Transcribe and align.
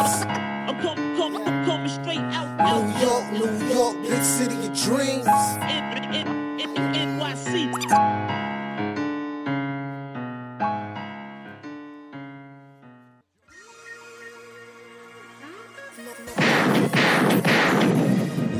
I'm 0.00 0.80
coming, 0.80 1.16
coming, 1.16 1.42
I'm 1.42 1.64
coming 1.66 1.88
straight 1.88 2.18
out, 2.18 2.60
out, 2.60 2.84
New 2.84 3.00
York, 3.04 3.32
New 3.32 3.74
York, 3.74 3.96
big 4.02 4.22
city 4.22 4.54
of 4.54 4.72
dreams. 4.80 5.26
N- 5.26 6.14
N- 6.14 6.60
N- 6.60 7.18
NYC. 7.18 8.78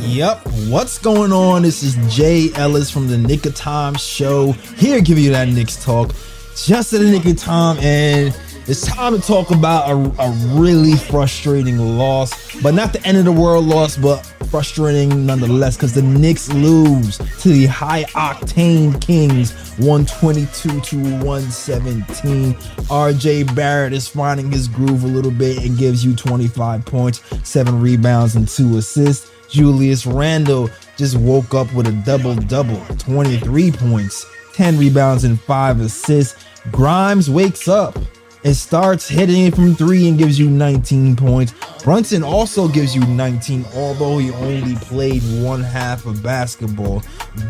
Yep. 0.09 0.41
What's 0.69 0.99
going 0.99 1.33
on? 1.33 1.63
This 1.63 1.85
is 1.85 1.95
J 2.13 2.51
Ellis 2.55 2.91
from 2.91 3.07
the 3.07 3.17
Knick 3.17 3.47
of 3.47 3.55
Time 3.55 3.95
show. 3.95 4.51
Here, 4.77 4.97
to 4.97 5.03
give 5.03 5.19
you 5.21 5.31
that 5.31 5.47
Knicks 5.47 5.85
talk, 5.85 6.13
just 6.57 6.93
at 6.93 6.99
the 7.01 7.09
Knick 7.09 7.27
of 7.27 7.37
Time, 7.37 7.79
and 7.79 8.35
it's 8.69 8.87
time 8.87 9.19
to 9.19 9.27
talk 9.27 9.51
about 9.51 9.89
a, 9.89 10.23
a 10.23 10.31
really 10.61 10.95
frustrating 10.95 11.79
loss, 11.79 12.61
but 12.61 12.75
not 12.75 12.93
the 12.93 13.03
end 13.07 13.17
of 13.17 13.25
the 13.25 13.33
world 13.33 13.65
loss, 13.65 13.97
but 13.97 14.19
frustrating 14.51 15.25
nonetheless, 15.25 15.75
because 15.75 15.95
the 15.95 16.03
Knicks 16.03 16.53
lose 16.53 17.17
to 17.17 17.49
the 17.49 17.65
high 17.65 18.05
octane 18.11 19.01
Kings, 19.01 19.53
122 19.79 20.81
to 20.83 20.97
117. 21.25 22.53
RJ 22.55 23.55
Barrett 23.55 23.95
is 23.95 24.07
finding 24.07 24.53
his 24.53 24.69
groove 24.69 25.03
a 25.03 25.09
little 25.09 25.31
bit 25.31 25.65
and 25.65 25.79
gives 25.79 26.05
you 26.05 26.15
25 26.15 26.85
points, 26.85 27.23
seven 27.45 27.81
rebounds, 27.81 28.37
and 28.37 28.47
two 28.47 28.77
assists. 28.77 29.31
Julius 29.49 30.05
Randle 30.05 30.69
just 30.99 31.17
woke 31.17 31.55
up 31.55 31.73
with 31.73 31.87
a 31.87 31.93
double 32.05 32.35
double 32.35 32.85
23 32.99 33.71
points, 33.73 34.27
10 34.53 34.77
rebounds, 34.79 35.25
and 35.25 35.41
5 35.41 35.81
assists. 35.81 36.45
Grimes 36.71 37.31
wakes 37.31 37.67
up 37.67 37.97
and 38.45 38.57
starts 38.57 39.09
hitting 39.09 39.47
it 39.47 39.55
from 39.55 39.75
three 39.75 40.09
and 40.09 40.19
gives 40.19 40.39
you 40.39 40.49
19 40.49 41.17
points. 41.17 41.55
Brunson 41.83 42.23
also 42.23 42.69
gives 42.69 42.95
you 42.95 43.05
19, 43.07 43.65
although 43.75 44.19
he 44.19 44.31
only 44.31 44.75
played 44.77 45.23
one 45.43 45.63
half 45.63 46.07
of 46.07 46.23
basketball. 46.23 47.03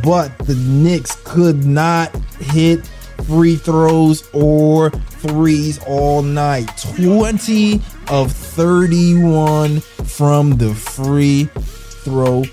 But 0.03 0.37
the 0.39 0.55
Knicks 0.55 1.17
could 1.25 1.65
not 1.65 2.15
hit 2.41 2.87
free 3.27 3.57
throws 3.57 4.29
or 4.33 4.91
threes 4.91 5.81
all 5.87 6.23
night. 6.23 6.71
20 6.97 7.81
of 8.11 8.33
31 8.33 9.81
from 9.81 10.53
the 10.53 10.75
free 10.75 11.45
throw 12.05 12.45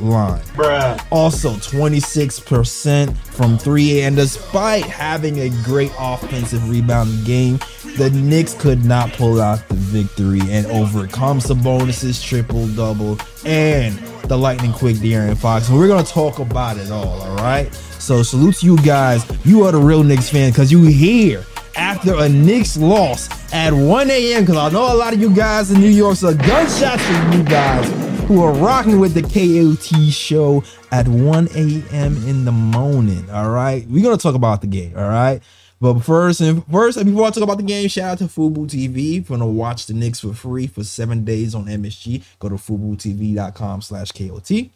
line. 0.00 0.40
Bruh. 0.54 1.04
Also 1.10 1.50
26% 1.54 3.16
from 3.16 3.58
three. 3.58 4.02
And 4.02 4.16
despite 4.16 4.84
having 4.84 5.40
a 5.40 5.50
great 5.64 5.92
offensive 5.98 6.68
rebounding 6.68 7.24
game, 7.24 7.58
the 7.96 8.10
Knicks 8.10 8.54
could 8.54 8.84
not 8.84 9.12
pull 9.12 9.40
out 9.40 9.66
the 9.68 9.74
victory 9.74 10.40
and 10.50 10.66
overcome 10.66 11.40
Sabonis's, 11.40 12.22
triple 12.22 12.66
double, 12.68 13.18
and 13.44 13.96
the 14.28 14.36
lightning 14.36 14.72
quick 14.72 14.96
De'Aaron 14.96 15.36
Fox. 15.36 15.68
And 15.68 15.78
we're 15.78 15.88
gonna 15.88 16.04
talk 16.04 16.38
about 16.38 16.76
it 16.76 16.90
all, 16.90 17.22
all 17.22 17.36
right? 17.36 17.72
So 17.74 18.22
salute 18.22 18.56
to 18.56 18.66
you 18.66 18.76
guys. 18.78 19.24
You 19.44 19.64
are 19.64 19.72
the 19.72 19.78
real 19.78 20.02
Knicks 20.02 20.28
fan 20.28 20.50
because 20.50 20.70
you 20.70 20.82
here 20.84 21.44
after 21.74 22.14
a 22.14 22.28
Knicks 22.28 22.76
loss 22.76 23.28
at 23.52 23.72
1 23.72 24.10
a.m. 24.10 24.42
Because 24.42 24.56
I 24.56 24.70
know 24.70 24.92
a 24.92 24.96
lot 24.96 25.14
of 25.14 25.20
you 25.20 25.34
guys 25.34 25.70
in 25.70 25.80
New 25.80 25.88
York, 25.88 26.16
so 26.16 26.34
gunshots 26.34 27.02
for 27.02 27.36
you 27.36 27.42
guys 27.44 28.05
who 28.26 28.42
are 28.42 28.52
rocking 28.52 28.98
with 28.98 29.14
the 29.14 29.22
KOT 29.22 30.12
show 30.12 30.64
at 30.90 31.06
1 31.06 31.48
a.m. 31.54 32.16
in 32.28 32.44
the 32.44 32.50
morning. 32.50 33.30
All 33.30 33.50
right, 33.50 33.86
we're 33.88 34.02
gonna 34.02 34.16
talk 34.16 34.34
about 34.34 34.60
the 34.60 34.66
game. 34.66 34.92
All 34.96 35.08
right. 35.08 35.40
But 35.80 36.00
first 36.00 36.40
and 36.40 36.66
first, 36.66 37.04
before 37.04 37.26
I 37.26 37.30
talk 37.30 37.42
about 37.42 37.58
the 37.58 37.62
game, 37.62 37.88
shout 37.88 38.12
out 38.12 38.18
to 38.18 38.24
Fubo 38.24 38.66
TV. 38.66 39.18
If 39.18 39.28
you 39.28 39.36
want 39.36 39.42
to 39.42 39.46
watch 39.46 39.86
the 39.86 39.94
Knicks 39.94 40.20
for 40.20 40.32
free 40.32 40.66
for 40.66 40.82
seven 40.82 41.22
days 41.24 41.54
on 41.54 41.66
MSG, 41.66 42.24
go 42.38 42.48
to 42.48 42.54
FuboTV.com 42.54 43.82
slash 43.82 44.10
KOT. 44.10 44.70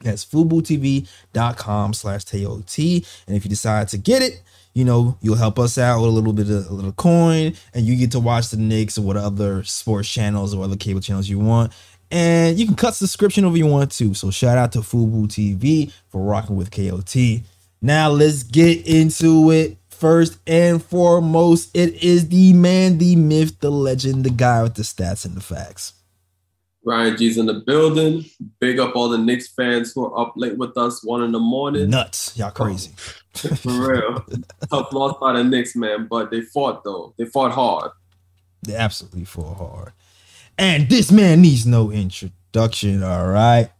That's 0.00 0.24
FuboTV.com 0.24 1.94
slash 1.94 2.24
KOT. 2.24 2.78
And 2.78 3.36
if 3.36 3.44
you 3.44 3.50
decide 3.50 3.88
to 3.88 3.98
get 3.98 4.22
it, 4.22 4.42
you 4.74 4.86
know, 4.86 5.18
you'll 5.20 5.36
help 5.36 5.58
us 5.58 5.76
out 5.76 6.00
with 6.00 6.08
a 6.08 6.12
little 6.12 6.32
bit 6.32 6.48
of 6.48 6.70
a 6.70 6.72
little 6.72 6.92
coin, 6.92 7.52
and 7.74 7.84
you 7.84 7.94
get 7.94 8.10
to 8.12 8.20
watch 8.20 8.48
the 8.48 8.56
Knicks 8.56 8.96
or 8.96 9.02
what 9.02 9.18
other 9.18 9.62
sports 9.64 10.08
channels 10.08 10.54
or 10.54 10.64
other 10.64 10.76
cable 10.76 11.00
channels 11.00 11.28
you 11.28 11.38
want. 11.38 11.72
And 12.12 12.58
you 12.58 12.66
can 12.66 12.74
cut 12.74 12.94
subscription 12.94 13.46
if 13.46 13.56
you 13.56 13.66
want 13.66 13.90
to. 13.92 14.12
So 14.12 14.30
shout 14.30 14.58
out 14.58 14.72
to 14.72 14.80
Fubo 14.80 15.26
TV 15.26 15.90
for 16.08 16.20
rocking 16.20 16.56
with 16.56 16.70
KOT. 16.70 17.40
Now 17.80 18.10
let's 18.10 18.42
get 18.42 18.86
into 18.86 19.50
it. 19.50 19.78
First 19.88 20.38
and 20.46 20.84
foremost, 20.84 21.70
it 21.74 22.02
is 22.02 22.28
the 22.28 22.52
man, 22.52 22.98
the 22.98 23.16
myth, 23.16 23.60
the 23.60 23.70
legend, 23.70 24.24
the 24.24 24.30
guy 24.30 24.62
with 24.62 24.74
the 24.74 24.82
stats 24.82 25.24
and 25.24 25.34
the 25.34 25.40
facts. 25.40 25.94
Ryan 26.84 27.16
G's 27.16 27.38
in 27.38 27.46
the 27.46 27.62
building. 27.66 28.24
Big 28.60 28.78
up 28.78 28.94
all 28.94 29.08
the 29.08 29.16
Knicks 29.16 29.48
fans 29.48 29.92
who 29.94 30.04
are 30.04 30.20
up 30.20 30.34
late 30.36 30.58
with 30.58 30.76
us, 30.76 31.02
one 31.02 31.22
in 31.22 31.32
the 31.32 31.38
morning. 31.38 31.88
Nuts. 31.88 32.36
Y'all 32.36 32.48
oh, 32.48 32.50
crazy. 32.50 32.90
For 33.34 33.70
real. 33.70 34.26
Tough 34.68 34.92
loss 34.92 35.16
by 35.18 35.32
the 35.32 35.44
Knicks, 35.44 35.74
man. 35.76 36.08
But 36.10 36.30
they 36.30 36.42
fought 36.42 36.84
though. 36.84 37.14
They 37.16 37.24
fought 37.24 37.52
hard. 37.52 37.92
They 38.64 38.74
absolutely 38.74 39.24
fought 39.24 39.56
hard. 39.56 39.92
And 40.58 40.88
this 40.88 41.10
man 41.10 41.40
needs 41.42 41.66
no 41.66 41.90
introduction, 41.90 43.02
all 43.02 43.26
right? 43.28 43.70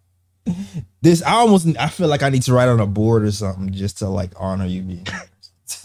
This 1.03 1.23
I 1.23 1.33
almost 1.35 1.69
I 1.79 1.89
feel 1.89 2.09
like 2.09 2.23
I 2.23 2.29
need 2.29 2.43
to 2.43 2.53
write 2.53 2.69
on 2.69 2.81
a 2.81 2.87
board 2.87 3.23
or 3.25 3.33
something 3.33 3.73
just 3.73 3.99
to 3.99 4.09
like 4.09 4.33
honor 4.37 4.67
you 4.67 4.83
being 4.83 5.07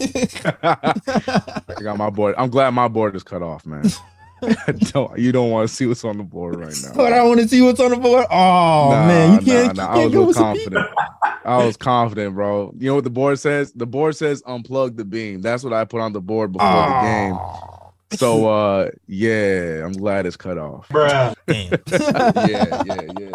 I 0.62 0.92
got 1.80 1.96
my 1.96 2.10
board. 2.10 2.34
I'm 2.38 2.50
glad 2.50 2.70
my 2.70 2.88
board 2.88 3.14
is 3.16 3.22
cut 3.22 3.42
off, 3.42 3.64
man. 3.66 3.84
don't 4.92 5.18
you 5.18 5.32
don't 5.32 5.50
want 5.50 5.68
to 5.68 5.74
see 5.74 5.86
what's 5.86 6.04
on 6.04 6.18
the 6.18 6.22
board 6.24 6.56
right 6.56 6.74
now. 6.82 6.92
But 6.94 7.12
I 7.12 7.22
want 7.24 7.40
to 7.40 7.48
see 7.48 7.60
what's 7.62 7.80
on 7.80 7.90
the 7.90 7.96
board. 7.96 8.26
Oh 8.30 8.90
Nah, 8.90 9.06
man, 9.06 9.32
you 9.34 9.44
can't, 9.44 9.76
nah, 9.76 9.94
nah. 9.94 9.94
you 9.94 10.00
I 10.00 10.10
can't 10.10 10.14
was 10.18 10.26
with 10.26 10.36
some 10.36 10.56
confident. 10.56 10.86
I 11.44 11.64
was 11.64 11.76
confident, 11.76 12.34
bro. 12.34 12.74
You 12.78 12.88
know 12.90 12.94
what 12.96 13.04
the 13.04 13.10
board 13.10 13.38
says? 13.38 13.72
The 13.72 13.86
board 13.86 14.16
says 14.16 14.42
unplug 14.42 14.96
the 14.96 15.04
beam. 15.04 15.40
That's 15.40 15.64
what 15.64 15.72
I 15.72 15.84
put 15.84 16.00
on 16.00 16.12
the 16.12 16.20
board 16.20 16.52
before 16.52 16.68
the 16.68 17.00
game. 17.02 17.38
So 18.14 18.48
uh 18.48 18.90
yeah, 19.06 19.84
I'm 19.84 19.92
glad 19.92 20.24
it's 20.26 20.36
cut 20.36 20.56
off. 20.58 20.88
damn. 20.88 20.98
yeah, 21.46 21.70
yeah, 21.70 21.72
yeah, 21.86 22.80
yeah, 22.86 23.00
yeah, 23.18 23.30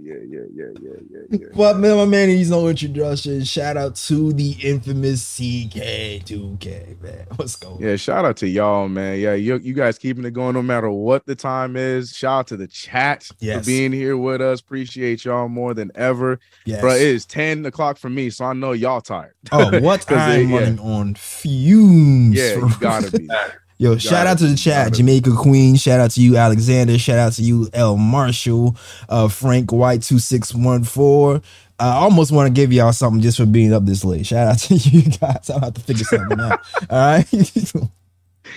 yeah, 0.00 0.16
yeah, 0.30 0.40
yeah, 0.54 0.64
yeah, 0.80 0.96
yeah, 1.10 1.20
yeah. 1.30 1.46
But 1.54 1.78
man, 1.78 1.96
my 1.96 2.04
man 2.04 2.28
needs 2.28 2.50
no 2.50 2.68
introduction. 2.68 3.42
Shout 3.44 3.76
out 3.76 3.96
to 3.96 4.32
the 4.32 4.52
infamous 4.62 5.24
CK2K, 5.40 7.00
man. 7.02 7.26
What's 7.36 7.56
going? 7.56 7.82
Yeah, 7.82 7.96
shout 7.96 8.24
out 8.24 8.36
to 8.38 8.48
y'all, 8.48 8.88
man. 8.88 9.18
Yeah, 9.18 9.34
you, 9.34 9.56
you 9.58 9.74
guys 9.74 9.98
keeping 9.98 10.24
it 10.24 10.32
going 10.32 10.54
no 10.54 10.62
matter 10.62 10.90
what 10.90 11.26
the 11.26 11.34
time 11.34 11.76
is. 11.76 12.14
Shout 12.16 12.38
out 12.40 12.46
to 12.48 12.56
the 12.56 12.66
chat 12.68 13.28
Yes. 13.40 13.60
for 13.60 13.66
being 13.66 13.92
here 13.92 14.16
with 14.16 14.40
us. 14.40 14.60
Appreciate 14.60 15.24
y'all 15.24 15.48
more 15.48 15.74
than 15.74 15.90
ever. 15.94 16.38
Yes. 16.66 16.80
Bro, 16.80 16.94
it 16.94 17.02
is 17.02 17.26
10 17.26 17.66
o'clock 17.66 17.98
for 17.98 18.10
me, 18.10 18.30
so 18.30 18.44
I 18.44 18.52
know 18.52 18.72
y'all 18.72 19.00
tired. 19.00 19.34
Oh, 19.52 19.80
what 19.80 20.06
'Cause 20.06 20.18
I'm 20.18 20.40
it- 20.40 20.48
yeah. 20.48 20.58
running 20.58 20.78
on 20.78 21.14
fumes. 21.14 22.36
Yeah, 22.36 22.56
you 22.56 22.70
gotta 22.78 23.10
be. 23.10 23.28
Yo, 23.76 23.98
shout 23.98 24.26
out 24.26 24.38
to 24.38 24.46
the 24.46 24.56
chat. 24.56 24.92
Jamaica 24.92 25.32
Queen. 25.36 25.74
Shout 25.74 25.98
out 25.98 26.12
to 26.12 26.20
you, 26.20 26.36
Alexander. 26.36 26.96
Shout 26.96 27.18
out 27.18 27.32
to 27.34 27.42
you, 27.42 27.68
L 27.72 27.96
Marshall, 27.96 28.76
uh, 29.08 29.28
Frank 29.28 29.72
White 29.72 30.02
two 30.02 30.20
six 30.20 30.54
one 30.54 30.84
four. 30.84 31.42
I 31.78 31.88
almost 31.88 32.30
want 32.30 32.46
to 32.46 32.52
give 32.52 32.72
y'all 32.72 32.92
something 32.92 33.20
just 33.20 33.36
for 33.36 33.46
being 33.46 33.72
up 33.72 33.84
this 33.84 34.04
late. 34.04 34.26
Shout 34.26 34.46
out 34.46 34.58
to 34.60 34.74
you 34.76 35.02
guys. 35.02 35.50
I'll 35.50 35.60
have 35.60 35.74
to 35.74 35.80
figure 35.80 36.04
something 36.04 36.40
out. 36.40 36.60
All 36.90 36.98
right. 36.98 37.26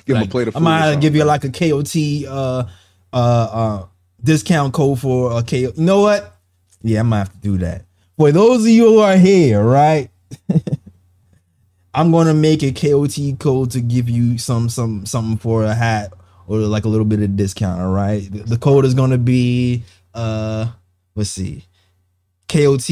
Give 0.06 0.16
them 0.16 0.24
a 0.24 0.28
plate 0.28 0.48
of 0.50 0.56
I 0.56 0.60
might 0.60 0.78
or 0.78 0.82
have 0.84 0.94
to 0.96 1.00
give 1.00 1.16
you 1.16 1.24
like 1.24 1.44
a 1.44 1.50
KOT 1.50 1.96
uh 2.28 2.66
uh 3.12 3.16
uh 3.16 3.86
discount 4.24 4.74
code 4.74 5.00
for 5.00 5.38
a 5.38 5.42
KO. 5.42 5.56
You 5.56 5.74
know 5.78 6.02
what? 6.02 6.36
Yeah, 6.84 7.00
I 7.00 7.04
might 7.04 7.18
have 7.20 7.32
to 7.32 7.38
do 7.40 7.58
that. 7.60 7.86
For 8.18 8.32
those 8.32 8.62
of 8.62 8.68
you 8.68 8.86
who 8.86 9.00
are 9.00 9.18
here, 9.18 9.64
right? 9.64 10.10
I'm 11.98 12.12
gonna 12.12 12.36
make 12.36 12.62
a 12.62 12.72
KOT 12.72 13.40
code 13.40 13.72
to 13.72 13.82
give 13.82 14.08
you 14.08 14.38
some 14.38 14.70
some 14.70 15.08
something 15.08 15.38
for 15.38 15.64
a 15.64 15.74
hat 15.74 16.14
or 16.46 16.60
like 16.60 16.86
a 16.86 16.88
little 16.88 17.08
bit 17.08 17.24
of 17.24 17.36
discount. 17.36 17.82
All 17.82 17.92
right. 17.92 18.20
The, 18.32 18.56
code 18.60 18.86
is 18.86 18.94
gonna 18.94 19.18
be 19.18 19.82
uh 20.14 20.68
let's 21.16 21.32
see. 21.32 21.66
KOT 22.48 22.88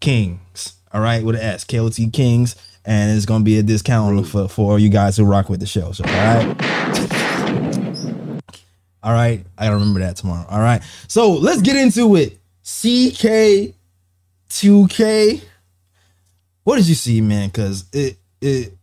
Kings. 0.00 0.72
All 0.92 1.00
right, 1.00 1.22
with 1.22 1.36
an 1.36 1.42
S. 1.42 1.62
KOT 1.62 2.12
Kings. 2.12 2.56
And 2.84 3.16
it's 3.16 3.24
gonna 3.24 3.44
be 3.44 3.56
a 3.58 3.62
discount 3.62 4.26
for, 4.26 4.48
for 4.48 4.80
you 4.80 4.88
guys 4.88 5.16
who 5.16 5.24
rock 5.24 5.48
with 5.48 5.60
the 5.60 5.66
show. 5.66 5.92
So 5.92 6.02
all 6.04 6.10
right. 6.10 6.48
All 9.00 9.12
right. 9.12 9.46
I 9.58 9.66
gotta 9.66 9.76
remember 9.76 10.00
that 10.00 10.16
tomorrow. 10.16 10.44
All 10.50 10.58
right. 10.58 10.82
So 11.06 11.34
let's 11.34 11.62
get 11.62 11.76
into 11.76 12.16
it. 12.16 12.40
CK2K. 12.64 13.74
What 16.64 16.76
did 16.76 16.88
you 16.88 16.96
see, 16.96 17.20
man? 17.20 17.50
Cause 17.50 17.84
it 17.92 18.16
it 18.40 18.76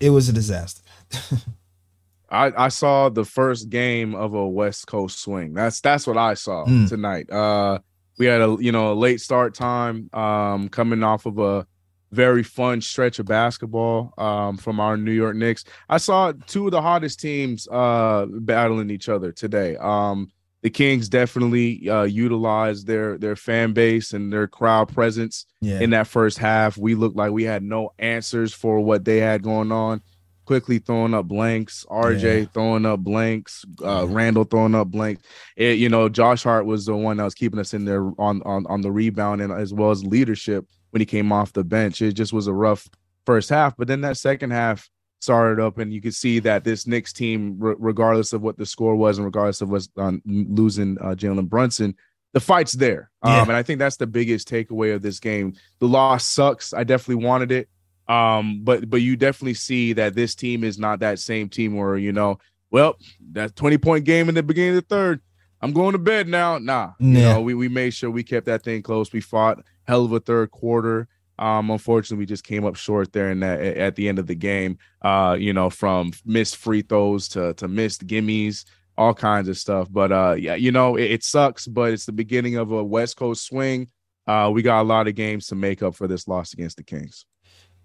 it 0.00 0.10
was 0.10 0.28
a 0.28 0.32
disaster. 0.32 0.82
I, 2.30 2.52
I 2.64 2.68
saw 2.68 3.08
the 3.10 3.24
first 3.24 3.68
game 3.68 4.14
of 4.14 4.34
a 4.34 4.46
West 4.48 4.86
Coast 4.86 5.20
swing. 5.20 5.54
That's 5.54 5.80
that's 5.80 6.06
what 6.06 6.16
I 6.16 6.34
saw 6.34 6.64
Mm. 6.66 6.88
tonight. 6.88 7.30
Uh 7.30 7.78
we 8.18 8.26
had 8.26 8.40
a 8.40 8.56
you 8.60 8.72
know 8.72 8.92
a 8.92 8.94
late 8.94 9.20
start 9.20 9.54
time 9.54 10.08
um 10.12 10.68
coming 10.68 11.02
off 11.02 11.26
of 11.26 11.38
a 11.38 11.66
very 12.12 12.42
fun 12.44 12.80
stretch 12.80 13.18
of 13.18 13.26
basketball 13.26 14.14
um, 14.18 14.56
from 14.56 14.78
our 14.78 14.96
New 14.96 15.10
York 15.10 15.34
Knicks. 15.34 15.64
I 15.88 15.96
saw 15.96 16.32
two 16.46 16.66
of 16.66 16.70
the 16.70 16.80
hottest 16.80 17.18
teams 17.18 17.66
uh, 17.66 18.26
battling 18.30 18.88
each 18.90 19.08
other 19.08 19.32
today. 19.32 19.76
Um, 19.80 20.30
the 20.64 20.70
Kings 20.70 21.08
definitely 21.10 21.88
uh, 21.88 22.02
utilized 22.02 22.86
their 22.88 23.16
their 23.18 23.36
fan 23.36 23.72
base 23.74 24.12
and 24.12 24.32
their 24.32 24.48
crowd 24.48 24.92
presence 24.92 25.44
Yeah. 25.60 25.80
in 25.80 25.90
that 25.90 26.08
first 26.08 26.38
half. 26.38 26.76
We 26.76 26.96
looked 26.96 27.16
like 27.16 27.30
we 27.30 27.44
had 27.44 27.62
no 27.62 27.90
answers 27.98 28.52
for 28.52 28.80
what 28.80 29.04
they 29.04 29.18
had 29.18 29.42
going 29.42 29.70
on. 29.70 30.00
Quickley 30.46 30.78
throwing 30.78 31.14
up 31.14 31.26
blanks, 31.26 31.86
RJ 31.90 32.40
Yeah. 32.40 32.44
throwing 32.52 32.84
up 32.86 33.00
blanks, 33.00 33.64
uh. 33.82 34.06
Randle 34.08 34.44
throwing 34.44 34.74
up 34.74 34.88
blanks. 34.90 35.22
It, 35.56 35.78
you 35.78 35.88
know, 35.88 36.08
Josh 36.08 36.42
Hart 36.42 36.66
was 36.66 36.86
the 36.86 36.96
one 36.96 37.18
that 37.18 37.24
was 37.24 37.34
keeping 37.34 37.60
us 37.60 37.72
in 37.74 37.84
there 37.84 38.10
on 38.18 38.42
on 38.42 38.66
on 38.66 38.80
the 38.80 38.90
rebound 38.90 39.40
and 39.42 39.52
as 39.52 39.72
well 39.74 39.90
as 39.90 40.02
leadership 40.04 40.66
when 40.90 41.00
he 41.00 41.06
came 41.06 41.30
off 41.30 41.52
the 41.52 41.62
bench. 41.64 42.00
It 42.02 42.12
just 42.14 42.32
was 42.32 42.46
a 42.46 42.52
rough 42.54 42.88
first 43.26 43.48
half, 43.50 43.76
but 43.76 43.86
then 43.88 44.00
that 44.02 44.16
second 44.16 44.50
half 44.50 44.88
started 45.24 45.60
up, 45.60 45.78
and 45.78 45.92
you 45.92 46.00
could 46.00 46.14
see 46.14 46.38
that 46.40 46.62
this 46.62 46.86
Knicks 46.86 47.12
team, 47.12 47.56
re- 47.58 47.74
regardless 47.78 48.32
of 48.32 48.42
what 48.42 48.56
the 48.56 48.66
score 48.66 48.94
was, 48.94 49.18
and 49.18 49.24
regardless 49.24 49.60
of 49.60 49.70
what's 49.70 49.88
um, 49.96 50.22
losing 50.24 50.96
uh, 51.00 51.14
Jalen 51.14 51.48
Brunson, 51.48 51.96
the 52.32 52.40
fight's 52.40 52.72
there. 52.72 53.10
Yeah. 53.24 53.42
Um, 53.42 53.48
and 53.48 53.56
I 53.56 53.62
think 53.62 53.78
that's 53.78 53.96
the 53.96 54.06
biggest 54.06 54.48
takeaway 54.48 54.94
of 54.94 55.02
this 55.02 55.18
game. 55.18 55.54
The 55.78 55.88
loss 55.88 56.24
sucks. 56.24 56.74
I 56.74 56.84
definitely 56.84 57.24
wanted 57.24 57.50
it. 57.50 57.68
Um, 58.06 58.60
but 58.62 58.90
but 58.90 59.00
you 59.00 59.16
definitely 59.16 59.54
see 59.54 59.94
that 59.94 60.14
this 60.14 60.34
team 60.34 60.62
is 60.62 60.78
not 60.78 61.00
that 61.00 61.18
same 61.18 61.48
team 61.48 61.74
where 61.74 61.96
you 61.96 62.12
know, 62.12 62.38
well, 62.70 62.96
that 63.32 63.56
20 63.56 63.78
point 63.78 64.04
game 64.04 64.28
in 64.28 64.34
the 64.34 64.42
beginning 64.42 64.76
of 64.76 64.86
the 64.86 64.94
third. 64.94 65.20
I'm 65.62 65.72
going 65.72 65.92
to 65.92 65.98
bed 65.98 66.28
now. 66.28 66.58
Nah, 66.58 66.92
you 66.98 67.22
know, 67.22 67.40
we, 67.40 67.54
we 67.54 67.68
made 67.68 67.94
sure 67.94 68.10
we 68.10 68.22
kept 68.22 68.44
that 68.46 68.62
thing 68.62 68.82
close. 68.82 69.10
We 69.14 69.22
fought 69.22 69.64
hell 69.84 70.04
of 70.04 70.12
a 70.12 70.20
third 70.20 70.50
quarter. 70.50 71.08
Um, 71.38 71.70
unfortunately, 71.70 72.22
we 72.22 72.26
just 72.26 72.44
came 72.44 72.64
up 72.64 72.76
short 72.76 73.12
there 73.12 73.30
in 73.30 73.40
that 73.40 73.60
at 73.60 73.96
the 73.96 74.08
end 74.08 74.18
of 74.18 74.26
the 74.26 74.34
game. 74.34 74.78
Uh, 75.02 75.36
you 75.38 75.52
know, 75.52 75.68
from 75.70 76.12
missed 76.24 76.56
free 76.56 76.82
throws 76.82 77.28
to 77.28 77.54
to 77.54 77.66
missed 77.68 78.06
gimmies, 78.06 78.64
all 78.96 79.14
kinds 79.14 79.48
of 79.48 79.58
stuff. 79.58 79.88
But 79.90 80.12
uh, 80.12 80.36
yeah, 80.38 80.54
you 80.54 80.70
know, 80.70 80.96
it, 80.96 81.10
it 81.10 81.24
sucks, 81.24 81.66
but 81.66 81.92
it's 81.92 82.06
the 82.06 82.12
beginning 82.12 82.56
of 82.56 82.70
a 82.70 82.84
West 82.84 83.16
Coast 83.16 83.44
swing. 83.46 83.88
Uh, 84.26 84.50
we 84.54 84.62
got 84.62 84.80
a 84.80 84.84
lot 84.84 85.08
of 85.08 85.14
games 85.14 85.48
to 85.48 85.54
make 85.54 85.82
up 85.82 85.94
for 85.94 86.06
this 86.06 86.26
loss 86.28 86.52
against 86.52 86.76
the 86.76 86.82
Kings. 86.82 87.26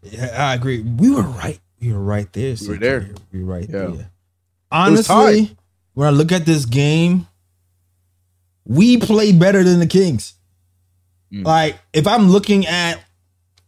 Yeah, 0.03 0.33
I 0.37 0.53
agree. 0.53 0.81
We 0.81 1.09
were 1.11 1.23
right. 1.23 1.59
We 1.81 1.91
were 1.91 1.99
right 1.99 2.31
there. 2.31 2.55
We 2.61 2.67
were 2.67 2.77
there. 2.77 3.09
We 3.33 3.43
were 3.43 3.53
right 3.53 3.67
Yeah. 3.69 3.87
there. 3.87 4.11
Honestly, 4.71 5.57
when 5.95 6.07
I 6.07 6.11
look 6.11 6.31
at 6.31 6.45
this 6.45 6.65
game, 6.65 7.27
we 8.65 8.97
played 8.97 9.39
better 9.39 9.63
than 9.63 9.79
the 9.79 9.87
Kings. 9.87 10.35
Mm. 11.33 11.45
Like, 11.45 11.79
if 11.91 12.07
I'm 12.07 12.29
looking 12.29 12.65
at 12.67 13.03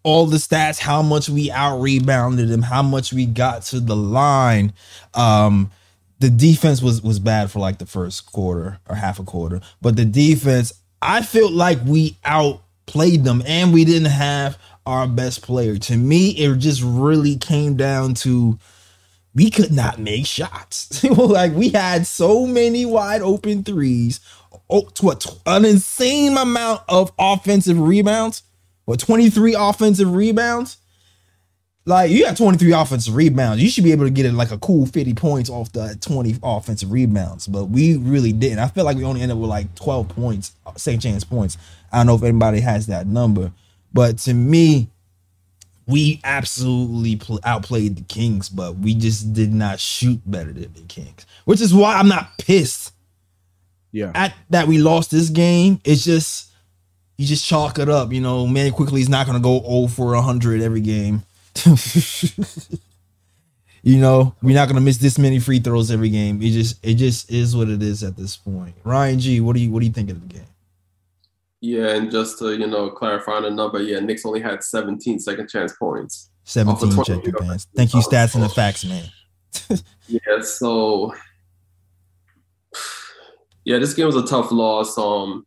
all 0.03 0.25
the 0.25 0.37
stats, 0.37 0.79
how 0.79 1.01
much 1.01 1.29
we 1.29 1.51
out 1.51 1.79
rebounded 1.79 2.49
them, 2.49 2.63
how 2.63 2.81
much 2.81 3.13
we 3.13 3.25
got 3.25 3.63
to 3.63 3.79
the 3.79 3.95
line, 3.95 4.73
um, 5.13 5.71
the 6.19 6.29
defense 6.29 6.81
was 6.81 7.01
was 7.01 7.19
bad 7.19 7.49
for 7.49 7.59
like 7.59 7.79
the 7.79 7.85
first 7.85 8.31
quarter 8.31 8.79
or 8.87 8.95
half 8.95 9.19
a 9.19 9.23
quarter, 9.23 9.59
but 9.81 9.95
the 9.95 10.05
defense, 10.05 10.71
I 11.01 11.23
felt 11.23 11.51
like 11.51 11.79
we 11.85 12.17
outplayed 12.23 13.23
them, 13.23 13.41
and 13.45 13.73
we 13.73 13.85
didn't 13.85 14.11
have 14.11 14.57
our 14.85 15.07
best 15.07 15.41
player. 15.41 15.77
To 15.77 15.97
me, 15.97 16.29
it 16.29 16.57
just 16.59 16.81
really 16.83 17.37
came 17.37 17.75
down 17.75 18.13
to 18.15 18.59
we 19.33 19.49
could 19.49 19.71
not 19.71 19.99
make 19.99 20.25
shots. 20.25 21.03
like 21.17 21.53
we 21.53 21.69
had 21.69 22.05
so 22.05 22.45
many 22.45 22.85
wide 22.85 23.21
open 23.21 23.63
threes. 23.63 24.19
Oh, 24.69 24.81
to 24.81 25.05
what 25.05 25.25
an 25.45 25.65
insane 25.65 26.37
amount 26.37 26.81
of 26.87 27.11
offensive 27.17 27.79
rebounds. 27.79 28.43
What 28.91 28.99
23 28.99 29.55
offensive 29.57 30.13
rebounds? 30.13 30.75
Like 31.85 32.11
you 32.11 32.25
got 32.25 32.35
23 32.35 32.73
offensive 32.73 33.15
rebounds. 33.15 33.63
You 33.63 33.69
should 33.69 33.85
be 33.85 33.93
able 33.93 34.03
to 34.03 34.09
get 34.11 34.25
it 34.25 34.33
like 34.33 34.51
a 34.51 34.57
cool 34.57 34.85
50 34.85 35.13
points 35.13 35.49
off 35.49 35.71
the 35.71 35.97
20 36.01 36.35
offensive 36.43 36.91
rebounds. 36.91 37.47
But 37.47 37.67
we 37.69 37.95
really 37.95 38.33
didn't. 38.33 38.59
I 38.59 38.67
feel 38.67 38.83
like 38.83 38.97
we 38.97 39.05
only 39.05 39.21
ended 39.21 39.37
up 39.37 39.41
with 39.41 39.49
like 39.49 39.73
12 39.75 40.09
points, 40.09 40.51
second 40.75 40.99
chance 40.99 41.23
points. 41.23 41.57
I 41.89 41.99
don't 41.99 42.07
know 42.07 42.15
if 42.15 42.23
anybody 42.23 42.59
has 42.59 42.87
that 42.87 43.07
number. 43.07 43.53
But 43.93 44.17
to 44.19 44.33
me, 44.33 44.89
we 45.87 46.19
absolutely 46.25 47.15
pl- 47.15 47.39
outplayed 47.45 47.95
the 47.95 48.03
Kings, 48.03 48.49
but 48.49 48.75
we 48.75 48.93
just 48.93 49.31
did 49.31 49.53
not 49.53 49.79
shoot 49.79 50.19
better 50.29 50.51
than 50.51 50.73
the 50.73 50.81
Kings, 50.89 51.25
which 51.45 51.61
is 51.61 51.73
why 51.73 51.95
I'm 51.95 52.09
not 52.09 52.37
pissed 52.37 52.91
Yeah. 53.93 54.11
at 54.13 54.33
that 54.49 54.67
we 54.67 54.79
lost 54.79 55.11
this 55.11 55.29
game. 55.29 55.79
It's 55.85 56.03
just 56.03 56.50
you 57.17 57.27
just 57.27 57.45
chalk 57.45 57.79
it 57.79 57.89
up, 57.89 58.11
you 58.11 58.21
know. 58.21 58.47
Man, 58.47 58.71
Quickley 58.71 59.01
is 59.01 59.09
not 59.09 59.25
going 59.27 59.37
to 59.37 59.43
go 59.43 59.61
0 59.61 59.87
for 59.87 60.13
100 60.15 60.61
every 60.61 60.81
game. 60.81 61.23
you 63.83 63.97
know, 63.97 64.35
we're 64.41 64.55
not 64.55 64.67
going 64.67 64.75
to 64.75 64.81
miss 64.81 64.97
this 64.97 65.17
many 65.17 65.39
free 65.39 65.59
throws 65.59 65.91
every 65.91 66.09
game. 66.09 66.41
It 66.41 66.51
just 66.51 66.83
it 66.85 66.95
just 66.95 67.31
is 67.31 67.55
what 67.55 67.69
it 67.69 67.81
is 67.81 68.03
at 68.03 68.17
this 68.17 68.37
point. 68.37 68.75
Ryan 68.83 69.19
G, 69.19 69.39
what 69.41 69.55
do 69.55 69.61
you 69.61 69.71
what 69.71 69.81
do 69.81 69.85
you 69.85 69.91
think 69.91 70.09
of 70.09 70.21
the 70.21 70.33
game? 70.33 70.45
Yeah, 71.59 71.89
and 71.89 72.09
just 72.09 72.39
to 72.39 72.57
you 72.57 72.67
know 72.67 72.89
clarify 72.89 73.33
on 73.33 73.43
the 73.43 73.51
number, 73.51 73.81
yeah, 73.81 73.99
Knicks 73.99 74.25
only 74.25 74.41
had 74.41 74.63
17 74.63 75.19
second 75.19 75.47
chance 75.47 75.73
points. 75.73 76.29
17 76.45 76.91
20 76.91 77.03
check 77.03 77.25
your. 77.25 77.57
Thank 77.75 77.93
you, 77.93 78.01
stats 78.01 78.33
and 78.35 78.43
the 78.43 78.49
facts, 78.49 78.85
man. 78.85 79.05
Yeah, 80.07 80.41
so 80.41 81.13
yeah, 83.63 83.77
this 83.79 83.93
game 83.93 84.07
was 84.07 84.17
a 84.17 84.25
tough 84.25 84.51
loss. 84.51 84.97
Um, 84.97 85.45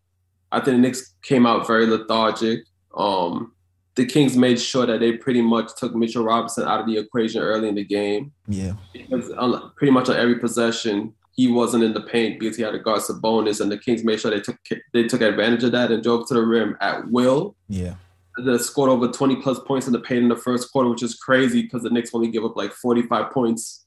I 0.55 0.65
think 0.65 0.77
the 0.77 0.79
Knicks 0.79 1.15
came 1.23 1.47
out 1.47 1.67
very 1.67 1.87
lethargic. 1.87 2.61
Um, 2.97 3.53
the 3.97 4.07
Kings 4.07 4.37
made 4.37 4.61
sure 4.61 4.87
that 4.87 5.01
they 5.01 5.13
pretty 5.13 5.41
much 5.41 5.75
took 5.77 5.95
Mitchell 5.95 6.25
Robinson 6.25 6.65
out 6.67 6.81
of 6.81 6.87
the 6.87 6.99
equation 6.99 7.43
early 7.43 7.69
in 7.69 7.75
the 7.77 7.85
game 7.85 8.33
Yeah. 8.49 8.75
because 8.93 9.31
on, 9.33 9.73
pretty 9.77 9.93
much 9.93 10.09
on 10.09 10.17
every 10.17 10.39
possession 10.39 11.15
he 11.37 11.49
wasn't 11.51 11.83
in 11.83 11.93
the 11.95 12.01
paint 12.01 12.39
because 12.39 12.57
he 12.57 12.63
had 12.63 12.73
to 12.73 12.79
guard 12.79 13.01
Sabonis, 13.01 13.61
and 13.61 13.71
the 13.71 13.79
Kings 13.79 14.05
made 14.05 14.21
sure 14.21 14.31
they 14.31 14.41
took 14.41 14.57
they 14.93 15.05
took 15.09 15.21
advantage 15.21 15.65
of 15.65 15.73
that 15.73 15.91
and 15.91 16.01
drove 16.03 16.29
to 16.29 16.35
the 16.35 16.43
rim 16.43 16.77
at 16.81 17.09
will. 17.11 17.57
Yeah. 17.69 17.95
They 18.39 18.59
scored 18.59 18.91
over 18.91 19.09
20 19.09 19.37
plus 19.43 19.59
points 19.61 19.87
in 19.89 19.93
the 19.93 20.01
paint 20.01 20.23
in 20.23 20.29
the 20.29 20.37
first 20.37 20.71
quarter, 20.73 20.89
which 20.91 21.03
is 21.03 21.15
crazy 21.17 21.63
because 21.63 21.83
the 21.83 21.91
Knicks 21.91 22.11
only 22.15 22.29
give 22.29 22.45
up 22.45 22.57
like 22.57 22.73
45 22.73 23.33
points 23.33 23.85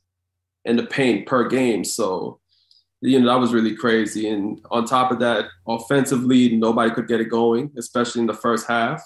in 0.66 0.75
the 0.78 0.86
paint 0.86 1.25
per 1.28 1.48
game. 1.48 1.84
So, 1.86 2.40
you 3.01 3.19
know, 3.19 3.27
that 3.27 3.39
was 3.39 3.53
really 3.53 3.75
crazy. 3.75 4.27
And 4.29 4.59
on 4.71 4.85
top 4.85 5.11
of 5.11 5.19
that, 5.19 5.45
offensively, 5.67 6.55
nobody 6.55 6.91
could 6.91 7.07
get 7.07 7.21
it 7.21 7.29
going, 7.29 7.71
especially 7.77 8.21
in 8.21 8.27
the 8.27 8.33
first 8.33 8.67
half. 8.67 9.01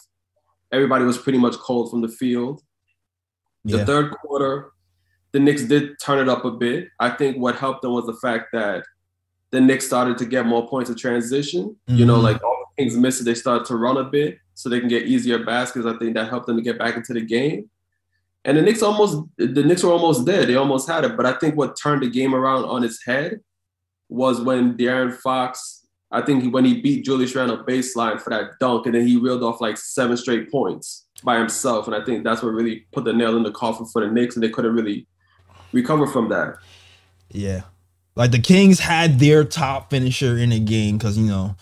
Everybody 0.71 1.03
was 1.03 1.17
pretty 1.17 1.37
much 1.37 1.55
cold 1.57 1.89
from 1.91 2.01
the 2.01 2.07
field. 2.07 2.61
The 3.65 3.79
Yeah. 3.79 3.85
third 3.85 4.11
quarter, 4.11 4.71
the 5.33 5.39
Knicks 5.39 5.63
did 5.63 5.99
turn 6.01 6.19
it 6.19 6.29
up 6.29 6.45
a 6.45 6.51
bit. 6.51 6.87
I 6.99 7.09
think 7.09 7.37
what 7.37 7.55
helped 7.55 7.81
them 7.81 7.91
was 7.93 8.05
the 8.05 8.15
fact 8.15 8.47
that 8.53 8.85
the 9.51 9.59
Knicks 9.59 9.85
started 9.85 10.17
to 10.19 10.25
get 10.25 10.45
more 10.45 10.67
points 10.67 10.89
of 10.89 10.95
transition. 10.97 11.75
You 11.87 12.05
know, 12.05 12.19
Mhm. 12.19 12.23
like 12.23 12.43
all 12.43 12.65
the 12.77 12.81
Kings 12.83 12.95
missed 12.95 13.25
they 13.25 13.33
started 13.35 13.65
to 13.65 13.75
run 13.75 13.97
a 13.97 14.05
bit 14.05 14.37
so 14.53 14.69
they 14.69 14.79
can 14.79 14.87
get 14.87 15.05
easier 15.07 15.43
baskets. 15.43 15.85
I 15.85 15.97
think 15.97 16.15
that 16.15 16.29
helped 16.29 16.47
them 16.47 16.55
to 16.55 16.61
get 16.63 16.79
back 16.79 16.95
into 16.95 17.13
the 17.13 17.21
game. 17.21 17.69
And 18.45 18.57
the 18.57 18.61
Knicks 18.61 18.81
almost 18.81 19.21
the 19.37 19.63
Knicks 19.63 19.83
were 19.83 19.91
almost 19.91 20.25
there. 20.25 20.45
They 20.45 20.55
almost 20.55 20.87
had 20.87 21.03
it. 21.03 21.17
But 21.17 21.25
I 21.25 21.33
think 21.33 21.55
what 21.57 21.75
turned 21.77 22.01
the 22.01 22.09
game 22.09 22.33
around 22.33 22.63
on 22.63 22.83
its 22.83 23.03
head 23.05 23.41
was 24.11 24.41
when 24.41 24.77
De'Aaron 24.77 25.13
Fox, 25.13 25.87
I 26.11 26.21
think 26.21 26.43
he, 26.43 26.49
when 26.49 26.65
he 26.65 26.81
beat 26.81 27.05
Julius 27.05 27.33
Randle 27.33 27.63
baseline 27.63 28.21
for 28.21 28.29
that 28.29 28.51
dunk, 28.59 28.85
and 28.85 28.93
then 28.93 29.07
he 29.07 29.17
reeled 29.17 29.41
off 29.41 29.61
like 29.61 29.77
seven 29.77 30.17
straight 30.17 30.51
points 30.51 31.05
by 31.23 31.37
himself. 31.37 31.87
And 31.87 31.95
I 31.95 32.03
think 32.03 32.23
that's 32.23 32.43
what 32.43 32.49
really 32.49 32.85
put 32.91 33.05
the 33.05 33.13
nail 33.13 33.37
in 33.37 33.43
the 33.43 33.51
coffin 33.51 33.85
for 33.85 34.05
the 34.05 34.11
Knicks, 34.11 34.35
and 34.35 34.43
they 34.43 34.49
couldn't 34.49 34.75
really 34.75 35.07
recover 35.71 36.05
from 36.05 36.29
that. 36.29 36.57
Yeah. 37.29 37.61
Like 38.15 38.31
the 38.31 38.39
Kings 38.39 38.79
had 38.79 39.19
their 39.19 39.45
top 39.45 39.89
finisher 39.89 40.37
in 40.37 40.49
the 40.49 40.59
game 40.59 40.97
because 40.97 41.17
you 41.17 41.25
know 41.25 41.55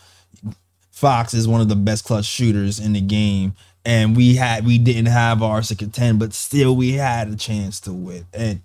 Fox 0.89 1.33
is 1.35 1.47
one 1.47 1.61
of 1.61 1.69
the 1.69 1.75
best 1.75 2.03
clutch 2.03 2.25
shooters 2.25 2.79
in 2.79 2.93
the 2.93 3.01
game. 3.01 3.53
And 3.85 4.17
we 4.17 4.35
had 4.35 4.65
we 4.65 4.79
didn't 4.79 5.05
have 5.05 5.43
our 5.43 5.61
second 5.61 5.93
10, 5.93 6.17
but 6.17 6.33
still 6.33 6.75
we 6.75 6.93
had 6.93 7.29
a 7.29 7.35
chance 7.35 7.79
to 7.81 7.93
win. 7.93 8.25
And 8.33 8.61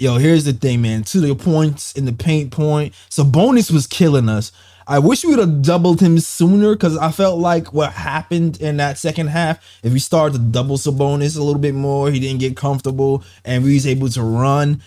yo, 0.00 0.16
here's 0.16 0.44
the 0.44 0.52
thing, 0.52 0.80
man. 0.80 1.04
To 1.04 1.20
the 1.20 1.34
points 1.34 1.92
in 1.92 2.06
the 2.06 2.12
paint 2.12 2.50
point. 2.50 2.94
Sabonis 3.10 3.70
was 3.70 3.86
killing 3.86 4.28
us. 4.28 4.50
I 4.86 4.98
wish 4.98 5.24
we 5.24 5.30
would 5.30 5.38
have 5.38 5.62
doubled 5.62 6.00
him 6.00 6.18
sooner 6.18 6.74
because 6.74 6.96
I 6.96 7.12
felt 7.12 7.38
like 7.38 7.72
what 7.72 7.92
happened 7.92 8.60
in 8.60 8.78
that 8.78 8.98
second 8.98 9.28
half, 9.28 9.62
if 9.84 9.92
we 9.92 10.00
started 10.00 10.38
to 10.38 10.44
double 10.44 10.78
Sabonis 10.78 11.36
a 11.36 11.42
little 11.42 11.60
bit 11.60 11.74
more, 11.74 12.10
he 12.10 12.18
didn't 12.18 12.40
get 12.40 12.56
comfortable 12.56 13.22
and 13.44 13.62
we 13.62 13.74
was 13.74 13.86
able 13.86 14.08
to 14.08 14.22
run 14.22 14.82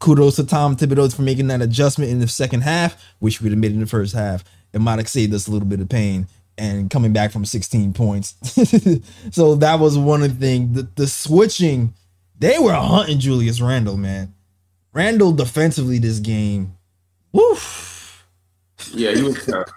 kudos 0.00 0.36
to 0.36 0.44
Tom 0.44 0.76
Thibodeau 0.76 1.14
for 1.14 1.22
making 1.22 1.48
that 1.48 1.60
adjustment 1.60 2.10
in 2.10 2.18
the 2.18 2.26
second 2.26 2.62
half, 2.62 3.00
which 3.18 3.40
we'd 3.40 3.50
have 3.50 3.58
made 3.58 3.72
in 3.72 3.80
the 3.80 3.86
first 3.86 4.14
half. 4.14 4.42
It 4.72 4.80
might 4.80 4.98
have 4.98 5.08
saved 5.08 5.34
us 5.34 5.46
a 5.46 5.50
little 5.50 5.68
bit 5.68 5.80
of 5.80 5.88
pain 5.88 6.26
and 6.56 6.90
coming 6.90 7.12
back 7.12 7.30
from 7.30 7.44
16 7.44 7.92
points. 7.92 8.34
so 9.30 9.54
that 9.56 9.78
was 9.78 9.96
one 9.96 10.22
of 10.22 10.40
the 10.40 10.46
things. 10.46 10.74
The, 10.74 10.88
the 10.96 11.06
switching, 11.06 11.94
they 12.38 12.58
were 12.58 12.72
hunting 12.72 13.20
Julius 13.20 13.60
Randle, 13.60 13.96
man. 13.96 14.34
Randle 14.92 15.32
defensively 15.32 15.98
this 15.98 16.18
game. 16.18 16.76
Woof. 17.32 18.26
Yeah, 18.92 19.12
he 19.12 19.22
was 19.22 19.44
terrible. 19.44 19.72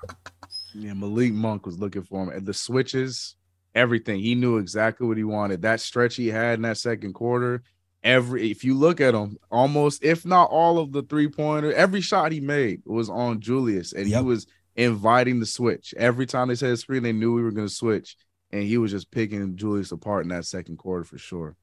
Yeah, 0.74 0.94
Malik 0.94 1.34
Monk 1.34 1.66
was 1.66 1.78
looking 1.80 2.04
for 2.04 2.24
him. 2.24 2.30
And 2.30 2.46
the 2.46 2.54
switches, 2.54 3.36
everything. 3.76 4.20
He 4.22 4.36
knew 4.36 4.58
exactly 4.58 5.08
what 5.08 5.18
he 5.18 5.24
wanted. 5.24 5.62
That 5.62 5.82
stretch 5.82 6.16
he 6.16 6.28
had 6.28 6.56
in 6.56 6.62
that 6.62 6.78
second 6.78 7.14
quarter, 7.14 7.62
every 8.04 8.50
if 8.52 8.64
you 8.64 8.74
look 8.76 9.02
at 9.02 9.14
him, 9.14 9.38
almost 9.52 10.04
if 10.04 10.26
not 10.26 10.50
all 10.50 10.80
of 10.80 10.92
the 10.94 11.04
three 11.04 11.28
pointer, 11.28 11.74
every 11.74 12.02
shot 12.02 12.32
he 12.32 12.40
made 12.40 12.82
was 12.86 13.10
on 13.10 13.42
Julius, 13.42 13.92
and 13.94 14.08
Yep. 14.08 14.20
he 14.22 14.26
was 14.26 14.48
inviting 14.78 15.40
the 15.42 15.46
switch. 15.46 15.94
Every 15.98 16.26
time 16.26 16.48
they 16.48 16.56
said 16.56 16.80
screen, 16.80 17.04
they 17.04 17.12
knew 17.12 17.34
we 17.34 17.44
were 17.44 17.52
going 17.52 17.68
to 17.68 17.74
switch, 17.74 18.16
and 18.52 18.64
he 18.64 18.78
was 18.78 18.92
just 18.92 19.12
picking 19.12 19.58
Julius 19.58 19.92
apart 19.92 20.24
in 20.24 20.30
that 20.30 20.46
second 20.46 20.78
quarter 20.78 21.04
for 21.04 21.18
sure. 21.18 21.58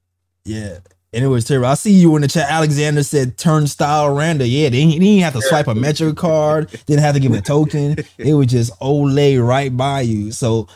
Yeah. 0.45 0.79
And 1.13 1.25
it 1.25 1.29
was 1.29 1.47
terrible. 1.47 1.69
I 1.69 1.75
see 1.75 1.93
you 1.93 2.15
in 2.17 2.23
the 2.23 2.29
chat. 2.29 2.51
Alexander 2.51 3.03
said 3.03 3.39
turnstile 3.39 4.11
Randa. 4.11 4.47
Yeah, 4.47 4.69
they, 4.69 4.85
they 4.85 4.99
didn't 4.99 5.23
have 5.23 5.33
to 5.33 5.41
swipe 5.41 5.67
a 5.67 5.75
Metro 5.75 6.13
card, 6.13 6.71
didn't 6.87 7.03
have 7.03 7.15
to 7.15 7.21
give 7.21 7.33
a 7.33 7.41
token. 7.41 7.97
It 8.19 8.35
was 8.35 8.49
just 8.49 8.79
Olay 8.81 9.43
right 9.43 9.75
by 9.75 10.03
you. 10.03 10.33
So 10.33 10.69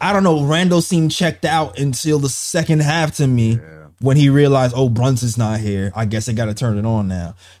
I 0.00 0.12
don't 0.12 0.22
know. 0.22 0.44
Randle 0.44 0.80
seemed 0.80 1.10
checked 1.10 1.44
out 1.44 1.76
until 1.78 2.20
the 2.20 2.28
second 2.28 2.82
half 2.82 3.16
to 3.16 3.26
me 3.26 3.54
Yeah. 3.54 3.88
when 4.00 4.16
he 4.16 4.30
realized, 4.30 4.74
oh, 4.76 4.88
Brunson's 4.88 5.36
not 5.36 5.58
here. 5.58 5.90
I 5.96 6.04
guess 6.04 6.28
I 6.28 6.34
got 6.34 6.44
to 6.46 6.54
turn 6.54 6.78
it 6.78 6.86
on 6.86 7.08
now. 7.08 7.34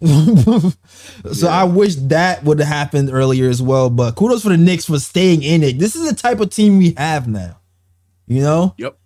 so 1.32 1.48
I 1.48 1.64
wish 1.64 1.96
that 1.96 2.44
would 2.44 2.60
have 2.60 2.68
happened 2.68 3.10
earlier 3.12 3.48
as 3.48 3.60
well. 3.60 3.90
But 3.90 4.14
kudos 4.14 4.42
for 4.42 4.50
the 4.50 4.56
Knicks 4.56 4.86
for 4.86 5.00
staying 5.00 5.42
in 5.42 5.62
it. 5.64 5.78
This 5.80 5.96
is 5.96 6.08
the 6.08 6.14
type 6.14 6.38
of 6.40 6.50
team 6.50 6.78
we 6.78 6.94
have 6.96 7.26
now. 7.26 7.58
You 8.26 8.42
know? 8.42 8.74
Yep. 8.78 8.96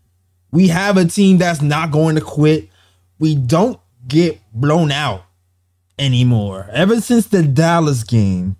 We 0.52 0.68
have 0.68 0.96
a 0.98 1.06
team 1.06 1.38
that's 1.38 1.62
not 1.62 1.90
going 1.90 2.16
to 2.16 2.20
quit. 2.20 2.68
We 3.18 3.34
don't 3.34 3.78
get 4.06 4.40
blown 4.52 4.92
out 4.92 5.24
anymore. 5.98 6.68
Ever 6.72 7.00
since 7.00 7.26
the 7.26 7.42
Dallas 7.42 8.04
game, 8.04 8.56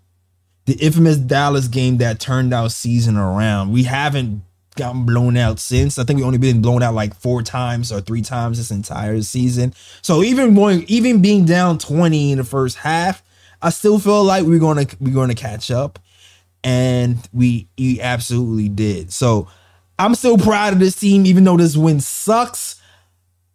the 0.67 0.75
infamous 0.75 1.17
Dallas 1.17 1.69
game 1.69 1.99
that 1.99 2.21
turned 2.21 2.55
our 2.55 2.71
season 2.71 3.17
around, 3.17 3.73
we 3.73 3.85
haven't 3.85 4.43
gotten 4.77 5.05
blown 5.05 5.37
out 5.37 5.61
since. 5.61 5.99
I 5.99 6.05
think 6.05 6.19
we 6.19 6.25
only 6.25 6.39
been 6.39 6.63
blown 6.63 6.83
out 6.83 6.95
like 6.95 7.15
four 7.15 7.43
times 7.43 7.93
or 7.93 8.01
three 8.01 8.23
times 8.23 8.59
this 8.59 8.71
entire 8.71 9.21
season. 9.23 9.75
So 10.03 10.23
even 10.23 10.55
going, 10.55 10.85
even 10.89 11.23
being 11.23 11.45
down 11.45 11.79
20 11.79 12.33
in 12.33 12.39
the 12.39 12.45
first 12.45 12.79
half, 12.79 13.23
I 13.63 13.71
still 13.71 13.99
feel 13.99 14.25
like 14.25 14.45
we're 14.45 14.59
gonna 14.59 14.87
we're 15.01 15.15
gonna 15.15 15.35
catch 15.35 15.71
up. 15.71 15.99
And 16.63 17.19
we 17.33 17.69
we 17.79 18.01
absolutely 18.01 18.71
did. 18.71 19.13
So 19.13 19.49
I'm 19.99 20.15
still 20.15 20.39
proud 20.39 20.73
of 20.73 20.79
this 20.79 20.97
team, 20.97 21.27
even 21.27 21.45
though 21.45 21.57
this 21.57 21.77
win 21.77 22.01
sucks. 22.01 22.81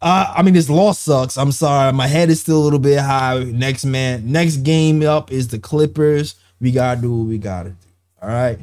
Uh, 0.01 0.33
I 0.35 0.43
mean, 0.43 0.53
this 0.53 0.69
loss 0.69 0.99
sucks. 0.99 1.37
I'm 1.37 1.51
sorry. 1.51 1.91
My 1.91 2.07
head 2.07 2.29
is 2.29 2.39
still 2.39 2.57
a 2.57 2.63
little 2.63 2.79
bit 2.79 2.99
high. 2.99 3.43
Next 3.43 3.85
man, 3.85 4.31
next 4.31 4.57
game 4.57 5.03
up 5.03 5.31
is 5.31 5.49
the 5.49 5.59
Clippers. 5.59 6.35
We 6.61 6.71
gotta 6.71 7.01
do 7.01 7.13
what 7.13 7.27
we 7.27 7.37
gotta 7.37 7.71
do. 7.71 7.75
All 8.21 8.29
right. 8.29 8.59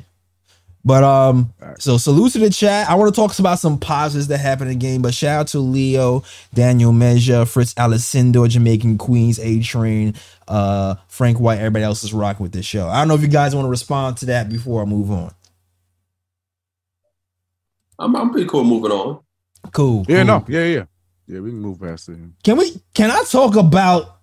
But 0.86 1.02
um, 1.02 1.52
so 1.80 1.98
salute 1.98 2.32
to 2.34 2.38
the 2.38 2.48
chat. 2.48 2.88
I 2.88 2.94
want 2.94 3.12
to 3.12 3.20
talk 3.20 3.36
about 3.40 3.58
some 3.58 3.76
positives 3.76 4.28
that 4.28 4.38
happened 4.38 4.70
in 4.70 4.78
the 4.78 4.86
game. 4.86 5.02
But 5.02 5.14
shout 5.14 5.40
out 5.40 5.46
to 5.48 5.58
Leo, 5.58 6.22
Daniel 6.54 6.92
Measure, 6.92 7.44
Fritz 7.44 7.74
Alessindo, 7.74 8.48
Jamaican 8.48 8.96
Queens, 8.96 9.40
A 9.40 9.60
Train, 9.60 10.14
uh, 10.46 10.94
Frank 11.08 11.40
White. 11.40 11.58
Everybody 11.58 11.84
else 11.84 12.04
is 12.04 12.14
rocking 12.14 12.44
with 12.44 12.52
this 12.52 12.64
show. 12.64 12.88
I 12.88 12.98
don't 12.98 13.08
know 13.08 13.14
if 13.14 13.22
you 13.22 13.26
guys 13.26 13.52
want 13.52 13.66
to 13.66 13.70
respond 13.70 14.18
to 14.18 14.26
that 14.26 14.48
before 14.48 14.80
I 14.80 14.84
move 14.84 15.10
on. 15.10 15.34
I'm, 17.98 18.14
I'm 18.14 18.30
pretty 18.30 18.46
cool 18.46 18.62
moving 18.62 18.92
on. 18.92 19.20
Cool. 19.72 20.06
Yeah, 20.08 20.18
cool. 20.18 20.26
no, 20.26 20.44
yeah, 20.48 20.64
yeah, 20.64 20.84
yeah. 21.26 21.40
We 21.40 21.50
can 21.50 21.60
move 21.60 21.80
past 21.80 22.08
it. 22.08 22.18
Can 22.42 22.56
we? 22.56 22.72
Can 22.94 23.10
I 23.10 23.22
talk 23.28 23.56
about 23.56 24.18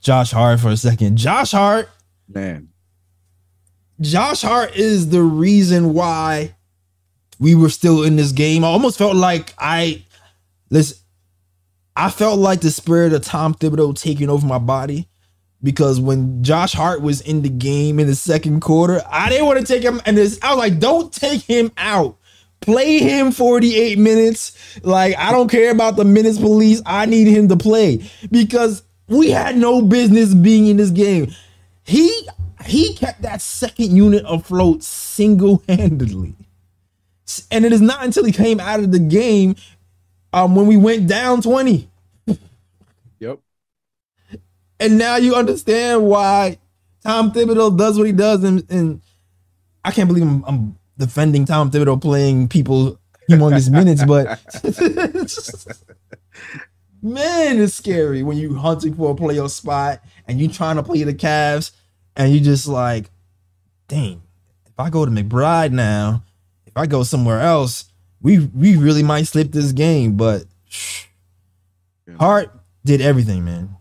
Josh 0.00 0.30
Hart 0.30 0.60
for 0.60 0.70
a 0.70 0.76
second? 0.76 1.16
Josh 1.16 1.52
Hart. 1.52 1.88
Man, 2.28 2.68
Josh 4.00 4.42
Hart 4.42 4.76
is 4.76 5.10
the 5.10 5.22
reason 5.22 5.94
why 5.94 6.54
we 7.38 7.54
were 7.54 7.68
still 7.68 8.02
in 8.02 8.16
this 8.16 8.32
game. 8.32 8.64
I 8.64 8.68
almost 8.68 8.98
felt 8.98 9.16
like 9.16 9.54
I 9.58 10.04
listen. 10.70 10.98
I 11.94 12.10
felt 12.10 12.38
like 12.38 12.62
the 12.62 12.70
spirit 12.70 13.12
of 13.12 13.22
Tom 13.22 13.54
Thibodeau 13.54 13.94
taking 13.94 14.30
over 14.30 14.46
my 14.46 14.58
body 14.58 15.08
because 15.62 16.00
when 16.00 16.42
Josh 16.42 16.72
Hart 16.72 17.02
was 17.02 17.20
in 17.20 17.42
the 17.42 17.48
game 17.48 18.00
in 18.00 18.06
the 18.06 18.14
second 18.14 18.60
quarter, 18.60 19.02
I 19.08 19.28
didn't 19.28 19.46
want 19.46 19.60
to 19.60 19.66
take 19.66 19.82
him. 19.82 20.00
And 20.06 20.16
this, 20.16 20.38
I 20.42 20.50
was 20.50 20.58
like, 20.58 20.78
"Don't 20.78 21.12
take 21.12 21.42
him 21.42 21.70
out. 21.76 22.18
Play 22.62 22.98
him 22.98 23.32
48 23.32 23.98
minutes. 23.98 24.56
Like 24.82 25.16
I 25.18 25.30
don't 25.30 25.50
care 25.50 25.70
about 25.70 25.96
the 25.96 26.04
minutes 26.04 26.38
police. 26.38 26.80
I 26.86 27.06
need 27.06 27.26
him 27.26 27.48
to 27.48 27.56
play 27.56 28.08
because 28.30 28.82
we 29.08 29.30
had 29.30 29.56
no 29.56 29.82
business 29.82 30.32
being 30.32 30.66
in 30.66 30.78
this 30.78 30.90
game. 30.90 31.32
He 31.84 32.28
he 32.64 32.94
kept 32.94 33.22
that 33.22 33.42
second 33.42 33.94
unit 33.94 34.24
afloat 34.26 34.82
single 34.82 35.62
handedly, 35.68 36.34
and 37.50 37.64
it 37.64 37.72
is 37.72 37.80
not 37.80 38.04
until 38.04 38.24
he 38.24 38.32
came 38.32 38.60
out 38.60 38.80
of 38.80 38.92
the 38.92 39.00
game 39.00 39.56
um, 40.32 40.54
when 40.54 40.66
we 40.66 40.76
went 40.76 41.06
down 41.06 41.42
20. 41.42 41.88
yep. 43.18 43.38
And 44.80 44.98
now 44.98 45.16
you 45.16 45.34
understand 45.34 46.06
why 46.06 46.58
Tom 47.02 47.32
Thibodeau 47.32 47.76
does 47.76 47.98
what 47.98 48.06
he 48.06 48.12
does. 48.12 48.42
And, 48.44 48.68
and 48.70 49.00
I 49.84 49.90
can't 49.92 50.08
believe 50.08 50.24
I'm, 50.24 50.44
I'm 50.44 50.78
defending 50.98 51.44
Tom 51.44 51.70
Thibodeau 51.70 52.00
playing 52.00 52.48
people 52.48 52.98
humongous 53.28 53.70
minutes, 53.78 54.04
but 54.04 54.40
man, 57.02 57.60
it's 57.60 57.74
scary 57.74 58.22
when 58.22 58.36
you 58.36 58.54
hunting 58.54 58.94
for 58.94 59.12
a 59.12 59.14
playoff 59.14 59.50
spot 59.50 60.02
and 60.26 60.40
you 60.40 60.48
trying 60.48 60.76
to 60.76 60.82
play 60.82 61.02
the 61.02 61.14
Cavs 61.14 61.72
and 62.16 62.32
you 62.32 62.40
just 62.40 62.68
like, 62.68 63.10
dang, 63.88 64.22
if 64.66 64.78
I 64.78 64.90
go 64.90 65.04
to 65.04 65.10
McBride 65.10 65.72
now, 65.72 66.24
if 66.66 66.76
I 66.76 66.86
go 66.86 67.02
somewhere 67.02 67.40
else, 67.40 67.86
we 68.20 68.38
we 68.38 68.76
really 68.76 69.02
might 69.02 69.26
slip 69.26 69.52
this 69.52 69.72
game. 69.72 70.16
But 70.16 70.44
Yeah. 72.06 72.14
Hart 72.18 72.50
did 72.84 73.00
everything, 73.00 73.44
man. 73.44 73.76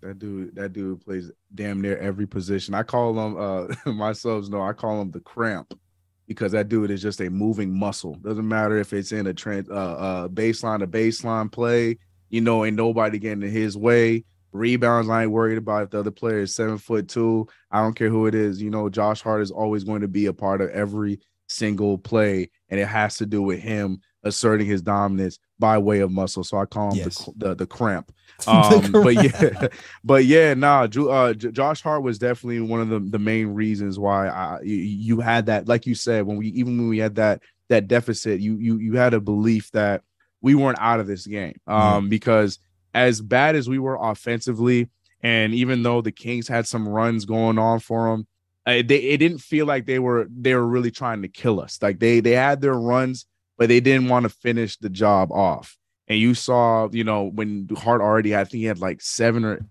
That 0.00 0.18
dude, 0.18 0.56
that 0.56 0.72
dude 0.72 1.00
plays 1.00 1.30
damn 1.54 1.80
near 1.80 1.96
every 1.98 2.26
position. 2.26 2.74
I 2.74 2.82
call 2.82 3.18
him 3.18 3.36
uh 3.36 3.92
my 3.92 4.12
subs 4.12 4.48
know 4.48 4.62
I 4.62 4.72
call 4.72 5.00
him 5.00 5.10
the 5.10 5.20
cramp 5.20 5.78
because 6.26 6.52
that 6.52 6.68
dude 6.68 6.90
is 6.90 7.02
just 7.02 7.20
a 7.20 7.30
moving 7.30 7.76
muscle. 7.76 8.14
Doesn't 8.16 8.46
matter 8.46 8.78
if 8.78 8.92
it's 8.92 9.12
in 9.12 9.26
a 9.26 9.34
trans 9.34 9.68
uh, 9.68 9.72
uh 9.72 10.28
baseline 10.28 10.80
to 10.80 10.86
baseline 10.86 11.50
play, 11.50 11.98
you 12.30 12.40
know, 12.40 12.64
ain't 12.64 12.76
nobody 12.76 13.18
getting 13.18 13.42
in 13.42 13.50
his 13.50 13.76
way. 13.76 14.24
Rebounds, 14.52 15.08
I 15.08 15.22
ain't 15.22 15.30
worried 15.30 15.58
about 15.58 15.84
if 15.84 15.90
the 15.90 16.00
other 16.00 16.10
player 16.10 16.40
is 16.40 16.54
seven 16.54 16.78
foot 16.78 17.08
two. 17.08 17.48
I 17.70 17.80
don't 17.80 17.94
care 17.94 18.10
who 18.10 18.26
it 18.26 18.34
is. 18.34 18.60
You 18.60 18.70
know, 18.70 18.88
Josh 18.88 19.22
Hart 19.22 19.42
is 19.42 19.50
always 19.50 19.84
going 19.84 20.02
to 20.02 20.08
be 20.08 20.26
a 20.26 20.32
part 20.32 20.60
of 20.60 20.70
every 20.70 21.20
single 21.48 21.98
play, 21.98 22.50
and 22.68 22.78
it 22.78 22.86
has 22.86 23.16
to 23.18 23.26
do 23.26 23.42
with 23.42 23.60
him 23.60 24.00
asserting 24.24 24.66
his 24.66 24.82
dominance 24.82 25.38
by 25.58 25.78
way 25.78 26.00
of 26.00 26.10
muscle. 26.10 26.44
So 26.44 26.58
I 26.58 26.66
call 26.66 26.92
him 26.92 26.98
Yes. 26.98 27.24
the, 27.36 27.48
the 27.48 27.54
the 27.56 27.66
cramp. 27.66 28.12
The 28.44 28.50
Um, 28.50 28.92
but 28.92 29.14
yeah, 29.14 29.68
but 30.04 30.24
yeah, 30.24 30.54
nah, 30.54 30.82
uh, 30.84 31.32
Josh 31.34 31.80
Hart 31.82 32.02
was 32.02 32.18
definitely 32.18 32.60
one 32.60 32.80
of 32.80 32.88
the, 32.88 32.98
the 32.98 33.18
main 33.18 33.48
reasons 33.48 33.98
why 34.00 34.26
I, 34.28 34.58
you, 34.64 34.74
you 34.76 35.20
had 35.20 35.46
that, 35.46 35.68
like 35.68 35.86
you 35.86 35.94
said, 35.94 36.26
when 36.26 36.38
we 36.38 36.48
even 36.48 36.76
when 36.76 36.88
we 36.88 36.98
had 36.98 37.14
that 37.16 37.42
that 37.68 37.86
deficit, 37.86 38.40
you 38.40 38.56
you 38.56 38.78
you 38.78 38.96
had 38.96 39.14
a 39.14 39.20
belief 39.20 39.70
that 39.72 40.02
we 40.40 40.56
weren't 40.56 40.80
out 40.80 40.98
of 40.98 41.06
this 41.06 41.24
game, 41.26 41.60
um, 41.68 42.08
because 42.08 42.58
as 42.94 43.20
bad 43.20 43.54
as 43.54 43.68
we 43.68 43.78
were 43.78 43.96
offensively, 44.00 44.88
and 45.22 45.54
even 45.54 45.82
though 45.84 46.00
the 46.00 46.10
Kings 46.10 46.48
had 46.48 46.66
some 46.66 46.88
runs 46.88 47.24
going 47.24 47.58
on 47.58 47.78
for 47.78 48.10
them, 48.10 48.26
uh, 48.66 48.82
they 48.84 48.96
it 48.96 49.18
didn't 49.18 49.38
feel 49.38 49.66
like 49.66 49.86
they 49.86 50.00
were 50.00 50.26
they 50.30 50.54
were 50.54 50.66
really 50.66 50.90
trying 50.90 51.22
to 51.22 51.28
kill 51.28 51.60
us. 51.60 51.78
Like 51.80 52.00
they 52.00 52.18
they 52.20 52.32
had 52.32 52.60
their 52.60 52.74
runs, 52.74 53.26
but 53.58 53.68
they 53.68 53.80
didn't 53.80 54.08
want 54.08 54.24
to 54.24 54.28
finish 54.28 54.76
the 54.76 54.90
job 54.90 55.30
off. 55.32 55.76
And 56.08 56.18
you 56.18 56.34
saw, 56.34 56.88
you 56.90 57.04
know, 57.04 57.24
when 57.24 57.68
Hart 57.76 58.00
already, 58.00 58.30
had, 58.30 58.40
I 58.40 58.44
think 58.44 58.60
he 58.60 58.64
had 58.64 58.80
like 58.80 59.00
seven 59.00 59.44
or, 59.44 59.66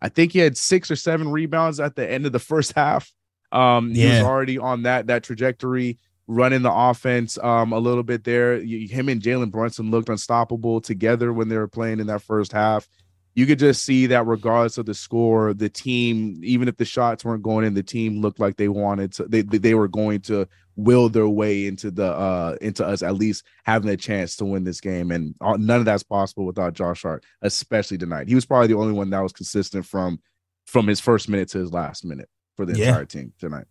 I 0.00 0.08
think 0.08 0.32
he 0.32 0.38
had 0.38 0.56
six 0.56 0.90
or 0.90 0.96
seven 0.96 1.30
rebounds 1.30 1.80
at 1.80 1.96
the 1.96 2.10
end 2.10 2.26
of 2.26 2.32
the 2.32 2.38
first 2.38 2.72
half. 2.72 3.12
Um, 3.52 3.94
he 3.94 4.06
was 4.06 4.20
already 4.22 4.58
on 4.58 4.82
that 4.82 5.06
that 5.06 5.22
trajectory, 5.22 5.98
running 6.26 6.62
the 6.62 6.72
offense 6.72 7.38
um 7.38 7.72
a 7.72 7.78
little 7.78 8.02
bit 8.02 8.24
there. 8.24 8.58
Him 8.58 9.08
and 9.08 9.22
Jalen 9.22 9.50
Brunson 9.50 9.90
looked 9.90 10.08
unstoppable 10.08 10.80
together 10.80 11.32
when 11.32 11.48
they 11.48 11.56
were 11.56 11.68
playing 11.68 12.00
in 12.00 12.06
that 12.08 12.22
first 12.22 12.52
half. 12.52 12.88
You 13.36 13.46
could 13.46 13.58
just 13.58 13.84
see 13.84 14.06
that 14.06 14.26
regardless 14.26 14.78
of 14.78 14.86
the 14.86 14.94
score, 14.94 15.52
the 15.54 15.68
team, 15.68 16.40
even 16.44 16.68
if 16.68 16.76
the 16.76 16.84
shots 16.84 17.24
weren't 17.24 17.42
going 17.42 17.66
in, 17.66 17.74
the 17.74 17.82
team 17.82 18.20
looked 18.20 18.38
like 18.38 18.56
they 18.56 18.68
wanted 18.68 19.12
to. 19.14 19.24
They 19.24 19.42
they 19.42 19.58
they 19.58 19.74
were 19.74 19.88
going 19.88 20.20
to 20.22 20.46
will 20.76 21.08
their 21.08 21.28
way 21.28 21.66
into 21.66 21.90
the 21.90 22.06
uh 22.06 22.56
into 22.60 22.84
us 22.84 23.02
at 23.02 23.14
least 23.14 23.44
having 23.64 23.88
a 23.90 23.96
chance 23.96 24.34
to 24.34 24.44
win 24.44 24.64
this 24.64 24.80
game 24.80 25.12
and 25.12 25.32
uh, 25.40 25.56
none 25.56 25.78
of 25.78 25.84
that's 25.84 26.02
possible 26.02 26.44
without 26.44 26.72
Josh 26.74 27.02
Hart 27.02 27.24
especially 27.42 27.96
tonight 27.96 28.26
he 28.26 28.34
was 28.34 28.44
probably 28.44 28.66
the 28.66 28.74
only 28.74 28.92
one 28.92 29.08
that 29.10 29.20
was 29.20 29.32
consistent 29.32 29.86
from 29.86 30.18
from 30.66 30.88
his 30.88 30.98
first 30.98 31.28
minute 31.28 31.48
to 31.50 31.58
his 31.58 31.72
last 31.72 32.04
minute 32.04 32.28
for 32.56 32.66
the 32.66 32.76
Yeah. 32.76 32.88
entire 32.88 33.04
team 33.04 33.32
tonight 33.38 33.66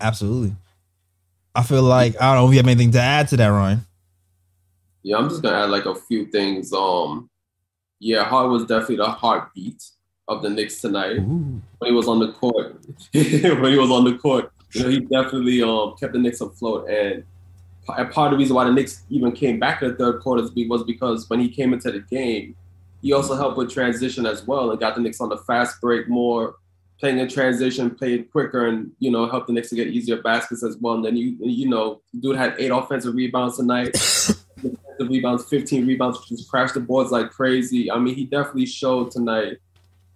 Absolutely. 0.00 0.56
I 1.54 1.62
feel 1.62 1.84
like 1.84 2.20
I 2.20 2.34
don't 2.34 2.42
know 2.42 2.48
if 2.48 2.52
you 2.52 2.58
have 2.58 2.66
anything 2.66 2.90
to 2.90 3.00
add 3.00 3.28
to 3.28 3.36
that, 3.36 3.46
Ryan. 3.46 3.82
Yeah, 5.04 5.18
I'm 5.18 5.28
just 5.28 5.40
gonna 5.40 5.56
add 5.56 5.70
like 5.70 5.86
a 5.86 5.94
few 5.94 6.26
things. 6.26 6.72
Um, 6.72 7.30
yeah, 8.00 8.24
Hart 8.24 8.50
was 8.50 8.64
definitely 8.64 8.96
the 8.96 9.10
heartbeat 9.10 9.82
of 10.28 10.42
the 10.42 10.50
Knicks 10.50 10.80
tonight. 10.80 11.18
Ooh. 11.18 11.60
When 11.78 11.90
he 11.90 11.92
was 11.92 12.08
on 12.08 12.18
the 12.18 12.32
court, 12.32 12.76
when 13.12 13.72
he 13.72 13.78
was 13.78 13.90
on 13.90 14.04
the 14.04 14.18
court, 14.18 14.52
you 14.72 14.82
know, 14.82 14.88
he 14.88 15.00
definitely 15.00 15.62
um 15.62 15.94
kept 15.98 16.12
the 16.12 16.18
Knicks 16.18 16.40
afloat. 16.40 16.88
And 16.88 17.24
part 17.86 18.16
of 18.16 18.30
the 18.32 18.36
reason 18.36 18.56
why 18.56 18.64
the 18.64 18.72
Knicks 18.72 19.04
even 19.10 19.32
came 19.32 19.58
back 19.58 19.82
in 19.82 19.90
the 19.90 19.94
third 19.96 20.20
quarter 20.20 20.42
was 20.68 20.82
because 20.84 21.28
when 21.28 21.40
he 21.40 21.48
came 21.48 21.72
into 21.72 21.90
the 21.90 22.00
game, 22.00 22.56
he 23.02 23.12
also 23.12 23.36
helped 23.36 23.58
with 23.58 23.70
transition 23.70 24.24
as 24.26 24.46
well 24.46 24.70
and 24.70 24.80
got 24.80 24.94
the 24.94 25.00
Knicks 25.00 25.20
on 25.20 25.28
the 25.28 25.36
fast 25.36 25.80
break 25.80 26.08
more, 26.08 26.56
playing 26.98 27.18
in 27.18 27.28
transition, 27.28 27.90
played 27.90 28.30
quicker, 28.32 28.66
and 28.66 28.90
you 28.98 29.10
know 29.10 29.28
helped 29.28 29.46
the 29.46 29.52
Knicks 29.52 29.68
to 29.70 29.76
get 29.76 29.88
easier 29.88 30.20
baskets 30.22 30.64
as 30.64 30.76
well. 30.78 30.94
And 30.94 31.04
then 31.04 31.16
you 31.16 31.36
you 31.40 31.68
know, 31.68 32.00
dude 32.18 32.36
had 32.36 32.54
eight 32.58 32.70
offensive 32.70 33.14
rebounds 33.14 33.56
tonight. 33.56 33.96
the 34.98 35.06
rebounds, 35.06 35.44
15 35.44 35.86
rebounds, 35.86 36.26
just 36.28 36.48
crashed 36.48 36.74
the 36.74 36.80
boards 36.80 37.10
like 37.10 37.30
crazy. 37.30 37.90
I 37.90 37.98
mean, 37.98 38.14
he 38.14 38.24
definitely 38.24 38.66
showed 38.66 39.10
tonight 39.10 39.58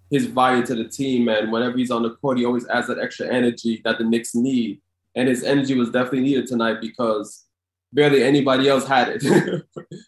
his 0.09 0.25
value 0.25 0.65
to 0.65 0.75
the 0.75 0.85
team, 0.85 1.27
and 1.27 1.51
whenever 1.51 1.77
he's 1.77 1.91
on 1.91 2.03
the 2.03 2.15
court, 2.15 2.37
he 2.37 2.45
always 2.45 2.67
adds 2.67 2.87
that 2.87 2.99
extra 2.99 3.27
energy 3.27 3.81
that 3.83 3.97
the 3.97 4.03
Knicks 4.03 4.33
need. 4.33 4.81
And 5.15 5.27
his 5.27 5.43
energy 5.43 5.75
was 5.75 5.89
definitely 5.89 6.21
needed 6.21 6.47
tonight 6.47 6.81
because 6.81 7.45
barely 7.93 8.23
anybody 8.23 8.69
else 8.69 8.87
had 8.87 9.09
it. 9.09 9.23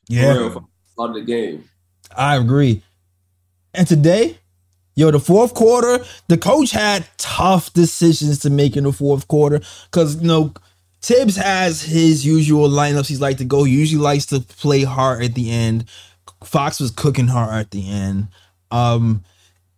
Yeah. 0.08 0.34
For 0.34 0.40
real, 0.40 0.50
from 0.52 0.68
of 0.98 1.14
the 1.16 1.22
game. 1.22 1.64
I 2.16 2.36
agree. 2.36 2.84
And 3.74 3.88
today, 3.88 4.38
yo, 4.96 5.12
the 5.12 5.20
fourth 5.20 5.54
quarter, 5.54 6.04
the 6.28 6.38
coach 6.38 6.72
had 6.72 7.08
tough 7.18 7.74
decisions 7.74 8.40
to 8.40 8.50
make 8.50 8.76
in 8.76 8.84
the 8.84 8.92
fourth 8.92 9.28
quarter 9.28 9.62
because 9.86 10.22
you 10.22 10.28
know 10.28 10.54
Thibs 11.02 11.36
has 11.36 11.82
his 11.82 12.26
usual 12.26 12.70
lineups. 12.70 13.08
He's 13.08 13.22
like 13.22 13.38
to 13.38 13.46
go. 13.46 13.64
He 13.64 13.74
usually 13.74 14.02
likes 14.04 14.26
to 14.28 14.40
play 14.40 14.84
hard 14.84 15.24
at 15.24 15.34
the 15.34 15.50
end. 15.52 15.86
Fox 16.44 16.80
was 16.80 16.92
cooking 16.92 17.28
hard 17.28 17.54
at 17.54 17.72
the 17.72 17.90
end. 17.90 18.28
Um, 18.70 19.24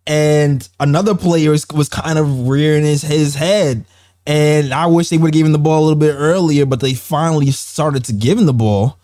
and 0.06 0.68
another 0.78 1.14
player 1.14 1.50
was, 1.50 1.66
was 1.74 1.88
kind 1.88 2.18
of 2.18 2.46
rearing 2.48 2.84
his, 2.84 3.02
his 3.02 3.34
head. 3.34 3.84
And 4.26 4.72
I 4.72 4.86
wish 4.86 5.08
they 5.08 5.18
would 5.18 5.28
have 5.28 5.38
given 5.38 5.52
the 5.52 5.58
ball 5.58 5.80
a 5.80 5.84
little 5.84 5.98
bit 5.98 6.14
earlier, 6.16 6.66
but 6.66 6.80
they 6.80 6.94
finally 6.94 7.50
started 7.50 8.04
to 8.06 8.12
give 8.12 8.38
him 8.38 8.46
the 8.46 8.52
ball. 8.54 8.98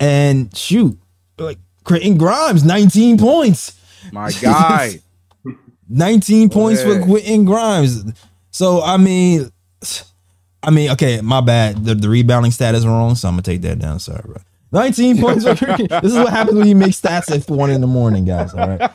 And 0.00 0.54
shoot, 0.56 0.98
like 1.38 1.58
Quentin 1.84 2.16
Grimes, 2.18 2.64
19 2.64 3.18
points. 3.18 3.78
My 4.12 4.30
guy. 4.30 5.00
19 5.88 6.50
points 6.50 6.82
for 6.82 6.94
Yeah. 6.98 7.04
Quentin 7.04 7.44
Grimes. 7.46 8.12
So 8.50 8.82
I 8.82 8.96
mean, 8.98 9.50
I 10.62 10.70
mean, 10.70 10.90
okay, 10.90 11.20
my 11.20 11.40
bad. 11.40 11.84
The, 11.84 11.94
the 11.94 12.08
rebounding 12.08 12.52
stat 12.52 12.74
is 12.74 12.86
wrong, 12.86 13.14
so 13.14 13.28
I'm 13.28 13.34
gonna 13.34 13.42
take 13.42 13.62
that 13.62 13.78
down. 13.78 14.00
Sorry, 14.00 14.22
bro. 14.24 14.36
19 14.72 15.18
points. 15.20 15.44
this 15.44 15.62
is 15.62 16.14
what 16.14 16.30
happens 16.30 16.58
when 16.58 16.68
you 16.68 16.76
make 16.76 16.92
stats 16.92 17.30
at 17.34 17.48
one 17.48 17.70
in 17.70 17.80
the 17.80 17.86
morning, 17.86 18.24
guys. 18.24 18.54
All 18.54 18.68
right. 18.68 18.90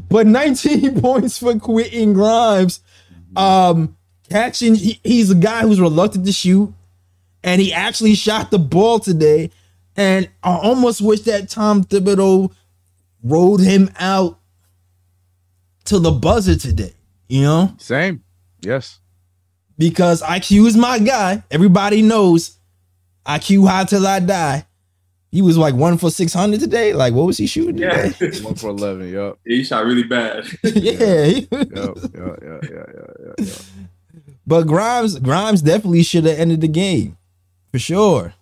but 0.08 0.26
19 0.26 1.00
points 1.00 1.38
for 1.38 1.58
Quentin 1.58 2.12
Grimes. 2.12 2.80
Um, 3.36 3.96
catching. 4.30 4.74
He, 4.74 5.00
he's 5.02 5.30
a 5.30 5.34
guy 5.34 5.62
who's 5.62 5.80
reluctant 5.80 6.26
to 6.26 6.32
shoot, 6.32 6.72
and 7.42 7.60
he 7.60 7.72
actually 7.72 8.14
shot 8.14 8.50
the 8.50 8.58
ball 8.58 8.98
today. 9.00 9.50
And 9.96 10.28
I 10.42 10.56
almost 10.56 11.00
wish 11.00 11.20
that 11.22 11.48
Tom 11.48 11.84
Thibodeau 11.84 12.52
rode 13.22 13.60
him 13.60 13.90
out 13.98 14.40
to 15.84 15.98
the 15.98 16.10
buzzer 16.10 16.56
today, 16.56 16.92
you 17.28 17.42
know, 17.42 17.74
Same. 17.78 18.23
Yes. 18.64 18.98
because 19.78 20.22
IQ 20.22 20.66
is 20.66 20.76
my 20.76 20.98
guy. 20.98 21.42
Everybody 21.50 22.02
knows 22.02 22.56
IQ 23.26 23.68
high 23.68 23.84
till 23.84 24.06
I 24.06 24.20
die. 24.20 24.66
He 25.30 25.42
was 25.42 25.58
like 25.58 25.74
one 25.74 25.98
for 25.98 26.10
600 26.10 26.60
today. 26.60 26.92
Like, 26.92 27.12
what 27.12 27.26
was 27.26 27.38
he 27.38 27.46
shooting 27.46 27.78
Yeah. 27.78 28.10
today? 28.10 28.40
One 28.44 28.54
for 28.54 28.68
eleven. 28.70 29.12
Yep. 29.12 29.38
he 29.44 29.64
shot 29.64 29.84
really 29.84 30.04
bad. 30.04 30.46
yeah. 30.62 31.24
he- 31.24 31.48
Yep. 31.50 31.72
Yeah. 31.72 31.90
Yeah. 32.14 32.36
Yeah. 32.42 32.58
Yeah. 32.62 32.84
Yeah. 33.18 33.32
yeah. 33.38 33.54
but 34.46 34.66
Grimes, 34.68 35.18
Grimes 35.18 35.60
definitely 35.62 36.04
should 36.04 36.24
have 36.24 36.38
ended 36.38 36.60
the 36.60 36.68
game 36.68 37.16
for 37.72 37.80
sure. 37.80 38.32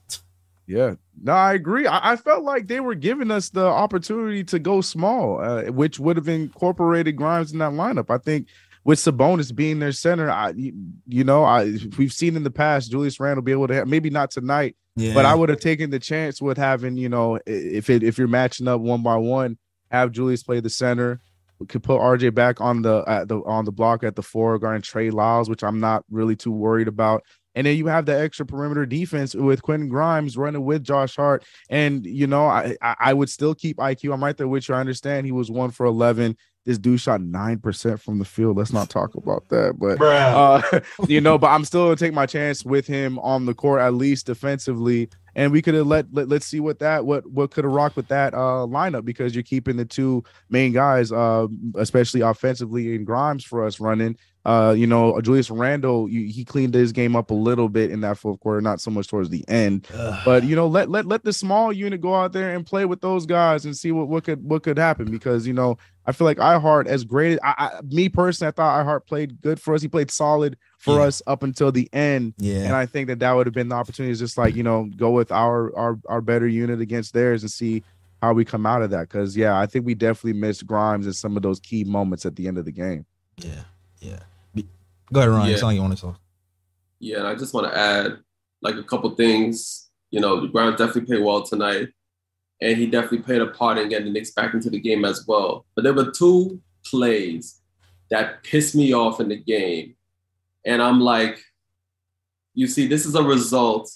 Yeah. 0.66 0.96
No, 1.22 1.32
I 1.32 1.54
agree. 1.54 1.86
I, 1.86 2.12
I 2.12 2.16
felt 2.16 2.42
like 2.44 2.66
they 2.66 2.80
were 2.80 2.94
giving 2.96 3.30
us 3.30 3.48
the 3.48 3.64
opportunity 3.64 4.44
to 4.44 4.58
go 4.58 4.80
small, 4.82 5.40
uh, 5.40 5.62
which 5.72 5.98
would 5.98 6.16
have 6.18 6.28
incorporated 6.28 7.16
Grimes 7.16 7.52
in 7.52 7.58
that 7.60 7.72
lineup. 7.72 8.10
I 8.10 8.18
think 8.18 8.48
with 8.84 8.98
Sabonis 8.98 9.54
being 9.54 9.78
their 9.78 9.92
center, 9.92 10.30
I 10.30 10.50
you, 10.56 11.24
know, 11.24 11.44
I 11.44 11.76
we've 11.98 12.12
seen 12.12 12.36
in 12.36 12.42
the 12.42 12.50
past 12.50 12.90
Julius 12.90 13.20
Randle 13.20 13.42
be 13.42 13.52
able 13.52 13.68
to 13.68 13.74
have, 13.74 13.88
maybe 13.88 14.10
not 14.10 14.30
tonight, 14.30 14.76
Yeah. 14.96 15.14
but 15.14 15.24
I 15.24 15.34
would 15.34 15.48
have 15.50 15.60
taken 15.60 15.90
the 15.90 15.98
chance 16.00 16.42
with 16.42 16.58
having, 16.58 16.96
you 16.96 17.08
know, 17.08 17.38
if 17.46 17.88
it 17.90 18.02
if 18.02 18.18
you're 18.18 18.28
matching 18.28 18.66
up 18.68 18.80
one 18.80 19.02
by 19.02 19.16
one, 19.16 19.58
have 19.90 20.10
Julius 20.12 20.42
play 20.42 20.60
the 20.60 20.70
center. 20.70 21.20
We 21.58 21.66
could 21.66 21.84
put 21.84 22.00
RJ 22.00 22.34
back 22.34 22.60
on 22.60 22.82
the 22.82 23.04
at 23.06 23.28
the 23.28 23.38
on 23.44 23.64
the 23.64 23.72
block 23.72 24.02
at 24.02 24.16
the 24.16 24.22
four 24.22 24.58
guarding 24.58 24.82
Trey 24.82 25.10
Lyles, 25.10 25.48
which 25.48 25.62
I'm 25.62 25.78
not 25.78 26.04
really 26.10 26.34
too 26.34 26.50
worried 26.50 26.88
about. 26.88 27.22
And 27.54 27.66
then 27.66 27.76
you 27.76 27.86
have 27.86 28.06
the 28.06 28.18
extra 28.18 28.46
perimeter 28.46 28.86
defense 28.86 29.34
with 29.34 29.62
Quentin 29.62 29.88
Grimes 29.90 30.38
running 30.38 30.64
with 30.64 30.82
Josh 30.82 31.14
Hart. 31.16 31.44
And 31.70 32.04
you 32.04 32.26
know, 32.26 32.46
I 32.46 32.76
I, 32.82 32.96
I 32.98 33.14
would 33.14 33.28
still 33.30 33.54
keep 33.54 33.76
IQ. 33.76 34.12
I'm 34.12 34.24
right 34.24 34.36
there 34.36 34.48
with 34.48 34.68
you. 34.68 34.74
I 34.74 34.80
understand 34.80 35.26
he 35.26 35.32
was 35.32 35.50
one 35.52 35.70
for 35.70 35.86
eleven. 35.86 36.36
This 36.64 36.78
dude 36.78 37.00
shot 37.00 37.20
nine 37.20 37.58
percent 37.58 38.00
from 38.00 38.18
the 38.18 38.24
field. 38.24 38.56
Let's 38.56 38.72
not 38.72 38.88
talk 38.88 39.16
about 39.16 39.48
that. 39.48 39.78
But 39.78 40.00
uh, 40.00 40.80
you 41.08 41.20
know, 41.20 41.36
but 41.36 41.48
I'm 41.48 41.64
still 41.64 41.86
gonna 41.86 41.96
take 41.96 42.14
my 42.14 42.26
chance 42.26 42.64
with 42.64 42.86
him 42.86 43.18
on 43.18 43.46
the 43.46 43.54
court, 43.54 43.80
at 43.80 43.94
least 43.94 44.26
defensively. 44.26 45.08
And 45.34 45.50
we 45.50 45.62
could 45.62 45.74
have 45.74 45.86
let, 45.86 46.12
let 46.12 46.28
let's 46.28 46.46
see 46.46 46.60
what 46.60 46.78
that 46.78 47.04
what 47.04 47.28
what 47.28 47.50
could 47.50 47.64
have 47.64 47.72
rocked 47.72 47.96
with 47.96 48.08
that 48.08 48.34
uh 48.34 48.66
lineup 48.68 49.04
because 49.04 49.34
you're 49.34 49.42
keeping 49.42 49.76
the 49.76 49.84
two 49.84 50.22
main 50.50 50.72
guys, 50.72 51.10
uh, 51.10 51.48
especially 51.74 52.20
offensively 52.20 52.94
in 52.94 53.04
Grimes 53.04 53.44
for 53.44 53.64
us 53.64 53.80
running. 53.80 54.16
Uh, 54.44 54.74
you 54.76 54.88
know, 54.88 55.20
Julius 55.20 55.50
Randle, 55.50 56.08
you, 56.08 56.26
he 56.26 56.44
cleaned 56.44 56.74
his 56.74 56.90
game 56.90 57.14
up 57.14 57.30
a 57.30 57.34
little 57.34 57.68
bit 57.68 57.92
in 57.92 58.00
that 58.00 58.18
fourth 58.18 58.40
quarter, 58.40 58.60
not 58.60 58.80
so 58.80 58.90
much 58.90 59.06
towards 59.06 59.28
the 59.28 59.44
end. 59.48 59.86
But 60.24 60.42
you 60.42 60.56
know, 60.56 60.66
let 60.66 60.90
let 60.90 61.06
let 61.06 61.22
the 61.22 61.32
small 61.32 61.72
unit 61.72 62.00
go 62.00 62.14
out 62.14 62.32
there 62.32 62.52
and 62.54 62.66
play 62.66 62.84
with 62.84 63.00
those 63.00 63.24
guys 63.24 63.64
and 63.64 63.76
see 63.76 63.92
what 63.92 64.08
what 64.08 64.24
could 64.24 64.42
what 64.42 64.64
could 64.64 64.78
happen 64.78 65.10
because 65.12 65.46
you 65.46 65.52
know 65.52 65.78
I 66.06 66.10
feel 66.10 66.24
like 66.24 66.38
iHeart 66.38 66.86
as 66.88 67.04
great 67.04 67.34
as 67.34 67.38
I, 67.44 67.54
I 67.56 67.80
me 67.84 68.08
personally 68.08 68.48
I 68.48 68.50
thought 68.50 68.84
iHeart 68.84 69.06
played 69.06 69.40
good 69.42 69.60
for 69.60 69.74
us. 69.74 69.82
He 69.82 69.86
played 69.86 70.10
solid 70.10 70.56
for 70.78 70.96
Yeah. 70.98 71.04
us 71.04 71.22
up 71.28 71.44
until 71.44 71.70
the 71.70 71.88
end. 71.92 72.34
yeah. 72.38 72.64
And 72.64 72.74
I 72.74 72.86
think 72.86 73.06
that 73.06 73.20
that 73.20 73.32
would 73.34 73.46
have 73.46 73.54
been 73.54 73.68
the 73.68 73.76
opportunity 73.76 74.12
to 74.12 74.18
just 74.18 74.36
like, 74.36 74.56
you 74.56 74.64
know, 74.64 74.88
go 74.96 75.12
with 75.12 75.30
our 75.30 75.72
our 75.78 75.98
our 76.08 76.20
better 76.20 76.48
unit 76.48 76.80
against 76.80 77.14
theirs 77.14 77.44
and 77.44 77.50
see 77.52 77.84
how 78.20 78.32
we 78.32 78.44
come 78.44 78.66
out 78.66 78.82
of 78.82 78.90
that. 78.90 79.08
Cause 79.08 79.36
yeah, 79.36 79.56
I 79.56 79.66
think 79.66 79.86
we 79.86 79.94
definitely 79.94 80.40
missed 80.40 80.66
Grimes 80.66 81.06
in 81.06 81.12
some 81.12 81.36
of 81.36 81.44
those 81.44 81.60
key 81.60 81.84
moments 81.84 82.26
at 82.26 82.34
the 82.34 82.48
end 82.48 82.58
of 82.58 82.64
the 82.64 82.72
game. 82.72 83.06
yeah. 83.36 83.62
Yeah. 84.00 84.18
Go 85.12 85.20
ahead, 85.20 85.30
Ryan. 85.30 85.46
Yeah. 85.48 85.52
It's 85.54 85.62
like 85.62 85.74
you 85.76 85.82
want 85.82 85.94
to 85.96 86.02
talk. 86.02 86.18
Yeah, 87.00 87.18
and 87.18 87.26
I 87.26 87.34
just 87.34 87.52
want 87.54 87.66
to 87.70 87.76
add 87.78 88.18
like 88.62 88.76
a 88.76 88.82
couple 88.82 89.10
things. 89.14 89.90
You 90.10 90.20
know, 90.20 90.40
the 90.40 90.48
Grimes 90.48 90.76
definitely 90.78 91.02
played 91.06 91.22
well 91.24 91.42
tonight, 91.42 91.88
and 92.60 92.76
he 92.76 92.86
definitely 92.86 93.18
played 93.18 93.40
a 93.42 93.46
part 93.48 93.78
in 93.78 93.88
getting 93.88 94.06
the 94.06 94.12
Knicks 94.12 94.30
back 94.32 94.54
into 94.54 94.70
the 94.70 94.78
game 94.80 95.04
as 95.04 95.24
well. 95.26 95.66
But 95.74 95.84
there 95.84 95.94
were 95.94 96.10
two 96.10 96.60
plays 96.84 97.60
that 98.10 98.42
pissed 98.42 98.74
me 98.74 98.92
off 98.92 99.20
in 99.20 99.28
the 99.28 99.36
game, 99.36 99.94
and 100.64 100.80
I'm 100.82 101.00
like, 101.00 101.40
you 102.54 102.66
see, 102.66 102.86
this 102.86 103.06
is 103.06 103.14
a 103.14 103.22
result 103.22 103.90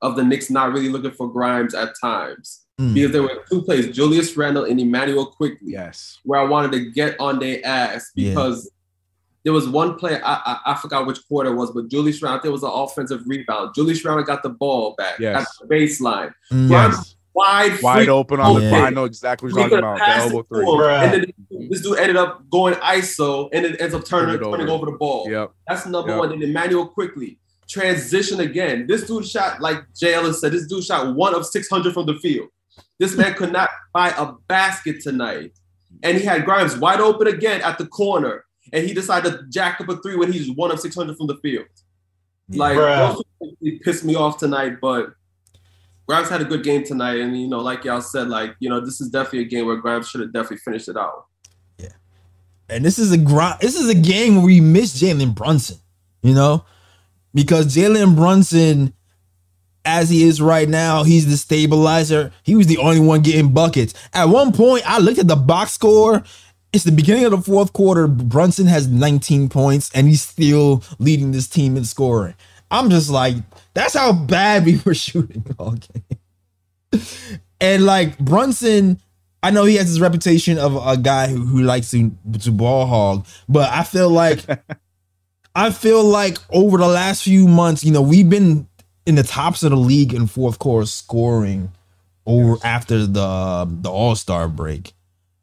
of 0.00 0.16
the 0.16 0.24
Knicks 0.24 0.50
not 0.50 0.72
really 0.72 0.88
looking 0.88 1.10
for 1.12 1.28
Grimes 1.30 1.74
at 1.74 1.92
times 2.00 2.64
Mm. 2.80 2.94
because 2.94 3.10
there 3.10 3.22
were 3.24 3.42
two 3.50 3.60
plays, 3.62 3.88
Julius 3.94 4.36
Randle 4.36 4.64
and 4.64 4.78
Immanuel 4.78 5.26
Quickley 5.26 5.72
Yes. 5.72 6.20
where 6.22 6.38
I 6.40 6.44
wanted 6.44 6.70
to 6.72 6.90
get 6.92 7.18
on 7.18 7.40
their 7.40 7.60
ass 7.66 8.12
because 8.14 8.70
there 9.48 9.54
was 9.54 9.66
one 9.66 9.94
play 9.96 10.20
I, 10.20 10.34
I 10.34 10.58
I 10.66 10.74
forgot 10.74 11.06
which 11.06 11.26
quarter 11.26 11.48
it 11.50 11.54
was, 11.56 11.70
but 11.70 11.88
Julius 11.88 12.20
Randle 12.22 12.42
there 12.42 12.52
was 12.52 12.62
an 12.62 12.70
offensive 12.72 13.22
rebound. 13.26 13.74
Julius 13.74 14.04
Randle 14.04 14.24
got 14.26 14.42
the 14.42 14.50
ball 14.50 14.94
back 14.98 15.18
Yes. 15.18 15.40
at 15.42 15.48
the 15.68 15.74
baseline, 15.74 16.32
Mm. 16.52 16.68
Grimes 16.68 17.16
wide 17.34 17.80
Wide 17.82 18.08
open 18.10 18.40
on 18.40 18.56
the 18.56 18.66
Yeah. 18.66 18.82
I 18.84 18.90
know 18.90 19.04
exactly 19.04 19.50
what 19.52 19.58
you're 19.60 19.68
talking 19.70 19.78
about. 19.78 19.98
The 19.98 20.04
passed 20.04 20.26
elbow 20.26 20.42
three. 20.42 20.60
him, 20.64 20.66
Bruh. 20.66 21.02
and 21.02 21.12
then 21.14 21.68
this 21.70 21.80
dude 21.80 21.98
ended 21.98 22.16
up 22.16 22.42
going 22.50 22.74
ISO 22.74 23.48
and 23.54 23.64
it 23.64 23.80
ends 23.80 23.94
up 23.94 24.04
turning 24.04 24.36
Turn 24.38 24.42
it 24.48 24.50
turning 24.50 24.68
over. 24.68 24.82
over 24.82 24.86
the 24.92 24.98
ball. 24.98 25.26
Yep. 25.30 25.52
That's 25.66 25.86
number 25.86 26.10
Yep. 26.10 26.18
one. 26.18 26.32
And 26.32 26.42
Immanuel 26.42 26.86
Quickley 26.88 27.38
transition 27.68 28.40
again. 28.40 28.86
This 28.88 29.06
dude 29.06 29.26
shot 29.26 29.60
like 29.60 29.78
J 29.96 30.14
Ellis 30.14 30.40
said. 30.40 30.52
This 30.52 30.66
dude 30.66 30.84
shot 30.84 31.14
one 31.14 31.34
of 31.34 31.46
six 31.46 31.68
hundred 31.70 31.94
from 31.94 32.06
the 32.06 32.14
field. 32.14 32.48
This 32.98 33.16
man 33.16 33.34
could 33.34 33.52
not 33.52 33.70
buy 33.94 34.08
a 34.18 34.32
basket 34.48 35.00
tonight, 35.00 35.52
and 36.02 36.18
he 36.18 36.24
had 36.24 36.44
Grimes 36.44 36.76
wide 36.76 37.00
open 37.00 37.26
again 37.28 37.60
at 37.62 37.78
the 37.78 37.86
corner, 37.86 38.44
and 38.72 38.86
he 38.86 38.94
decided 38.94 39.32
to 39.32 39.44
jack 39.48 39.80
up 39.80 39.88
a 39.88 39.96
three 39.96 40.16
when 40.16 40.32
he's 40.32 40.50
one 40.50 40.70
of 40.70 40.80
six 40.80 40.94
hundred 40.94 41.16
from 41.16 41.26
the 41.26 41.36
field. 41.36 41.66
Like 42.50 42.76
Bruh. 42.76 43.22
those 43.40 43.78
pissed 43.82 44.04
me 44.04 44.14
off 44.14 44.38
tonight, 44.38 44.80
but 44.80 45.10
Grimes 46.08 46.30
had 46.30 46.40
a 46.40 46.44
good 46.44 46.64
game 46.64 46.84
tonight, 46.84 47.18
and 47.20 47.38
you 47.38 47.46
know, 47.46 47.58
like 47.58 47.84
y'all 47.84 48.00
said, 48.00 48.28
like 48.28 48.56
you 48.60 48.70
know, 48.70 48.80
this 48.80 49.00
is 49.00 49.10
definitely 49.10 49.40
a 49.40 49.44
game 49.44 49.66
where 49.66 49.76
Grimes 49.76 50.08
should 50.08 50.22
have 50.22 50.32
definitely 50.32 50.58
finished 50.58 50.88
it 50.88 50.96
out. 50.96 51.26
Yeah. 51.76 51.88
And 52.70 52.82
this 52.84 52.98
is 52.98 53.12
a 53.12 53.18
grind. 53.18 53.60
This 53.60 53.78
is 53.78 53.90
a 53.90 53.94
game 53.94 54.36
where 54.36 54.46
we 54.46 54.60
miss 54.60 55.00
Jalen 55.00 55.34
Brunson, 55.34 55.76
you 56.22 56.34
know, 56.34 56.64
because 57.34 57.76
Jalen 57.76 58.16
Brunson, 58.16 58.94
as 59.84 60.08
he 60.08 60.22
is 60.22 60.40
right 60.40 60.68
now, 60.68 61.02
he's 61.02 61.26
the 61.26 61.36
stabilizer. 61.36 62.32
He 62.42 62.56
was 62.56 62.68
the 62.68 62.78
only 62.78 63.00
one 63.00 63.20
getting 63.20 63.52
buckets. 63.52 63.92
At 64.14 64.30
one 64.30 64.52
point, 64.52 64.90
I 64.90 65.00
looked 65.00 65.18
at 65.18 65.28
the 65.28 65.36
box 65.36 65.72
score. 65.72 66.24
It's 66.72 66.84
the 66.84 66.92
beginning 66.92 67.24
of 67.24 67.30
the 67.30 67.40
fourth 67.40 67.72
quarter. 67.72 68.06
Brunson 68.06 68.66
has 68.66 68.88
19 68.88 69.48
points, 69.48 69.90
and 69.94 70.06
he's 70.06 70.22
still 70.22 70.82
leading 70.98 71.32
this 71.32 71.48
team 71.48 71.76
in 71.76 71.84
scoring. 71.84 72.34
I'm 72.70 72.90
just 72.90 73.08
like, 73.08 73.36
that's 73.74 73.94
how 73.94 74.12
bad 74.12 74.64
we 74.66 74.80
were 74.84 74.94
shooting 74.94 75.44
all 75.58 75.72
game. 75.72 77.02
And 77.60 77.84
like 77.84 78.18
Brunson, 78.18 79.00
I 79.42 79.50
know 79.50 79.64
he 79.64 79.76
has 79.76 79.88
this 79.90 80.00
reputation 80.00 80.58
of 80.58 80.76
a 80.76 80.96
guy 80.96 81.28
who, 81.28 81.44
who 81.44 81.62
likes 81.62 81.90
to, 81.90 82.10
to 82.40 82.52
ball 82.52 82.86
hog, 82.86 83.26
but 83.48 83.70
I 83.70 83.82
feel 83.82 84.10
like 84.10 84.44
I 85.54 85.70
feel 85.70 86.04
like 86.04 86.38
over 86.50 86.78
the 86.78 86.86
last 86.86 87.24
few 87.24 87.48
months, 87.48 87.82
you 87.82 87.92
know, 87.92 88.02
we've 88.02 88.28
been 88.28 88.68
in 89.06 89.16
the 89.16 89.22
tops 89.22 89.62
of 89.62 89.70
the 89.70 89.76
league 89.76 90.14
in 90.14 90.26
fourth 90.26 90.58
quarter 90.58 90.86
scoring 90.86 91.72
over 92.26 92.56
after 92.62 93.06
the 93.06 93.66
the 93.68 93.90
All 93.90 94.14
Star 94.14 94.48
break, 94.48 94.92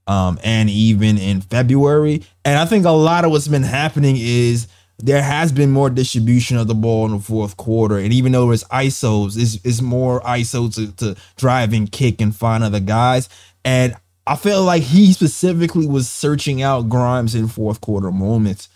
um, 0.07 0.39
and 0.43 0.69
even 0.69 1.17
in 1.17 1.41
February. 1.41 2.23
And 2.43 2.57
I 2.57 2.65
think 2.65 2.85
a 2.85 2.91
lot 2.91 3.25
of 3.25 3.31
what's 3.31 3.47
been 3.47 3.63
happening 3.63 4.15
is 4.19 4.67
there 4.97 5.21
has 5.21 5.51
been 5.51 5.71
more 5.71 5.89
distribution 5.89 6.57
of 6.57 6.67
the 6.67 6.75
ball 6.75 7.05
in 7.05 7.11
the 7.11 7.19
fourth 7.19 7.57
quarter, 7.57 7.97
and 7.97 8.13
even 8.13 8.31
though 8.31 8.51
it's 8.51 8.63
ISOs, 8.65 9.37
it's, 9.37 9.59
it's 9.65 9.81
more 9.81 10.21
ISO 10.21 10.73
to, 10.75 10.91
to 10.97 11.19
drive 11.35 11.73
and 11.73 11.91
kick 11.91 12.21
and 12.21 12.35
find 12.35 12.63
other 12.63 12.79
guys. 12.79 13.27
And 13.65 13.95
I 14.27 14.35
feel 14.35 14.63
like 14.63 14.83
he 14.83 15.13
specifically 15.13 15.85
was 15.85 16.09
searching 16.09 16.61
out 16.61 16.89
Grimes 16.89 17.35
in 17.35 17.47
fourth 17.47 17.81
quarter 17.81 18.11
moments. 18.11 18.69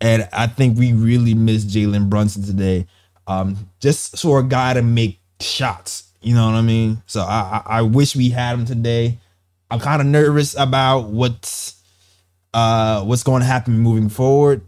And 0.00 0.28
I 0.32 0.46
think 0.46 0.78
we 0.78 0.92
really 0.92 1.34
missed 1.34 1.68
Jalen 1.68 2.10
Brunson 2.10 2.42
today. 2.42 2.86
Um, 3.26 3.70
just 3.80 4.20
for 4.20 4.40
a 4.40 4.42
guy 4.42 4.74
to 4.74 4.82
make 4.82 5.20
shots. 5.40 6.12
You 6.20 6.34
know 6.34 6.46
what 6.46 6.54
I 6.54 6.62
mean? 6.62 7.02
So 7.06 7.20
I, 7.20 7.62
I, 7.66 7.78
I 7.78 7.82
wish 7.82 8.14
we 8.14 8.30
had 8.30 8.54
him 8.54 8.64
today. 8.64 9.18
I'm 9.72 9.80
kind 9.80 10.02
of 10.02 10.06
nervous 10.06 10.54
about 10.54 11.04
what's 11.08 11.82
uh 12.52 13.02
what's 13.04 13.22
going 13.22 13.40
to 13.40 13.46
happen 13.46 13.78
moving 13.78 14.10
forward. 14.10 14.60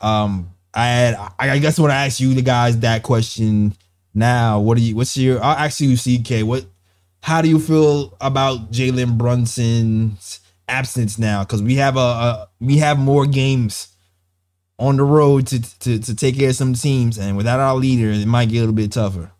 Um, 0.00 0.50
I 0.74 0.86
had, 0.86 1.30
I 1.38 1.58
guess 1.58 1.78
when 1.78 1.92
I 1.92 2.06
ask 2.06 2.18
you 2.18 2.34
the 2.34 2.42
guys 2.42 2.80
that 2.80 3.04
question 3.04 3.76
now. 4.12 4.58
What 4.58 4.76
do 4.76 4.82
you? 4.82 4.96
What's 4.96 5.16
your? 5.16 5.42
I'll 5.42 5.56
ask 5.56 5.80
you, 5.80 5.96
CK. 5.96 6.44
What? 6.44 6.64
How 7.22 7.42
do 7.42 7.48
you 7.48 7.60
feel 7.60 8.16
about 8.20 8.72
Jalen 8.72 9.16
Brunson's 9.16 10.40
absence 10.68 11.16
now? 11.16 11.44
Because 11.44 11.62
we 11.62 11.76
have 11.76 11.96
a, 11.96 12.00
a 12.00 12.48
we 12.60 12.78
have 12.78 12.98
more 12.98 13.26
games 13.26 13.88
on 14.78 14.96
the 14.96 15.04
road 15.04 15.46
to, 15.48 15.78
to 15.80 15.98
to 16.00 16.14
take 16.16 16.36
care 16.36 16.50
of 16.50 16.56
some 16.56 16.74
teams, 16.74 17.18
and 17.18 17.36
without 17.36 17.60
our 17.60 17.76
leader, 17.76 18.10
it 18.10 18.26
might 18.26 18.48
get 18.48 18.58
a 18.58 18.60
little 18.60 18.74
bit 18.74 18.90
tougher. 18.92 19.30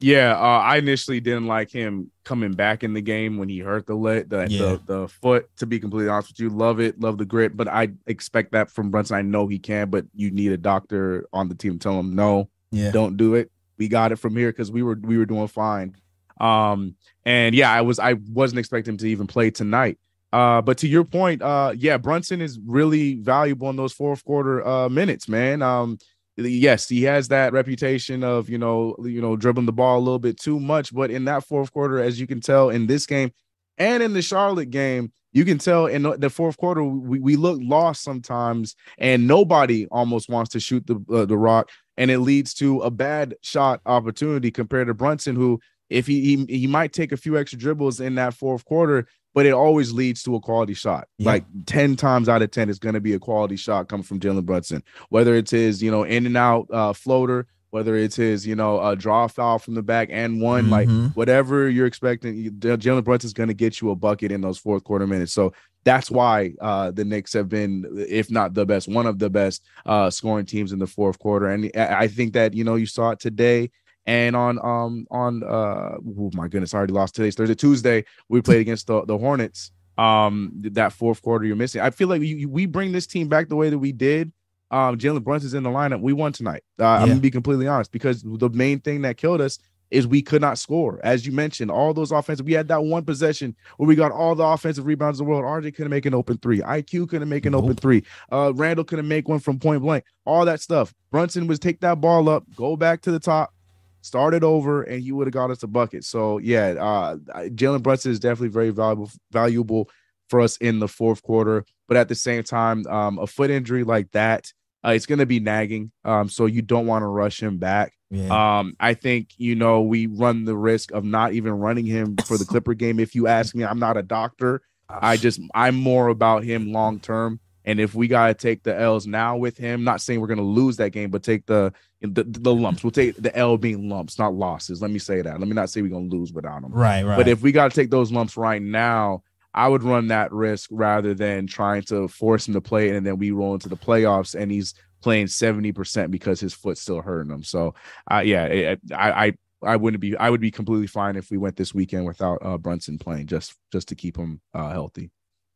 Yeah, 0.00 0.36
uh, 0.38 0.60
I 0.60 0.76
initially 0.76 1.18
didn't 1.20 1.46
like 1.48 1.70
him 1.72 2.10
coming 2.24 2.52
back 2.52 2.84
in 2.84 2.92
the 2.94 3.00
game 3.00 3.36
when 3.36 3.48
he 3.48 3.58
hurt 3.58 3.86
the 3.86 3.96
leg, 3.96 4.28
the, 4.28 4.46
Yeah. 4.48 4.58
the 4.58 4.80
the 4.86 5.08
foot. 5.08 5.48
To 5.56 5.66
be 5.66 5.80
completely 5.80 6.08
honest 6.08 6.30
with 6.30 6.40
you, 6.40 6.50
love 6.50 6.78
it, 6.78 7.00
love 7.00 7.18
the 7.18 7.24
grit, 7.24 7.56
but 7.56 7.66
I 7.66 7.88
expect 8.06 8.52
that 8.52 8.70
from 8.70 8.90
Brunson. 8.90 9.16
I 9.16 9.22
know 9.22 9.48
he 9.48 9.58
can, 9.58 9.90
but 9.90 10.06
you 10.14 10.30
need 10.30 10.52
a 10.52 10.56
doctor 10.56 11.26
on 11.32 11.48
the 11.48 11.54
team 11.56 11.72
to 11.72 11.78
tell 11.78 11.98
him 11.98 12.14
no, 12.14 12.48
Yeah, 12.70 12.92
don't 12.92 13.16
do 13.16 13.34
it. 13.34 13.50
We 13.76 13.88
got 13.88 14.12
it 14.12 14.16
from 14.16 14.36
here 14.36 14.50
because 14.52 14.70
we 14.70 14.82
were 14.84 14.98
we 15.02 15.18
were 15.18 15.26
doing 15.26 15.48
fine. 15.48 15.96
Um, 16.40 16.94
and 17.24 17.54
yeah, 17.54 17.72
I 17.72 17.80
was 17.80 17.98
I 17.98 18.14
wasn't 18.32 18.60
expecting 18.60 18.94
him 18.94 18.98
to 18.98 19.08
even 19.08 19.26
play 19.26 19.50
tonight. 19.50 19.98
Uh, 20.32 20.60
but 20.60 20.78
to 20.78 20.86
your 20.86 21.04
point, 21.04 21.40
uh, 21.42 21.72
yeah, 21.76 21.96
Brunson 21.96 22.40
is 22.40 22.58
really 22.64 23.14
valuable 23.14 23.70
in 23.70 23.76
those 23.76 23.92
fourth 23.94 24.24
quarter 24.24 24.64
uh 24.64 24.88
minutes, 24.88 25.28
man. 25.28 25.62
Um, 25.62 25.98
yes, 26.38 26.88
he 26.88 27.02
has 27.02 27.28
that 27.28 27.52
reputation 27.52 28.22
of 28.24 28.48
you 28.48 28.58
know 28.58 28.96
you 29.02 29.20
know 29.20 29.36
dribbling 29.36 29.66
the 29.66 29.72
ball 29.72 29.98
a 29.98 30.00
little 30.00 30.18
bit 30.18 30.38
too 30.38 30.60
much, 30.60 30.94
but 30.94 31.10
in 31.10 31.24
that 31.26 31.44
fourth 31.44 31.72
quarter, 31.72 31.98
as 31.98 32.20
you 32.20 32.26
can 32.26 32.40
tell 32.40 32.70
in 32.70 32.86
this 32.86 33.06
game 33.06 33.30
and 33.78 34.02
in 34.02 34.12
the 34.12 34.22
Charlotte 34.22 34.70
game, 34.70 35.12
you 35.32 35.44
can 35.44 35.58
tell 35.58 35.86
in 35.86 36.02
the- 36.02 36.30
fourth 36.30 36.56
quarter 36.56 36.82
we, 36.82 37.20
we 37.20 37.36
look 37.36 37.58
lost 37.62 38.02
sometimes, 38.02 38.74
and 38.98 39.26
nobody 39.26 39.86
almost 39.90 40.28
wants 40.28 40.50
to 40.50 40.60
shoot 40.60 40.86
the 40.86 40.96
uh, 41.12 41.24
the 41.24 41.36
rock, 41.38 41.70
and 41.96 42.10
it 42.10 42.20
leads 42.20 42.54
to 42.54 42.80
a 42.80 42.90
bad 42.90 43.34
shot 43.42 43.80
opportunity 43.86 44.50
compared 44.50 44.88
to 44.88 44.94
Brunson, 44.94 45.36
who 45.36 45.60
if 45.90 46.06
he, 46.06 46.20
he 46.46 46.60
he 46.60 46.66
might 46.66 46.92
take 46.92 47.12
a 47.12 47.16
few 47.16 47.38
extra 47.38 47.58
dribbles 47.58 48.00
in 48.00 48.14
that 48.16 48.34
fourth 48.34 48.64
quarter, 48.64 49.06
but 49.34 49.46
it 49.46 49.52
always 49.52 49.92
leads 49.92 50.22
to 50.24 50.34
a 50.34 50.40
quality 50.40 50.74
shot. 50.74 51.06
Yeah. 51.18 51.32
Like 51.32 51.44
10 51.66 51.96
times 51.96 52.28
out 52.28 52.42
of 52.42 52.50
10, 52.50 52.68
it's 52.70 52.78
going 52.78 52.94
to 52.94 53.00
be 53.00 53.12
a 53.14 53.18
quality 53.18 53.56
shot 53.56 53.88
coming 53.88 54.02
from 54.04 54.20
Jalen 54.20 54.44
Brunson, 54.44 54.82
whether 55.10 55.34
it's 55.34 55.50
his, 55.50 55.82
you 55.82 55.90
know, 55.90 56.02
in 56.02 56.26
and 56.26 56.36
out 56.36 56.66
uh, 56.72 56.92
floater, 56.92 57.46
whether 57.70 57.94
it's 57.96 58.16
his, 58.16 58.46
you 58.46 58.56
know, 58.56 58.78
uh, 58.78 58.94
draw 58.94 59.26
foul 59.28 59.58
from 59.58 59.74
the 59.74 59.82
back 59.82 60.08
and 60.10 60.40
one, 60.40 60.70
like 60.70 60.88
Mhm. 60.88 61.14
whatever 61.14 61.68
you're 61.68 61.86
expecting, 61.86 62.50
Jalen 62.58 63.04
Brunson's 63.04 63.34
going 63.34 63.48
to 63.48 63.54
get 63.54 63.80
you 63.80 63.90
a 63.90 63.94
bucket 63.94 64.32
in 64.32 64.40
those 64.40 64.58
fourth 64.58 64.84
quarter 64.84 65.06
minutes. 65.06 65.32
So 65.34 65.52
that's 65.84 66.10
why 66.10 66.54
uh, 66.60 66.90
the 66.90 67.04
Knicks 67.04 67.32
have 67.34 67.48
been, 67.48 67.84
if 68.08 68.30
not 68.30 68.54
the 68.54 68.64
best, 68.66 68.88
one 68.88 69.06
of 69.06 69.18
the 69.18 69.30
best 69.30 69.62
uh, 69.86 70.08
scoring 70.10 70.46
teams 70.46 70.72
in 70.72 70.78
the 70.78 70.86
fourth 70.86 71.18
quarter. 71.18 71.46
And 71.48 71.70
I 71.76 72.04
I 72.04 72.08
think 72.08 72.32
that, 72.32 72.54
you 72.54 72.64
know, 72.64 72.74
you 72.76 72.86
saw 72.86 73.10
it 73.10 73.20
today. 73.20 73.70
And 74.08 74.34
on 74.34 74.58
um 74.64 75.06
on 75.10 75.42
uh 75.44 75.98
oh 76.18 76.30
my 76.32 76.48
goodness, 76.48 76.72
I 76.72 76.78
already 76.78 76.94
lost 76.94 77.14
today's 77.14 77.34
Thursday, 77.34 77.54
Tuesday. 77.54 78.04
We 78.30 78.40
played 78.40 78.60
against 78.62 78.86
the, 78.86 79.04
the 79.04 79.18
Hornets. 79.18 79.70
Um, 79.98 80.52
that 80.62 80.92
fourth 80.94 81.20
quarter 81.22 81.44
you're 81.44 81.56
missing. 81.56 81.80
I 81.82 81.90
feel 81.90 82.08
like 82.08 82.22
you, 82.22 82.36
you- 82.36 82.48
we 82.48 82.64
bring 82.66 82.92
this 82.92 83.06
team 83.06 83.28
back 83.28 83.48
the 83.48 83.56
way 83.56 83.68
that 83.68 83.78
we 83.78 83.92
did. 83.92 84.32
Um, 84.70 84.96
Jalen 84.96 85.24
Brunson's 85.24 85.54
in 85.54 85.62
the 85.62 85.70
lineup. 85.70 86.00
We 86.00 86.12
won 86.14 86.32
tonight. 86.32 86.62
Uh, 86.78 86.84
I'm 86.86 87.08
gonna 87.08 87.20
be 87.20 87.30
completely 87.30 87.66
honest 87.66 87.92
because 87.92 88.22
the 88.24 88.48
main 88.50 88.80
thing 88.80 89.02
that 89.02 89.16
killed 89.18 89.40
us 89.42 89.58
is 89.90 90.06
we 90.06 90.22
could 90.22 90.40
not 90.40 90.56
score. 90.58 91.00
As 91.02 91.26
you 91.26 91.32
mentioned, 91.32 91.70
all 91.70 91.92
those 91.94 92.12
offensive, 92.12 92.46
we 92.46 92.52
had 92.52 92.68
that 92.68 92.84
one 92.84 93.04
possession 93.04 93.56
where 93.78 93.86
we 93.88 93.94
got 93.94 94.12
all 94.12 94.34
the 94.34 94.44
offensive 94.44 94.86
rebounds 94.86 95.18
in 95.20 95.26
the 95.26 95.30
world. 95.30 95.44
RJ 95.44 95.74
couldn't 95.74 95.90
make 95.90 96.06
an 96.06 96.14
open 96.14 96.36
three. 96.38 96.60
IQ 96.60 97.08
couldn't 97.08 97.28
make 97.28 97.44
an 97.46 97.54
open 97.54 97.74
three. 97.74 98.04
Uh, 98.32 98.52
Randle 98.54 98.84
couldn't 98.84 99.08
make 99.08 99.28
one 99.28 99.38
from 99.38 99.58
point 99.58 99.82
blank. 99.82 100.04
All 100.24 100.44
that 100.44 100.60
stuff. 100.60 100.94
Brunson 101.10 101.46
was 101.46 101.58
take 101.58 101.80
that 101.80 102.00
ball 102.00 102.28
up, 102.28 102.44
go 102.54 102.76
back 102.76 103.00
to 103.02 103.10
the 103.10 103.18
top, 103.18 103.52
start 104.00 104.34
it 104.34 104.44
over, 104.44 104.82
and 104.82 105.02
he 105.02 105.12
would 105.12 105.26
have 105.26 105.34
got 105.34 105.50
us 105.50 105.62
a 105.62 105.66
bucket. 105.66 106.04
So 106.04 106.38
yeah, 106.38 106.74
uh, 106.78 107.16
Jalen 107.48 107.82
Brunson 107.82 108.12
is 108.12 108.20
definitely 108.20 108.48
very 108.48 108.70
valuable, 108.70 109.10
valuable 109.30 109.90
for 110.28 110.40
us 110.40 110.56
in 110.58 110.78
the 110.78 110.88
fourth 110.88 111.22
quarter. 111.22 111.64
But 111.86 111.96
at 111.96 112.08
the 112.08 112.14
same 112.14 112.42
time, 112.42 112.86
um, 112.86 113.18
a 113.18 113.26
foot 113.26 113.50
injury 113.50 113.84
like 113.84 114.10
that, 114.12 114.52
uh, 114.84 114.90
it's 114.90 115.06
going 115.06 115.18
to 115.18 115.26
be 115.26 115.40
nagging. 115.40 115.90
Um, 116.04 116.28
so 116.28 116.46
you 116.46 116.62
don't 116.62 116.86
want 116.86 117.02
to 117.02 117.06
rush 117.06 117.42
him 117.42 117.58
back. 117.58 117.94
yeah. 118.10 118.58
Um, 118.58 118.74
I 118.78 118.94
think 118.94 119.30
you 119.36 119.54
know 119.54 119.82
we 119.82 120.06
run 120.06 120.44
the 120.44 120.56
risk 120.56 120.92
of 120.92 121.04
not 121.04 121.32
even 121.32 121.52
running 121.52 121.86
him 121.86 122.16
for 122.24 122.38
the 122.38 122.44
Clipper 122.46 122.74
game. 122.74 123.00
If 123.00 123.14
you 123.14 123.26
ask 123.26 123.54
me, 123.54 123.64
I'm 123.64 123.78
not 123.78 123.96
a 123.96 124.02
doctor. 124.02 124.62
I 124.90 125.16
just 125.18 125.40
I'm 125.54 125.74
more 125.74 126.08
about 126.08 126.44
him 126.44 126.72
long 126.72 126.98
term. 127.00 127.40
And 127.68 127.78
if 127.78 127.94
we 127.94 128.08
gotta 128.08 128.32
take 128.32 128.62
the 128.62 128.74
L's 128.74 129.06
now 129.06 129.36
with 129.36 129.58
him, 129.58 129.84
not 129.84 130.00
saying 130.00 130.22
we're 130.22 130.26
gonna 130.26 130.40
lose 130.40 130.78
that 130.78 130.90
game, 130.90 131.10
but 131.10 131.22
take 131.22 131.44
the 131.44 131.70
the, 132.00 132.24
the 132.24 132.54
lumps. 132.54 132.82
We'll 132.82 132.92
take 132.92 133.16
the 133.16 133.36
L 133.36 133.58
being 133.58 133.90
lumps, 133.90 134.18
not 134.18 134.32
losses. 134.32 134.80
Let 134.80 134.90
me 134.90 134.98
say 134.98 135.20
that. 135.20 135.38
Let 135.38 135.46
me 135.46 135.54
not 135.54 135.68
say 135.68 135.82
we're 135.82 135.90
gonna 135.90 136.06
lose 136.06 136.32
without 136.32 136.62
him. 136.62 136.72
right, 136.72 137.04
right. 137.04 137.18
But 137.18 137.28
if 137.28 137.42
we 137.42 137.52
gotta 137.52 137.74
take 137.74 137.90
those 137.90 138.10
lumps 138.10 138.38
right 138.38 138.62
now, 138.62 139.22
I 139.52 139.68
would 139.68 139.82
run 139.82 140.08
that 140.08 140.32
risk 140.32 140.70
rather 140.72 141.12
than 141.12 141.46
trying 141.46 141.82
to 141.82 142.08
force 142.08 142.48
him 142.48 142.54
to 142.54 142.62
play 142.62 142.88
and 142.88 143.06
then 143.06 143.18
we 143.18 143.32
roll 143.32 143.52
into 143.52 143.68
the 143.68 143.76
playoffs 143.76 144.34
and 144.34 144.50
he's 144.50 144.72
playing 145.02 145.26
70% 145.26 146.10
because 146.10 146.40
his 146.40 146.54
foot's 146.54 146.80
still 146.80 147.02
hurting 147.02 147.30
him. 147.30 147.44
So 147.44 147.74
uh, 148.10 148.22
yeah, 148.24 148.76
I, 148.94 149.26
I 149.26 149.32
I 149.62 149.76
wouldn't 149.76 150.00
be 150.00 150.16
I 150.16 150.30
would 150.30 150.40
be 150.40 150.50
completely 150.50 150.86
fine 150.86 151.16
if 151.16 151.30
we 151.30 151.36
went 151.36 151.56
this 151.56 151.74
weekend 151.74 152.06
without 152.06 152.38
uh, 152.40 152.56
Brunson 152.56 152.98
playing 152.98 153.26
just 153.26 153.54
just 153.72 153.88
to 153.88 153.94
keep 153.94 154.16
him 154.16 154.40
uh, 154.54 154.70
healthy. 154.70 155.10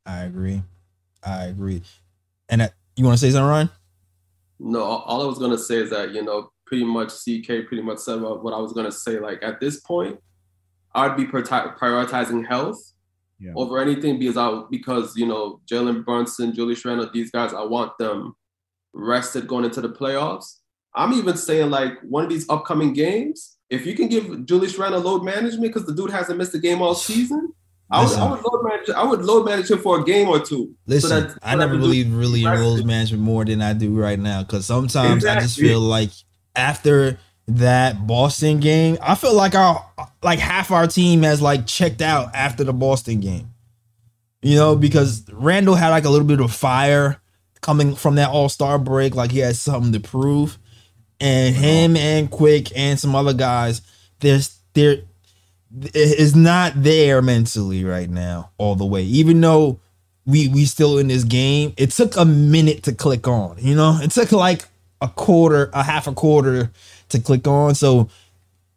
I 0.04 0.24
agree. 0.24 0.62
I 1.24 1.44
agree. 1.44 1.82
And 2.52 2.60
that, 2.60 2.74
you 2.96 3.04
want 3.04 3.18
to 3.18 3.26
say 3.26 3.30
something, 3.32 3.48
Ryan? 3.48 3.70
No, 4.60 4.82
all 4.82 4.98
all 5.06 5.22
I 5.22 5.26
was 5.26 5.38
gonna 5.38 5.58
say 5.58 5.76
is 5.78 5.90
that 5.90 6.12
you 6.12 6.22
know, 6.22 6.52
pretty 6.66 6.84
much 6.84 7.08
CK 7.08 7.66
pretty 7.66 7.82
much 7.82 7.98
said 7.98 8.20
what 8.20 8.44
what 8.44 8.54
I 8.54 8.58
was 8.58 8.72
gonna 8.74 8.92
say. 8.92 9.18
Like 9.18 9.42
at 9.42 9.58
this 9.58 9.80
point, 9.80 10.18
I'd 10.94 11.16
be 11.16 11.24
priori- 11.24 11.46
prioritizing 11.80 12.46
health 12.46 12.78
Yeah. 13.40 13.54
over 13.56 13.78
anything 13.80 14.18
because 14.20 14.36
I 14.36 14.62
because 14.70 15.16
you 15.16 15.26
know 15.26 15.60
Jalen 15.68 16.04
Brunson, 16.04 16.54
Julius 16.54 16.84
Randle, 16.84 17.08
these 17.12 17.30
guys, 17.32 17.52
I 17.54 17.64
want 17.64 17.96
them 17.98 18.36
rested 18.92 19.48
going 19.48 19.64
into 19.64 19.80
the 19.80 19.88
playoffs. 19.88 20.58
I'm 20.94 21.14
even 21.14 21.36
saying 21.38 21.70
like 21.70 21.94
one 22.02 22.22
of 22.24 22.30
these 22.30 22.48
upcoming 22.50 22.92
games, 22.92 23.56
if 23.70 23.86
you 23.86 23.96
can 23.96 24.08
give 24.08 24.44
Julius 24.44 24.76
Randle 24.78 25.00
load 25.00 25.24
management 25.24 25.62
because 25.72 25.86
the 25.86 25.94
dude 25.94 26.10
hasn't 26.10 26.36
missed 26.38 26.54
a 26.54 26.58
game 26.58 26.82
all 26.82 26.94
season. 26.94 27.54
I 27.92 28.04
would, 28.04 28.18
I 28.18 28.30
would 28.30 28.40
load 28.44 28.62
manage. 28.64 28.90
I 28.90 29.04
would 29.04 29.20
load 29.24 29.44
manage 29.46 29.70
him 29.70 29.78
for 29.78 30.00
a 30.00 30.04
game 30.04 30.28
or 30.28 30.40
two. 30.40 30.74
Listen, 30.86 31.10
that- 31.24 31.30
so 31.32 31.38
I 31.42 31.54
never 31.56 31.76
believed 31.78 32.10
really 32.10 32.42
in 32.44 32.50
rules 32.50 32.84
management 32.84 33.22
more 33.22 33.44
than 33.44 33.60
I 33.62 33.72
do 33.74 33.94
right 33.94 34.18
now. 34.18 34.42
Because 34.42 34.66
sometimes 34.66 35.24
I 35.24 35.40
just 35.40 35.58
feel 35.58 35.80
like 35.80 36.10
after 36.56 37.18
that 37.48 38.06
Boston 38.06 38.60
game, 38.60 38.96
I 39.02 39.14
feel 39.14 39.34
like 39.34 39.54
our 39.54 39.84
like 40.22 40.38
half 40.38 40.70
our 40.70 40.86
team 40.86 41.22
has 41.22 41.42
like 41.42 41.66
checked 41.66 42.00
out 42.02 42.34
after 42.34 42.64
the 42.64 42.72
Boston 42.72 43.20
game. 43.20 43.50
You 44.42 44.56
know, 44.56 44.74
because 44.74 45.24
Randle 45.32 45.74
had 45.76 45.90
like 45.90 46.04
a 46.04 46.10
little 46.10 46.26
bit 46.26 46.40
of 46.40 46.52
fire 46.52 47.20
coming 47.60 47.94
from 47.94 48.16
that 48.16 48.30
All 48.30 48.48
Star 48.48 48.78
break, 48.78 49.14
like 49.14 49.30
he 49.30 49.38
had 49.38 49.54
something 49.56 49.92
to 49.92 50.00
prove. 50.00 50.58
And 51.20 51.54
him 51.54 51.96
and 51.96 52.28
Quick 52.30 52.76
and 52.76 52.98
some 52.98 53.14
other 53.14 53.32
guys, 53.34 53.82
there's 54.18 54.58
there 54.74 55.02
is 55.94 56.34
not 56.36 56.72
there 56.76 57.22
mentally 57.22 57.84
right 57.84 58.10
now 58.10 58.50
all 58.58 58.74
the 58.74 58.86
way. 58.86 59.02
Even 59.04 59.40
though 59.40 59.80
we 60.26 60.48
we 60.48 60.64
still 60.64 60.98
in 60.98 61.08
this 61.08 61.24
game, 61.24 61.72
it 61.76 61.90
took 61.90 62.16
a 62.16 62.24
minute 62.24 62.82
to 62.84 62.92
click 62.92 63.26
on. 63.26 63.56
You 63.58 63.74
know, 63.74 63.98
it 64.02 64.10
took 64.10 64.32
like 64.32 64.66
a 65.00 65.08
quarter, 65.08 65.70
a 65.72 65.82
half 65.82 66.06
a 66.06 66.12
quarter 66.12 66.70
to 67.08 67.18
click 67.20 67.46
on. 67.46 67.74
So 67.74 68.08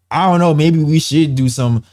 I 0.09 0.29
don't 0.29 0.39
know. 0.39 0.53
Maybe 0.53 0.83
we 0.83 0.99
should 0.99 1.35
do 1.35 1.49
some. 1.49 1.83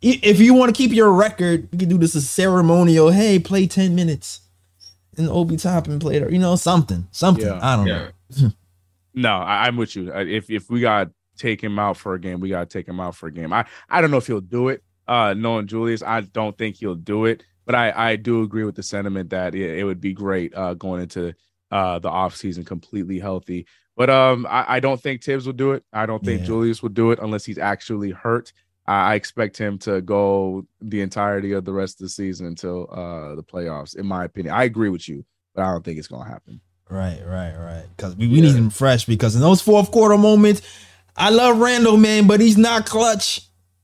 If 0.00 0.40
you 0.40 0.54
want 0.54 0.74
to 0.74 0.76
keep 0.76 0.92
your 0.92 1.12
record, 1.12 1.68
you 1.70 1.78
can 1.78 1.88
do 1.88 1.98
this 1.98 2.16
as 2.16 2.28
ceremonial. 2.28 3.10
Hey, 3.10 3.38
play 3.38 3.66
ten 3.66 3.94
minutes 3.94 4.40
in 5.16 5.28
Obi 5.28 5.56
Toppin 5.56 5.98
played, 5.98 6.22
you 6.32 6.38
know, 6.38 6.56
something, 6.56 7.06
something. 7.12 7.46
Yeah. 7.46 7.60
I 7.62 7.76
don't 7.76 7.86
Yeah. 7.86 8.08
know. 8.40 8.50
No, 9.14 9.28
I, 9.36 9.66
I'm 9.66 9.76
with 9.76 9.94
you. 9.94 10.10
If 10.10 10.48
if 10.48 10.70
we 10.70 10.80
got 10.80 11.04
to 11.04 11.12
take 11.42 11.60
him 11.62 11.78
out 11.78 11.96
for 11.96 12.14
a 12.14 12.20
game, 12.20 12.40
we 12.40 12.48
got 12.48 12.68
to 12.68 12.78
take 12.78 12.88
him 12.88 13.00
out 13.00 13.14
for 13.16 13.26
a 13.26 13.32
game. 13.32 13.52
I 13.52 13.64
I 13.88 14.00
don't 14.00 14.10
know 14.10 14.18
if 14.18 14.26
he'll 14.26 14.40
do 14.40 14.68
it. 14.68 14.82
Uh, 15.08 15.34
knowing 15.36 15.66
Julius, 15.66 16.02
I 16.02 16.20
don't 16.20 16.56
think 16.56 16.76
he'll 16.76 16.94
do 16.94 17.24
it. 17.26 17.44
But 17.66 17.74
I 17.74 17.92
I 18.10 18.16
do 18.16 18.42
agree 18.42 18.64
with 18.64 18.76
the 18.76 18.82
sentiment 18.82 19.30
that 19.30 19.54
it, 19.54 19.78
it 19.78 19.84
would 19.84 20.00
be 20.00 20.12
great 20.12 20.54
uh 20.54 20.74
going 20.74 21.02
into 21.02 21.34
uh 21.70 21.98
the 21.98 22.08
off 22.08 22.34
season 22.36 22.64
completely 22.64 23.18
healthy. 23.18 23.66
But 23.94 24.08
um, 24.08 24.46
I, 24.48 24.76
I 24.76 24.80
don't 24.80 25.00
think 25.00 25.22
Thibs 25.22 25.44
will 25.44 25.52
do 25.52 25.72
it. 25.72 25.84
I 25.92 26.06
don't 26.06 26.24
think 26.24 26.40
Yeah. 26.40 26.46
Julius 26.46 26.82
will 26.82 26.88
do 27.02 27.10
it 27.12 27.18
unless 27.20 27.44
he's 27.44 27.58
actually 27.58 28.10
hurt. 28.10 28.52
I 28.86 29.12
I 29.12 29.14
expect 29.14 29.56
him 29.58 29.78
to 29.80 30.00
go 30.00 30.66
the 30.80 31.00
entirety 31.02 31.52
of 31.52 31.64
the 31.64 31.72
rest 31.72 32.00
of 32.00 32.04
the 32.06 32.08
season 32.08 32.46
until 32.46 32.88
uh 32.90 33.34
the 33.36 33.42
playoffs. 33.44 33.94
In 33.96 34.06
my 34.06 34.24
opinion, 34.24 34.54
I 34.54 34.64
agree 34.64 34.88
with 34.88 35.08
you, 35.08 35.24
but 35.54 35.62
I 35.64 35.70
don't 35.72 35.84
think 35.84 35.98
it's 35.98 36.08
gonna 36.08 36.28
happen. 36.28 36.60
Right, 36.90 37.22
right, 37.24 37.54
right. 37.56 37.86
Because 37.96 38.16
we, 38.16 38.28
we 38.28 38.40
need 38.42 38.54
him 38.54 38.68
fresh. 38.70 39.06
Because 39.06 39.34
in 39.34 39.40
those 39.40 39.62
fourth 39.62 39.90
quarter 39.90 40.18
moments, 40.18 40.60
I 41.16 41.30
love 41.30 41.58
Randle, 41.58 41.96
man, 41.96 42.26
but 42.26 42.40
he's 42.40 42.56
not 42.58 42.86
clutch 42.86 43.42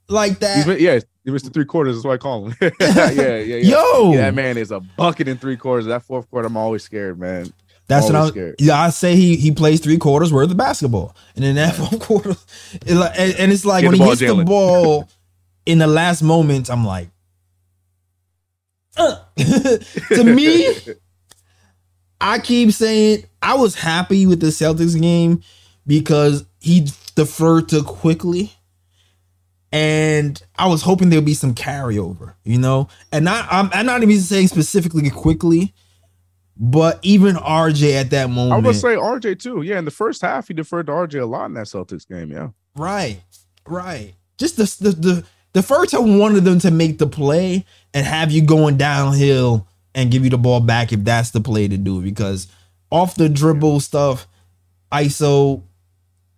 like 0.08 0.38
that. 0.40 0.80
yeah, 0.80 1.00
he 1.24 1.30
missed 1.30 1.44
the 1.44 1.50
three 1.50 1.66
quarters. 1.66 1.96
That's 1.96 2.04
why 2.04 2.14
I 2.14 2.16
call 2.16 2.46
him. 2.48 2.56
yeah, 2.80 3.10
yeah, 3.10 3.36
yeah. 3.36 3.56
Yo, 3.56 4.12
Yeah, 4.12 4.20
that 4.22 4.34
man 4.34 4.56
is 4.56 4.70
a 4.70 4.80
bucket 4.80 5.28
in 5.28 5.36
three 5.36 5.56
quarters. 5.56 5.86
That 5.86 6.02
fourth 6.02 6.30
quarter, 6.30 6.46
I'm 6.46 6.56
always 6.56 6.82
scared, 6.82 7.18
man. 7.18 7.52
that's 7.86 8.06
what 8.06 8.16
I'm. 8.16 8.28
scared. 8.28 8.56
Yeah, 8.58 8.80
I 8.80 8.90
say 8.90 9.14
he 9.16 9.36
he 9.36 9.50
plays 9.52 9.80
three 9.80 9.98
quarters 9.98 10.32
worth 10.32 10.50
of 10.50 10.56
basketball, 10.56 11.14
and 11.36 11.44
then 11.44 11.56
that 11.56 11.74
fourth 11.74 12.00
quarter, 12.06 12.34
it 12.86 12.94
like, 12.94 13.12
and, 13.18 13.34
and 13.34 13.52
it's 13.52 13.64
like 13.66 13.82
Get 13.82 13.88
when 13.88 13.94
he 13.94 14.00
ball, 14.00 14.08
hits 14.10 14.20
the 14.20 14.44
ball 14.44 15.08
in 15.66 15.78
the 15.78 15.86
last 15.86 16.22
moment, 16.22 16.70
I'm 16.70 16.86
like, 16.86 17.10
uh. 18.96 19.16
to 19.36 20.24
me, 20.24 20.74
I 22.20 22.38
keep 22.38 22.72
saying 22.72 23.24
I 23.42 23.54
was 23.54 23.74
happy 23.74 24.26
with 24.26 24.40
the 24.40 24.46
Celtics 24.48 24.98
game 24.98 25.42
because 25.86 26.44
he 26.60 26.88
deferred 27.18 27.68
to 27.68 27.82
Quickley. 27.82 28.52
And 29.72 30.40
I 30.56 30.68
was 30.68 30.82
hoping 30.82 31.10
there'd 31.10 31.24
be 31.24 31.34
some 31.34 31.52
carryover, 31.52 32.34
you 32.44 32.58
know? 32.58 32.88
And 33.10 33.24
not 33.24 33.46
I'm, 33.50 33.68
I'm 33.72 33.84
not 33.84 34.04
even 34.04 34.20
saying 34.20 34.48
specifically 34.48 35.10
Quickley, 35.10 35.74
but 36.56 37.00
even 37.02 37.34
RJ 37.34 37.94
at 37.94 38.10
that 38.10 38.30
moment. 38.30 38.52
I 38.52 38.60
gonna 38.62 38.72
say 38.72 38.94
RJ 38.94 39.40
too. 39.40 39.62
Yeah, 39.62 39.78
in 39.80 39.84
the 39.84 39.90
first 39.90 40.22
half, 40.22 40.46
he 40.46 40.54
deferred 40.54 40.86
to 40.86 40.92
RJ 40.92 41.20
a 41.20 41.26
lot 41.26 41.46
in 41.46 41.54
that 41.54 41.66
Celtics 41.66 42.08
game. 42.08 42.30
Yeah, 42.30 42.50
Right, 42.76 43.20
right. 43.66 44.14
Just 44.38 44.56
the 44.56 44.84
the 44.90 44.96
the, 44.96 45.24
the 45.54 45.62
first 45.62 45.94
I 45.94 45.98
wanted 45.98 46.44
them 46.44 46.60
to 46.60 46.70
make 46.70 46.98
the 46.98 47.08
play 47.08 47.66
and 47.92 48.06
have 48.06 48.30
you 48.30 48.42
going 48.42 48.76
downhill 48.76 49.66
and 49.92 50.10
give 50.10 50.22
you 50.22 50.30
the 50.30 50.38
ball 50.38 50.60
back 50.60 50.92
if 50.92 51.02
that's 51.02 51.32
the 51.32 51.40
play 51.40 51.66
to 51.66 51.76
do 51.76 52.00
because 52.00 52.46
off 52.90 53.16
the 53.16 53.28
dribble 53.28 53.80
stuff, 53.80 54.26
ISO 54.92 55.64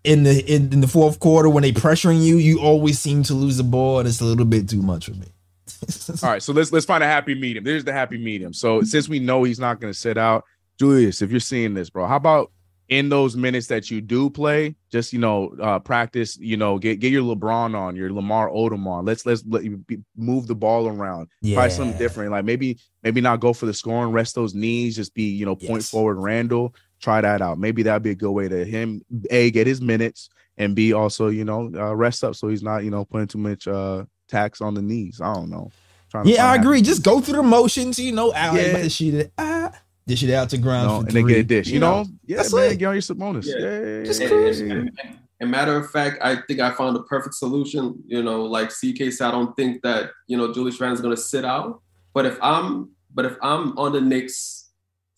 in 0.04 0.22
the 0.22 0.44
in, 0.52 0.72
in 0.72 0.80
the 0.80 0.88
fourth 0.88 1.18
quarter 1.20 1.48
when 1.48 1.62
they 1.62 1.72
pressuring 1.72 2.22
you, 2.22 2.36
you 2.36 2.60
always 2.60 2.98
seem 2.98 3.22
to 3.24 3.34
lose 3.34 3.56
the 3.56 3.64
ball 3.64 3.98
and 3.98 4.08
it's 4.08 4.20
a 4.20 4.24
little 4.24 4.44
bit 4.46 4.68
too 4.68 4.82
much 4.82 5.06
for 5.06 5.12
me. 5.12 5.26
All 6.22 6.30
right, 6.30 6.42
so 6.42 6.52
let's 6.52 6.72
let's 6.72 6.86
find 6.86 7.02
a 7.02 7.06
happy 7.06 7.34
medium. 7.34 7.64
There's 7.64 7.84
the 7.84 7.92
happy 7.92 8.18
medium. 8.18 8.52
So 8.52 8.82
since 8.82 9.08
we 9.08 9.18
know 9.18 9.44
he's 9.44 9.60
not 9.60 9.80
going 9.80 9.92
to 9.92 9.98
sit 9.98 10.18
out, 10.18 10.44
Julius, 10.78 11.22
if 11.22 11.30
you're 11.30 11.40
seeing 11.40 11.74
this, 11.74 11.90
bro, 11.90 12.06
how 12.06 12.16
about 12.16 12.50
in 12.90 13.08
those 13.08 13.36
minutes 13.36 13.68
that 13.68 13.88
you 13.88 14.00
do 14.00 14.28
play, 14.28 14.74
just 14.90 15.12
you 15.12 15.18
know, 15.20 15.54
uh, 15.62 15.78
practice. 15.78 16.36
You 16.38 16.56
know, 16.56 16.78
get 16.78 16.98
get 16.98 17.12
your 17.12 17.22
LeBron 17.22 17.74
on, 17.76 17.94
your 17.96 18.12
Lamar 18.12 18.50
Odom 18.50 18.86
on. 18.86 19.04
Let's 19.04 19.24
let's 19.24 19.44
let 19.46 19.64
you 19.64 19.78
be, 19.78 19.98
move 20.16 20.48
the 20.48 20.56
ball 20.56 20.88
around. 20.88 21.28
Try 21.54 21.68
something 21.68 21.96
different. 21.96 22.32
Like 22.32 22.44
maybe 22.44 22.78
maybe 23.02 23.20
not 23.20 23.40
go 23.40 23.52
for 23.52 23.66
the 23.66 23.74
scoring, 23.74 24.12
rest 24.12 24.34
those 24.34 24.54
knees, 24.54 24.96
just 24.96 25.14
be 25.14 25.22
you 25.22 25.46
know 25.46 25.54
point 25.54 25.82
Yes. 25.82 25.90
forward. 25.90 26.16
Randall, 26.16 26.74
try 27.00 27.20
that 27.20 27.40
out. 27.42 27.58
Maybe 27.58 27.82
that'd 27.82 28.02
be 28.02 28.10
a 28.10 28.14
good 28.14 28.32
way 28.32 28.48
to 28.48 28.64
him 28.64 29.02
a 29.30 29.50
get 29.50 29.66
his 29.66 29.80
minutes 29.80 30.28
and 30.58 30.74
b 30.74 30.92
also 30.92 31.28
you 31.28 31.44
know 31.44 31.70
uh, 31.74 31.94
rest 31.94 32.22
up 32.24 32.34
so 32.34 32.48
he's 32.48 32.62
not 32.62 32.84
you 32.84 32.90
know 32.90 33.04
putting 33.04 33.26
too 33.26 33.38
much 33.38 33.66
uh 33.66 34.04
tax 34.28 34.60
on 34.60 34.74
the 34.74 34.82
knees. 34.82 35.20
I 35.20 35.32
don't 35.34 35.50
know. 35.50 35.70
Trying 36.10 36.24
to 36.24 36.30
Yeah, 36.30 36.46
I 36.46 36.56
agree. 36.56 36.78
happy 36.78 36.86
Just 36.86 37.02
go 37.04 37.20
through 37.20 37.36
the 37.36 37.42
motions, 37.42 37.98
you 37.98 38.12
know, 38.12 38.32
out 38.34 38.54
Yeah. 38.54 38.62
yeah. 38.66 38.82
dish 38.82 39.00
it, 39.00 39.32
ah, 39.38 39.72
dish 40.06 40.22
it 40.22 40.32
out 40.32 40.50
to 40.50 40.58
ground 40.58 40.86
No, 40.88 41.00
for 41.00 41.06
and 41.08 41.16
they 41.16 41.22
get 41.22 41.30
a 41.30 41.34
three, 41.34 41.42
dish. 41.44 41.68
You, 41.68 41.80
know, 41.80 42.04
yeah, 42.26 42.36
That's 42.38 42.52
man, 42.52 42.72
it. 42.72 42.78
get 42.78 42.86
on 42.86 42.94
your 43.00 43.16
bonus. 43.16 43.46
Yeah. 43.46 43.54
Yeah, 43.58 43.64
yeah, 43.80 43.86
yeah, 43.98 44.02
Just 44.04 44.20
yeah, 44.20 44.26
And, 44.28 44.34
cruise. 44.36 44.60
yeah, 44.60 44.66
yeah. 44.66 44.72
and, 44.74 44.90
and- 45.04 45.18
and 45.42 45.50
matter 45.50 45.74
of 45.74 45.90
fact, 45.90 46.18
I 46.22 46.36
think 46.46 46.60
I 46.60 46.70
found 46.70 46.94
the 46.94 47.02
perfect 47.04 47.34
solution. 47.34 47.94
You 48.06 48.22
know, 48.22 48.44
like 48.44 48.68
CK 48.68 49.10
said, 49.10 49.28
I 49.28 49.30
don't 49.30 49.56
think 49.56 49.80
that 49.82 50.10
you 50.26 50.36
know 50.36 50.52
Julius 50.52 50.78
Randle 50.78 50.96
is 50.96 51.00
going 51.00 51.16
to 51.16 51.22
sit 51.22 51.46
out. 51.46 51.80
But 52.12 52.26
if 52.26 52.36
I'm, 52.42 52.90
but 53.14 53.24
if 53.24 53.36
I'm 53.40 53.76
on 53.78 53.92
the 53.92 54.02
Knicks 54.02 54.60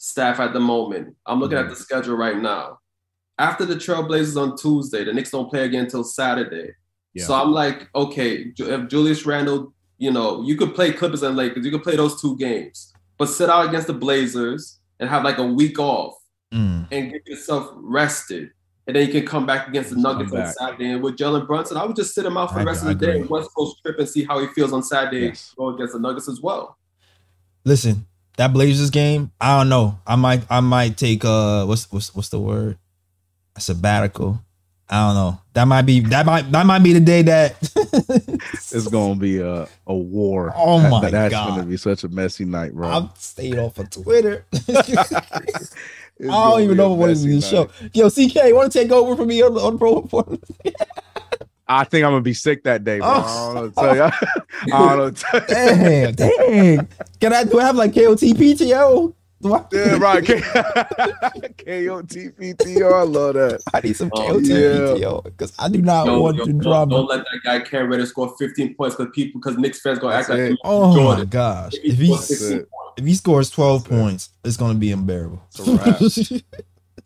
staff 0.03 0.41
at 0.41 0.53
the 0.53 0.59
moment, 0.59 1.15
I'm 1.27 1.39
looking 1.39 1.59
at 1.59 1.69
the 1.69 1.77
schedule 1.77 2.17
right 2.17 2.37
now. 2.37 2.81
After 3.39 3.65
the 3.65 3.77
Trailblazers 3.77 4.37
on 4.41 4.57
Tuesday, 4.57 5.05
the 5.05 5.13
Knicks 5.13 5.31
don't 5.31 5.49
play 5.49 5.65
again 5.65 5.85
until 5.85 6.03
Saturday. 6.03 6.73
Yeah. 7.15 7.25
So 7.25 7.35
I'm 7.35 7.53
like, 7.53 7.89
okay, 7.95 8.53
if 8.59 8.89
Julius 8.89 9.25
Randle, 9.25 9.73
you 9.99 10.11
know, 10.11 10.43
you 10.43 10.57
could 10.57 10.75
play 10.75 10.93
Clippers 10.93 11.23
and 11.23 11.37
Lakers, 11.37 11.65
you 11.65 11.71
could 11.71 11.85
play 11.85 11.95
those 11.95 12.21
two 12.21 12.37
games, 12.37 12.93
but 13.17 13.27
sit 13.27 13.49
out 13.49 13.69
against 13.69 13.87
the 13.87 13.93
Blazers 13.95 14.81
and 14.99 15.09
have 15.09 15.23
like 15.23 15.39
a 15.39 15.47
week 15.47 15.79
off 15.79 16.15
Mm. 16.53 16.87
and 16.93 17.11
get 17.11 17.27
yourself 17.27 17.71
rested. 17.77 18.51
And 18.87 18.95
then 18.95 19.07
you 19.07 19.13
can 19.13 19.25
come 19.25 19.47
back 19.47 19.69
against 19.69 19.89
the 19.89 19.97
Nuggets 19.97 20.33
on. 20.35 20.53
Saturday. 20.53 20.91
And 20.91 21.03
with 21.03 21.17
Jalen 21.17 21.47
Brunson, 21.47 21.79
I 21.79 21.85
would 21.87 21.97
just 21.97 22.15
sit 22.15 22.27
him 22.27 22.37
out 22.37 22.53
for 22.53 22.59
the 22.59 22.67
rest 22.67 22.83
of 22.85 22.89
the 22.89 23.07
I 23.07 23.13
day, 23.13 23.17
agree. 23.21 23.29
West 23.29 23.51
Coast 23.57 23.77
trip, 23.83 23.99
and 23.99 24.07
see 24.07 24.25
how 24.25 24.39
he 24.41 24.49
feels 24.49 24.73
on 24.75 24.83
Saturday. 24.83 25.27
Yes. 25.29 25.55
Go 25.57 25.69
against 25.69 25.95
the 25.95 26.01
Nuggets 26.01 26.29
as 26.29 26.43
well. 26.43 26.77
Listen, 27.65 28.07
that 28.37 28.53
Blazers 28.53 28.91
game, 28.91 29.31
I 29.41 29.59
don't 29.59 29.69
know. 29.69 29.99
I 30.07 30.17
might 30.17 30.43
I 30.51 30.61
might 30.61 30.97
take 30.97 31.25
uh 31.25 31.65
what's 31.67 31.91
what's 31.93 32.15
what's 32.15 32.29
the 32.31 32.41
word? 32.41 32.79
A 33.57 33.61
sabbatical. 33.61 34.41
I 34.89 35.07
don't 35.07 35.15
know. 35.15 35.41
That 35.55 35.65
might 35.65 35.83
be 35.83 36.01
that 36.01 36.27
might 36.27 36.51
that 36.53 36.67
might 36.67 36.81
be 36.83 36.93
the 36.93 37.01
day 37.01 37.23
that 37.23 37.57
It's 38.55 38.89
gonna 38.89 39.15
be 39.17 39.39
a, 39.39 39.67
a 39.87 39.95
war. 39.95 40.53
Oh 40.57 40.81
That- 40.81 40.91
my 40.91 41.01
that's 41.11 41.33
God. 41.33 41.47
That's 41.47 41.57
gonna 41.57 41.67
be 41.69 41.77
such 41.77 42.05
a 42.05 42.09
messy 42.09 42.45
night, 42.45 42.75
bro. 42.75 42.89
I'm 42.89 43.11
staying 43.17 43.59
off 43.59 43.79
of 43.79 43.91
Twitter. 43.91 44.45
I 44.69 46.25
don't 46.25 46.61
even 46.63 46.77
know 46.77 46.93
what 46.93 47.11
is 47.11 47.25
messy 47.25 47.41
the 47.41 47.47
show. 47.47 47.71
Yo, 47.95 48.09
CK, 48.11 48.55
want 48.55 48.71
to 48.71 48.79
take 48.79 48.93
over 48.93 49.17
for 49.17 49.25
me 49.25 49.43
on, 49.43 49.57
on 49.57 49.79
Pro 49.79 50.03
Report? 50.03 50.39
I 51.79 51.85
think 51.85 52.05
I'm 52.05 52.13
gonna 52.13 52.21
be 52.23 52.35
sick 52.35 52.65
that 52.65 52.85
day, 52.85 52.99
bro. 52.99 53.09
Oh. 53.09 53.51
I 53.51 53.55
don't 53.55 53.55
know 53.55 53.63
what 53.63 53.75
to 53.75 53.81
tell 53.81 53.97
you. 53.97 54.03
I 54.03 54.79
don't 54.79 54.97
know. 54.99 55.05
what 55.05 55.17
to 55.17 55.23
tell 55.23 55.41
you. 55.41 56.13
Damn, 56.13 56.15
dang. 56.15 56.89
Can 57.21 57.33
I 57.33 57.45
do 57.45 57.59
I 57.61 57.65
have 57.65 57.77
like 57.77 57.95
KOT 57.95 58.21
PTO? 58.21 59.15
Do 59.43 59.55
I, 59.55 59.65
Yeah, 59.73 59.97
right. 59.99 60.25
K 61.59 61.89
O 61.89 62.01
T 62.03 62.29
P 62.39 62.55
T 62.55 62.83
O. 62.85 62.89
I 62.93 63.03
love 63.03 63.35
that. 63.35 63.61
I 63.75 63.81
need 63.81 63.97
some 63.97 64.11
Oh, 64.15 64.39
yeah. 64.39 65.19
Because 65.25 65.53
I 65.59 65.69
do 65.69 65.83
not 65.83 66.07
Don't, 66.07 66.21
want 66.23 66.37
don't, 66.37 66.47
to 66.47 66.53
don't, 66.53 66.63
drama. 66.63 66.91
don't 66.95 67.07
let 67.09 67.19
that 67.25 67.41
guy 67.45 67.59
Cam 67.61 67.89
Reddish 67.91 68.11
score 68.11 68.33
15 68.39 68.75
points 68.77 68.95
because 68.95 69.11
people 69.13 69.41
because 69.41 69.59
Knicks 69.59 69.81
fans 69.81 69.99
gonna 69.99 70.15
act 70.15 70.29
That's 70.29 70.39
like 70.39 70.47
it. 70.47 70.51
him. 70.53 70.59
Oh 70.65 70.89
my 70.89 70.95
Jordan. 70.95 71.29
gosh. 71.29 71.73
If 71.83 71.99
he 71.99 72.13
If 72.13 72.15
he 72.15 72.15
scores 72.15 72.29
That's 72.29 72.39
16 72.39 72.59
it. 72.59 72.69
if 72.99 73.05
he 73.05 73.15
scores 73.15 73.51
12 73.51 73.83
That's 73.83 73.93
it. 73.93 73.99
points, 74.01 74.29
it's 74.45 74.57
gonna 74.57 74.79
be 74.79 74.93
unbearable. 74.93 75.43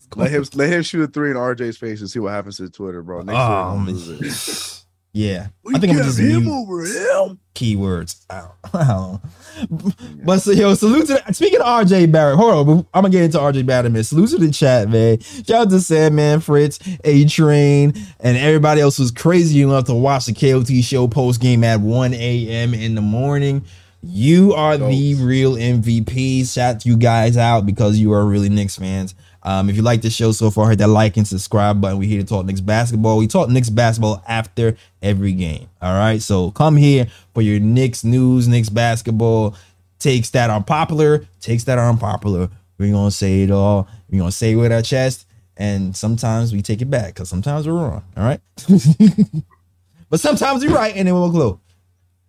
It's 0.09 0.17
a 0.17 0.21
wrap. 0.21 0.31
Let 0.31 0.31
him 0.31 0.45
let 0.55 0.73
him 0.73 0.83
shoot 0.83 1.03
a 1.03 1.07
three 1.07 1.31
in 1.31 1.37
RJ's 1.37 1.77
face 1.77 2.01
and 2.01 2.11
see 2.11 2.19
what 2.19 2.33
happens 2.33 2.57
to 2.59 2.69
Twitter, 2.71 3.03
bro. 3.03 3.23
Next 3.23 3.37
Oh, 3.39 4.83
yeah. 5.13 5.49
I 5.75 5.79
think 5.79 5.93
I'm 5.97 6.03
just 6.05 6.19
mute 6.19 6.47
over 6.47 6.85
him. 6.85 7.39
keywords. 7.55 8.25
I 8.31 8.41
don't, 8.41 8.53
I 8.75 8.87
don't 8.87 8.89
know. 8.89 9.93
But 10.25 10.41
so 10.41 10.51
yo, 10.53 10.75
salute 10.75 11.07
to 11.07 11.23
the, 11.27 11.33
speaking 11.33 11.61
of 11.61 11.67
RJ 11.67 12.13
Barrett. 12.13 12.37
Hold 12.37 12.69
on, 12.69 12.87
I'm 12.93 13.03
gonna 13.03 13.11
get 13.11 13.23
into 13.25 13.39
RJ 13.39 13.65
Barrett 13.67 13.87
in 13.87 13.93
a 13.93 13.95
minute. 13.95 14.05
Salute 14.07 14.31
to 14.31 14.39
the 14.39 14.51
chat, 14.53 14.89
man. 14.89 15.21
Shout 15.21 15.51
out 15.51 15.71
to 15.71 15.81
Sandman, 15.81 16.41
Fritz, 16.41 16.79
A 17.05 17.25
Train, 17.27 17.95
and 18.21 18.37
everybody 18.37 18.81
else 18.81 18.99
who's 18.99 19.11
crazy 19.11 19.63
enough 19.63 19.85
to 19.85 19.95
watch 19.95 20.27
the 20.27 20.35
KOT 20.35 20.69
show 20.85 21.09
post 21.09 21.41
game 21.41 21.65
at 21.65 21.81
1 21.81 22.13
a.m. 22.15 22.75
in 22.75 22.95
the 22.95 23.01
morning. 23.01 23.65
You 24.03 24.53
are 24.53 24.77
the 24.77 25.15
real 25.17 25.55
MVP. 25.55 26.53
Shout 26.53 26.87
you 26.87 26.97
guys 26.97 27.37
out 27.37 27.67
because 27.67 27.99
you 27.99 28.13
are 28.13 28.25
really 28.25 28.49
Knicks 28.49 28.77
fans. 28.77 29.15
Um, 29.47 29.71
if 29.71 29.77
you 29.77 29.83
like 29.83 30.03
the 30.03 30.11
show 30.11 30.33
so 30.33 30.51
far, 30.51 30.69
hit 30.71 30.81
that 30.81 30.89
like 30.89 31.17
and 31.17 31.27
subscribe 31.27 31.81
button. 31.81 31.99
We 31.99 32.09
here 32.09 32.21
to 32.21 32.27
talk 32.27 32.45
Knicks 32.45 32.61
basketball. 32.61 33.17
We 33.17 33.29
talk 33.29 33.49
Knicks 33.49 33.71
basketball 33.71 34.21
after 34.27 34.77
every 35.01 35.33
game. 35.33 35.69
All 35.81 35.95
right. 35.95 36.21
So 36.21 36.51
come 36.51 36.77
here 36.77 37.07
for 37.33 37.43
your 37.43 37.61
Knicks 37.61 38.03
news, 38.03 38.49
Knicks 38.49 38.69
basketball 38.69 39.55
takes 40.01 40.31
that 40.31 40.51
are 40.51 40.63
popular, 40.63 41.27
takes 41.41 41.63
that 41.65 41.79
are 41.79 41.89
unpopular. 41.89 42.51
We're 42.77 42.93
gonna 42.93 43.13
say 43.13 43.45
it 43.45 43.53
all. 43.53 43.89
We're 44.11 44.19
gonna 44.19 44.33
say 44.33 44.53
it 44.53 44.57
with 44.57 44.73
our 44.73 44.83
chest, 44.83 45.27
and 45.57 45.97
sometimes 45.97 46.53
we 46.53 46.61
take 46.61 46.83
it 46.83 46.91
back 46.91 47.15
because 47.15 47.29
sometimes 47.29 47.69
we're 47.69 47.75
wrong. 47.75 48.05
All 48.17 48.25
right. 48.25 48.41
but 50.11 50.19
sometimes 50.19 50.65
we're 50.65 50.75
right, 50.75 50.95
and 50.97 51.07
then 51.07 51.15
we'll 51.15 51.31
glow. 51.31 51.61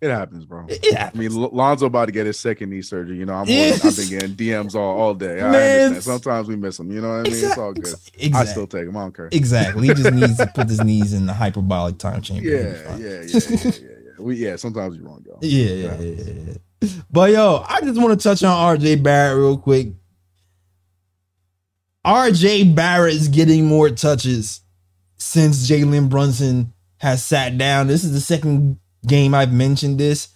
It 0.00 0.10
happens, 0.10 0.44
bro. 0.44 0.64
It, 0.68 0.78
it 0.84 0.96
I 0.96 1.10
mean, 1.14 1.32
L- 1.32 1.50
Lonzo 1.52 1.86
about 1.86 2.06
to 2.06 2.12
get 2.12 2.26
his 2.26 2.38
second 2.38 2.70
knee 2.70 2.82
surgery. 2.82 3.16
You 3.16 3.26
know, 3.26 3.32
I'm 3.32 3.48
always, 3.48 3.84
I've 3.84 3.96
been 3.96 4.08
getting 4.20 4.36
DMs 4.36 4.76
all, 4.76 4.96
all 4.96 5.14
day. 5.14 5.40
I 5.40 5.50
Man. 5.50 5.86
understand. 5.86 6.04
Sometimes 6.04 6.46
we 6.46 6.54
miss 6.54 6.76
them. 6.76 6.92
You 6.92 7.00
know 7.00 7.08
what 7.08 7.26
I 7.26 7.30
mean? 7.30 7.44
It's 7.44 7.58
all 7.58 7.72
good. 7.72 7.86
Exactly. 7.86 8.32
I 8.32 8.44
still 8.44 8.66
take 8.68 8.86
them. 8.86 8.96
I 8.96 9.00
don't 9.00 9.16
care. 9.16 9.28
Exactly. 9.32 9.88
He 9.88 9.94
just 9.94 10.12
needs 10.12 10.36
to 10.36 10.46
put 10.54 10.68
his 10.68 10.80
knees 10.84 11.12
in 11.12 11.26
the 11.26 11.32
hyperbolic 11.32 11.98
time 11.98 12.22
chamber. 12.22 12.48
Yeah, 12.48 12.96
yeah, 12.96 12.96
yeah, 12.96 13.22
yeah, 13.22 13.40
yeah, 13.50 13.70
yeah. 13.72 13.90
We, 14.20 14.36
yeah, 14.36 14.56
sometimes 14.56 14.96
you're 14.96 15.06
wrong, 15.06 15.24
though. 15.26 15.38
Yeah, 15.42 15.66
yeah, 15.66 15.98
yeah, 15.98 16.22
yeah, 16.24 16.32
yeah. 16.80 16.88
But 17.10 17.32
yo, 17.32 17.64
I 17.68 17.80
just 17.80 18.00
want 18.00 18.18
to 18.18 18.22
touch 18.22 18.44
on 18.44 18.78
RJ 18.78 19.02
Barrett 19.02 19.36
real 19.36 19.58
quick. 19.58 19.88
RJ 22.06 22.74
Barrett 22.74 23.14
is 23.14 23.26
getting 23.26 23.66
more 23.66 23.90
touches 23.90 24.60
since 25.16 25.68
Jalen 25.68 26.08
Brunson 26.08 26.72
has 26.98 27.24
sat 27.24 27.58
down. 27.58 27.88
This 27.88 28.04
is 28.04 28.12
the 28.12 28.20
second 28.20 28.78
game 29.08 29.34
I've 29.34 29.52
mentioned 29.52 29.98
this. 29.98 30.28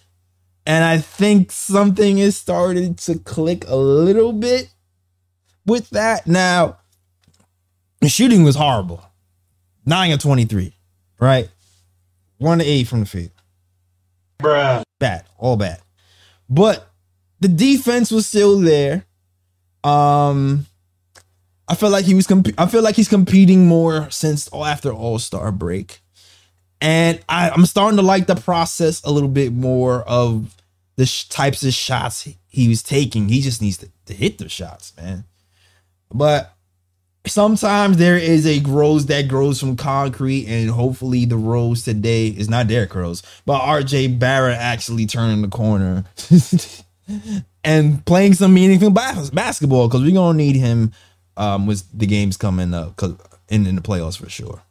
And 0.65 0.83
I 0.83 0.97
think 0.99 1.51
something 1.51 2.19
is 2.19 2.37
starting 2.37 2.95
to 2.95 3.19
click 3.19 3.65
a 3.67 3.75
little 3.75 4.31
bit 4.31 4.73
with 5.65 5.89
that. 5.91 6.25
Now, 6.25 6.77
the 8.01 8.09
shooting 8.09 8.43
was 8.43 8.55
horrible. 8.55 9.03
9 9.85 10.11
of 10.11 10.19
23, 10.19 10.73
right? 11.19 11.49
1 12.37 12.59
to 12.59 12.65
8 12.65 12.87
from 12.87 12.99
the 13.01 13.05
field 13.05 13.31
Bruh. 14.39 14.83
bad, 14.99 15.25
all 15.37 15.57
bad. 15.57 15.79
But 16.49 16.89
the 17.39 17.47
defense 17.49 18.11
was 18.11 18.25
still 18.25 18.59
there. 18.59 19.05
Um, 19.83 20.65
I 21.67 21.75
feel 21.75 21.89
like 21.89 22.05
he 22.05 22.13
was. 22.13 22.27
Comp- 22.27 22.53
I 22.57 22.67
feel 22.67 22.81
like 22.81 22.95
he's 22.95 23.07
competing 23.07 23.67
more 23.67 24.09
since 24.11 24.49
after 24.53 24.91
All 24.91 25.17
Star 25.19 25.51
break, 25.51 26.01
and 26.83 27.23
I, 27.29 27.49
I'm 27.49 27.65
starting 27.65 27.95
to 27.95 28.03
like 28.03 28.27
the 28.27 28.35
process 28.35 29.01
a 29.05 29.09
little 29.09 29.29
bit 29.29 29.53
more 29.53 30.03
of 30.03 30.53
the 30.97 31.05
sh- 31.05 31.29
types 31.29 31.63
of 31.63 31.73
shots 31.73 32.23
he, 32.23 32.37
he 32.49 32.67
was 32.67 32.83
taking. 32.83 33.29
He 33.29 33.39
just 33.39 33.61
needs 33.61 33.77
to, 33.77 33.89
to 34.07 34.13
hit 34.13 34.37
the 34.37 34.49
shots, 34.49 34.91
man. 34.97 35.23
But 36.13 36.53
sometimes 37.25 37.95
there 37.95 38.17
is 38.17 38.45
a 38.45 38.59
rose 38.69 39.05
that 39.05 39.29
grows 39.29 39.61
from 39.61 39.77
concrete, 39.77 40.45
and 40.45 40.69
hopefully 40.69 41.23
the 41.23 41.37
rose 41.37 41.85
today 41.85 42.27
is 42.27 42.49
not 42.49 42.67
Derrick 42.67 42.93
Rose, 42.93 43.23
but 43.45 43.61
RJ 43.61 44.19
Barrett 44.19 44.57
actually 44.57 45.05
turning 45.05 45.41
the 45.41 45.47
corner 45.47 46.03
and 47.63 48.05
playing 48.05 48.33
some 48.33 48.53
meaningful 48.53 48.91
bas- 48.91 49.29
basketball 49.29 49.87
because 49.87 50.01
we're 50.01 50.13
gonna 50.13 50.37
need 50.37 50.57
him 50.57 50.91
um 51.37 51.65
with 51.65 51.85
the 51.97 52.05
games 52.05 52.35
coming 52.35 52.73
up 52.73 53.01
in, 53.47 53.65
in 53.65 53.75
the 53.77 53.81
playoffs 53.81 54.17
for 54.17 54.29
sure. 54.29 54.63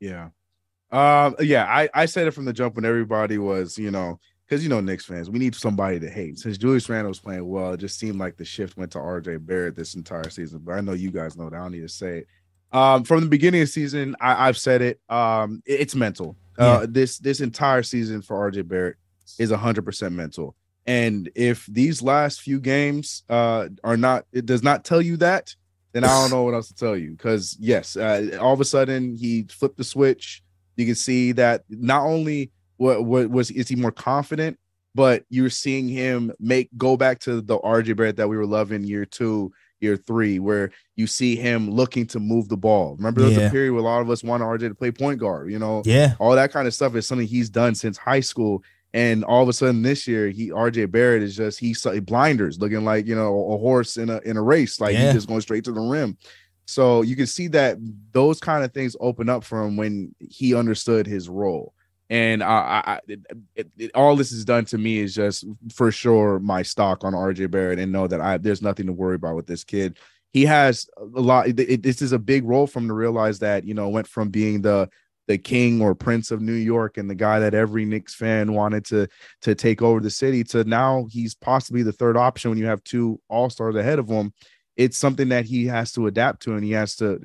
Yeah. 0.00 0.30
Um, 0.96 1.34
yeah, 1.40 1.64
I, 1.64 1.88
I 1.94 2.06
said 2.06 2.26
it 2.26 2.30
from 2.32 2.44
the 2.46 2.52
jump 2.52 2.76
when 2.76 2.84
everybody 2.84 3.38
was, 3.38 3.76
you 3.78 3.90
know, 3.90 4.18
because 4.46 4.62
you 4.62 4.68
know 4.68 4.80
Knicks 4.80 5.04
fans, 5.04 5.28
we 5.28 5.38
need 5.38 5.54
somebody 5.54 5.98
to 6.00 6.08
hate. 6.08 6.38
Since 6.38 6.56
Julius 6.58 6.88
Randle 6.88 7.10
was 7.10 7.18
playing 7.20 7.46
well, 7.46 7.72
it 7.74 7.78
just 7.80 7.98
seemed 7.98 8.18
like 8.18 8.36
the 8.36 8.44
shift 8.44 8.76
went 8.76 8.92
to 8.92 8.98
RJ 8.98 9.44
Barrett 9.44 9.76
this 9.76 9.94
entire 9.94 10.30
season. 10.30 10.60
But 10.64 10.72
I 10.76 10.80
know 10.80 10.92
you 10.92 11.10
guys 11.10 11.36
know 11.36 11.50
that. 11.50 11.56
I 11.56 11.62
don't 11.62 11.72
need 11.72 11.80
to 11.80 11.88
say 11.88 12.18
it. 12.18 12.26
Um, 12.72 13.04
from 13.04 13.20
the 13.22 13.28
beginning 13.28 13.62
of 13.62 13.68
the 13.68 13.72
season, 13.72 14.16
I, 14.20 14.48
I've 14.48 14.56
said 14.58 14.82
it. 14.82 15.00
Um, 15.08 15.62
it- 15.66 15.80
it's 15.80 15.94
mental. 15.94 16.36
Uh, 16.58 16.86
this 16.88 17.18
this 17.18 17.40
entire 17.40 17.82
season 17.82 18.22
for 18.22 18.50
RJ 18.50 18.66
Barrett 18.66 18.96
is 19.38 19.50
hundred 19.50 19.84
percent 19.84 20.14
mental. 20.14 20.54
And 20.86 21.28
if 21.34 21.66
these 21.66 22.00
last 22.00 22.40
few 22.40 22.60
games 22.60 23.24
uh 23.28 23.68
are 23.84 23.96
not, 23.96 24.24
it 24.32 24.46
does 24.46 24.62
not 24.62 24.84
tell 24.84 25.02
you 25.02 25.16
that, 25.18 25.54
then 25.92 26.04
I 26.04 26.08
don't 26.20 26.30
know 26.36 26.44
what 26.44 26.54
else 26.54 26.68
to 26.68 26.74
tell 26.74 26.96
you. 26.96 27.10
Because 27.10 27.56
yes, 27.60 27.96
uh, 27.96 28.38
all 28.40 28.54
of 28.54 28.60
a 28.60 28.64
sudden 28.64 29.16
he 29.16 29.42
flipped 29.50 29.76
the 29.76 29.84
switch. 29.84 30.42
You 30.76 30.86
can 30.86 30.94
see 30.94 31.32
that 31.32 31.64
not 31.68 32.02
only 32.04 32.50
what, 32.76 33.04
what 33.04 33.30
was 33.30 33.50
is 33.50 33.68
he 33.68 33.76
more 33.76 33.92
confident, 33.92 34.58
but 34.94 35.24
you're 35.28 35.50
seeing 35.50 35.88
him 35.88 36.32
make 36.40 36.68
go 36.76 36.96
back 36.96 37.18
to 37.20 37.40
the 37.40 37.58
RJ 37.58 37.96
Barrett 37.96 38.16
that 38.16 38.28
we 38.28 38.36
were 38.36 38.46
loving 38.46 38.84
year 38.84 39.04
two, 39.04 39.52
year 39.80 39.96
three, 39.96 40.38
where 40.38 40.70
you 40.94 41.06
see 41.06 41.36
him 41.36 41.70
looking 41.70 42.06
to 42.08 42.18
move 42.20 42.48
the 42.48 42.56
ball. 42.56 42.96
Remember, 42.96 43.20
there 43.20 43.28
was 43.30 43.38
Yeah. 43.38 43.48
a 43.48 43.50
period 43.50 43.72
where 43.72 43.82
a 43.82 43.84
lot 43.84 44.00
of 44.00 44.08
us 44.10 44.22
wanted 44.24 44.44
RJ 44.44 44.68
to 44.68 44.74
play 44.74 44.90
point 44.90 45.20
guard. 45.20 45.50
You 45.50 45.58
know, 45.58 45.82
Yeah, 45.84 46.14
all 46.18 46.34
that 46.34 46.52
kind 46.52 46.66
of 46.66 46.74
stuff 46.74 46.94
is 46.96 47.06
something 47.06 47.26
he's 47.26 47.50
done 47.50 47.74
since 47.74 47.98
high 47.98 48.20
school. 48.20 48.62
And 48.94 49.24
all 49.24 49.42
of 49.42 49.48
a 49.50 49.52
sudden 49.52 49.82
this 49.82 50.06
year, 50.08 50.30
he 50.30 50.50
RJ 50.50 50.86
Barrett 50.90 51.22
is 51.22 51.36
just 51.36 51.58
he's 51.58 51.86
blinders 52.06 52.58
looking 52.58 52.82
like 52.84 53.06
you 53.06 53.14
know 53.14 53.52
a 53.52 53.58
horse 53.58 53.98
in 53.98 54.08
a 54.08 54.18
in 54.24 54.38
a 54.38 54.42
race, 54.42 54.80
like 54.80 54.94
Yeah. 54.94 55.06
he's 55.06 55.14
just 55.14 55.28
going 55.28 55.42
straight 55.42 55.64
to 55.64 55.72
the 55.72 55.80
rim. 55.80 56.16
So 56.66 57.02
you 57.02 57.16
can 57.16 57.26
see 57.26 57.48
that 57.48 57.78
those 58.12 58.40
kind 58.40 58.64
of 58.64 58.72
things 58.72 58.96
open 59.00 59.28
up 59.28 59.44
for 59.44 59.62
him 59.62 59.76
when 59.76 60.14
he 60.18 60.54
understood 60.54 61.06
his 61.06 61.28
role. 61.28 61.72
And 62.08 62.42
I, 62.42 62.82
I, 62.86 63.00
it, 63.08 63.68
it, 63.76 63.90
all 63.94 64.14
this 64.14 64.30
has 64.30 64.44
done 64.44 64.64
to 64.66 64.78
me 64.78 64.98
is 64.98 65.14
just 65.14 65.44
for 65.72 65.90
sure 65.90 66.38
my 66.38 66.62
stock 66.62 67.04
on 67.04 67.14
RJ 67.14 67.50
Barrett 67.50 67.78
and 67.80 67.90
know 67.90 68.06
that 68.06 68.20
I 68.20 68.36
there's 68.38 68.62
nothing 68.62 68.86
to 68.86 68.92
worry 68.92 69.16
about 69.16 69.36
with 69.36 69.46
this 69.46 69.64
kid. 69.64 69.98
He 70.32 70.44
has 70.44 70.88
a 70.98 71.20
lot. 71.20 71.46
This 71.56 72.02
is 72.02 72.12
a 72.12 72.18
big 72.18 72.44
role 72.44 72.66
for 72.66 72.78
him 72.78 72.88
to 72.88 72.94
realize 72.94 73.40
that 73.40 73.64
you 73.64 73.74
know 73.74 73.88
went 73.88 74.06
from 74.06 74.28
being 74.28 74.62
the 74.62 74.88
the 75.26 75.38
king 75.38 75.82
or 75.82 75.94
prince 75.94 76.30
of 76.30 76.40
New 76.40 76.52
York 76.52 76.98
and 76.98 77.10
the 77.10 77.14
guy 77.14 77.40
that 77.40 77.54
every 77.54 77.84
Knicks 77.84 78.14
fan 78.14 78.52
wanted 78.52 78.84
to 78.86 79.08
to 79.42 79.54
take 79.54 79.82
over 79.82 80.00
the 80.00 80.10
city 80.10 80.44
to 80.44 80.62
now 80.64 81.06
he's 81.10 81.34
possibly 81.34 81.82
the 81.82 81.92
third 81.92 82.16
option 82.16 82.50
when 82.50 82.58
you 82.58 82.66
have 82.66 82.84
two 82.84 83.20
all-stars 83.28 83.74
ahead 83.74 83.98
of 83.98 84.08
him. 84.08 84.32
It's 84.76 84.98
something 84.98 85.30
that 85.30 85.46
he 85.46 85.66
has 85.66 85.92
to 85.92 86.06
adapt 86.06 86.42
to 86.42 86.54
and 86.54 86.64
he 86.64 86.72
has 86.72 86.96
to 86.96 87.20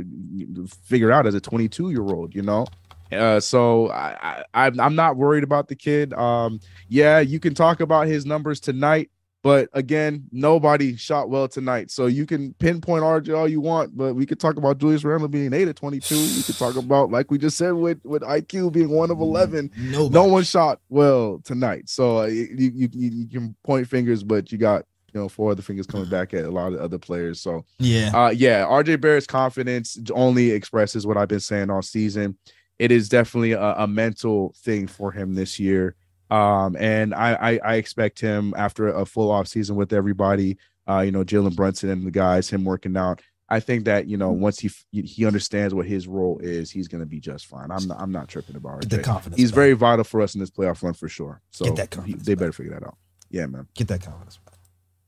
figure 0.84 1.12
out 1.12 1.28
as 1.28 1.36
a 1.36 1.42
22 1.42 1.92
year 1.92 2.04
old, 2.04 2.34
you 2.34 2.42
know. 2.42 2.66
Uh, 3.12 3.40
so 3.42 3.92
I, 3.92 4.44
I 4.54 4.72
I'm 4.80 4.96
not 4.96 5.18
worried 5.18 5.44
about 5.44 5.68
the 5.68 5.76
kid. 5.76 6.14
Um, 6.14 6.62
yeah, 6.88 7.20
you 7.20 7.40
can 7.40 7.54
talk 7.54 7.82
about 7.82 8.08
his 8.08 8.26
numbers 8.26 8.62
tonight, 8.62 9.12
but 9.44 9.68
again, 9.74 10.30
nobody 10.32 10.96
shot 10.96 11.30
well 11.30 11.48
tonight. 11.50 11.92
So 11.92 12.06
you 12.06 12.26
can 12.26 12.54
pinpoint 12.54 13.04
RJ 13.04 13.38
all 13.38 13.50
you 13.50 13.60
want, 13.60 13.98
but 13.98 14.14
we 14.14 14.26
could 14.26 14.40
talk 14.40 14.56
about 14.56 14.78
Julius 14.78 15.04
Randle 15.04 15.28
being 15.28 15.52
eight 15.52 15.68
at 15.68 15.76
22. 15.76 16.16
We 16.16 16.44
could 16.44 16.58
talk 16.58 16.78
about, 16.78 17.12
like 17.12 17.32
we 17.32 17.38
just 17.38 17.58
said, 17.58 17.74
with 17.74 18.00
with 18.06 18.22
IQ 18.22 18.72
being 18.72 18.90
one 18.90 19.12
of 19.12 19.20
11. 19.20 19.72
no, 19.76 20.08
No 20.08 20.24
one 20.26 20.44
shot 20.44 20.80
well 20.88 21.42
tonight. 21.44 21.90
So 21.90 22.20
uh, 22.20 22.26
you, 22.28 22.72
you 22.74 22.90
you 22.94 23.28
can 23.28 23.56
point 23.66 23.88
fingers, 23.88 24.24
but 24.24 24.54
you 24.54 24.58
got 24.58 24.86
know 25.13 25.30
four 25.30 25.52
other 25.52 25.62
fingers 25.62 25.86
coming 25.88 26.10
back 26.10 26.34
at 26.34 26.45
a 26.45 26.52
lot 26.52 26.74
of 26.74 26.80
other 26.80 26.97
players. 26.97 27.39
So 27.41 27.65
Yeah, 27.80 28.12
uh, 28.13 28.30
yeah, 28.30 28.65
RJ 28.65 29.02
Barrett's 29.02 29.28
confidence 29.28 29.97
only 30.13 30.52
expresses 30.52 31.06
what 31.06 31.17
I've 31.17 31.28
been 31.28 31.39
saying 31.39 31.69
all 31.69 31.82
season. 31.82 32.38
It 32.80 32.91
is 32.91 33.10
definitely 33.10 33.52
a, 33.52 33.62
a 33.78 33.88
mental 33.88 34.56
thing 34.58 34.88
for 34.88 35.12
him 35.12 35.36
this 35.36 35.60
year. 35.60 35.95
Um, 36.32 36.76
and 36.80 37.13
I, 37.13 37.34
I, 37.34 37.60
I 37.63 37.76
expect 37.76 38.19
him 38.21 38.54
after 38.58 38.88
a 38.88 39.06
full 39.06 39.30
off 39.30 39.47
season 39.47 39.76
with 39.76 39.91
everybody, 39.93 40.58
uh, 40.88 41.02
you 41.02 41.12
know, 41.12 41.24
Jalen 41.24 41.56
Brunson 41.56 41.89
and 41.89 42.08
the 42.08 42.12
guys, 42.12 42.50
him 42.50 42.63
working 42.63 42.95
out. 42.97 43.21
I 43.50 43.60
think 43.60 43.84
that 43.84 44.08
you 44.08 44.15
know 44.15 44.32
once 44.32 44.60
he 44.60 44.71
he 44.93 45.26
understands 45.26 45.74
what 45.74 45.86
his 45.86 46.08
role 46.08 46.39
is, 46.39 46.71
he's 46.71 46.88
going 46.88 47.02
to 47.02 47.06
be 47.06 47.19
just 47.19 47.47
fine. 47.47 47.69
I'm 47.69 47.86
not 47.86 48.00
I'm 48.00 48.12
not 48.13 48.30
tripping 48.30 48.56
about 48.56 48.88
the 48.89 49.00
confidence. 49.00 49.38
He's 49.41 49.52
back. 49.52 49.56
very 49.56 49.74
vital 49.74 50.06
for 50.06 50.21
us 50.21 50.36
in 50.36 50.39
this 50.39 50.50
playoff 50.50 50.82
run 50.82 50.93
for 50.93 51.10
sure. 51.10 51.41
So 51.52 51.65
Get 51.65 51.91
that 51.91 52.04
he- 52.06 52.13
they 52.13 52.34
back. 52.34 52.39
better 52.39 52.52
figure 52.54 52.74
that 52.80 52.88
out. 52.88 52.95
Yeah, 53.30 53.47
man. 53.47 53.67
get 53.76 53.89
that 53.89 54.02
confidence. 54.02 54.38
back. 54.38 54.51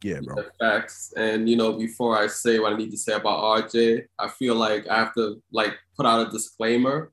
Yeah, 0.03 0.19
bro. 0.21 0.35
Facts. 0.59 1.13
And 1.15 1.49
you 1.49 1.55
know, 1.55 1.73
before 1.73 2.17
I 2.17 2.27
say 2.27 2.59
what 2.59 2.73
I 2.73 2.75
need 2.77 2.91
to 2.91 2.97
say 2.97 3.13
about 3.13 3.63
RJ, 3.63 4.05
I 4.19 4.27
feel 4.27 4.55
like 4.55 4.87
I 4.87 4.97
have 4.97 5.13
to 5.15 5.41
like 5.51 5.73
put 5.95 6.05
out 6.05 6.27
a 6.27 6.29
disclaimer 6.29 7.11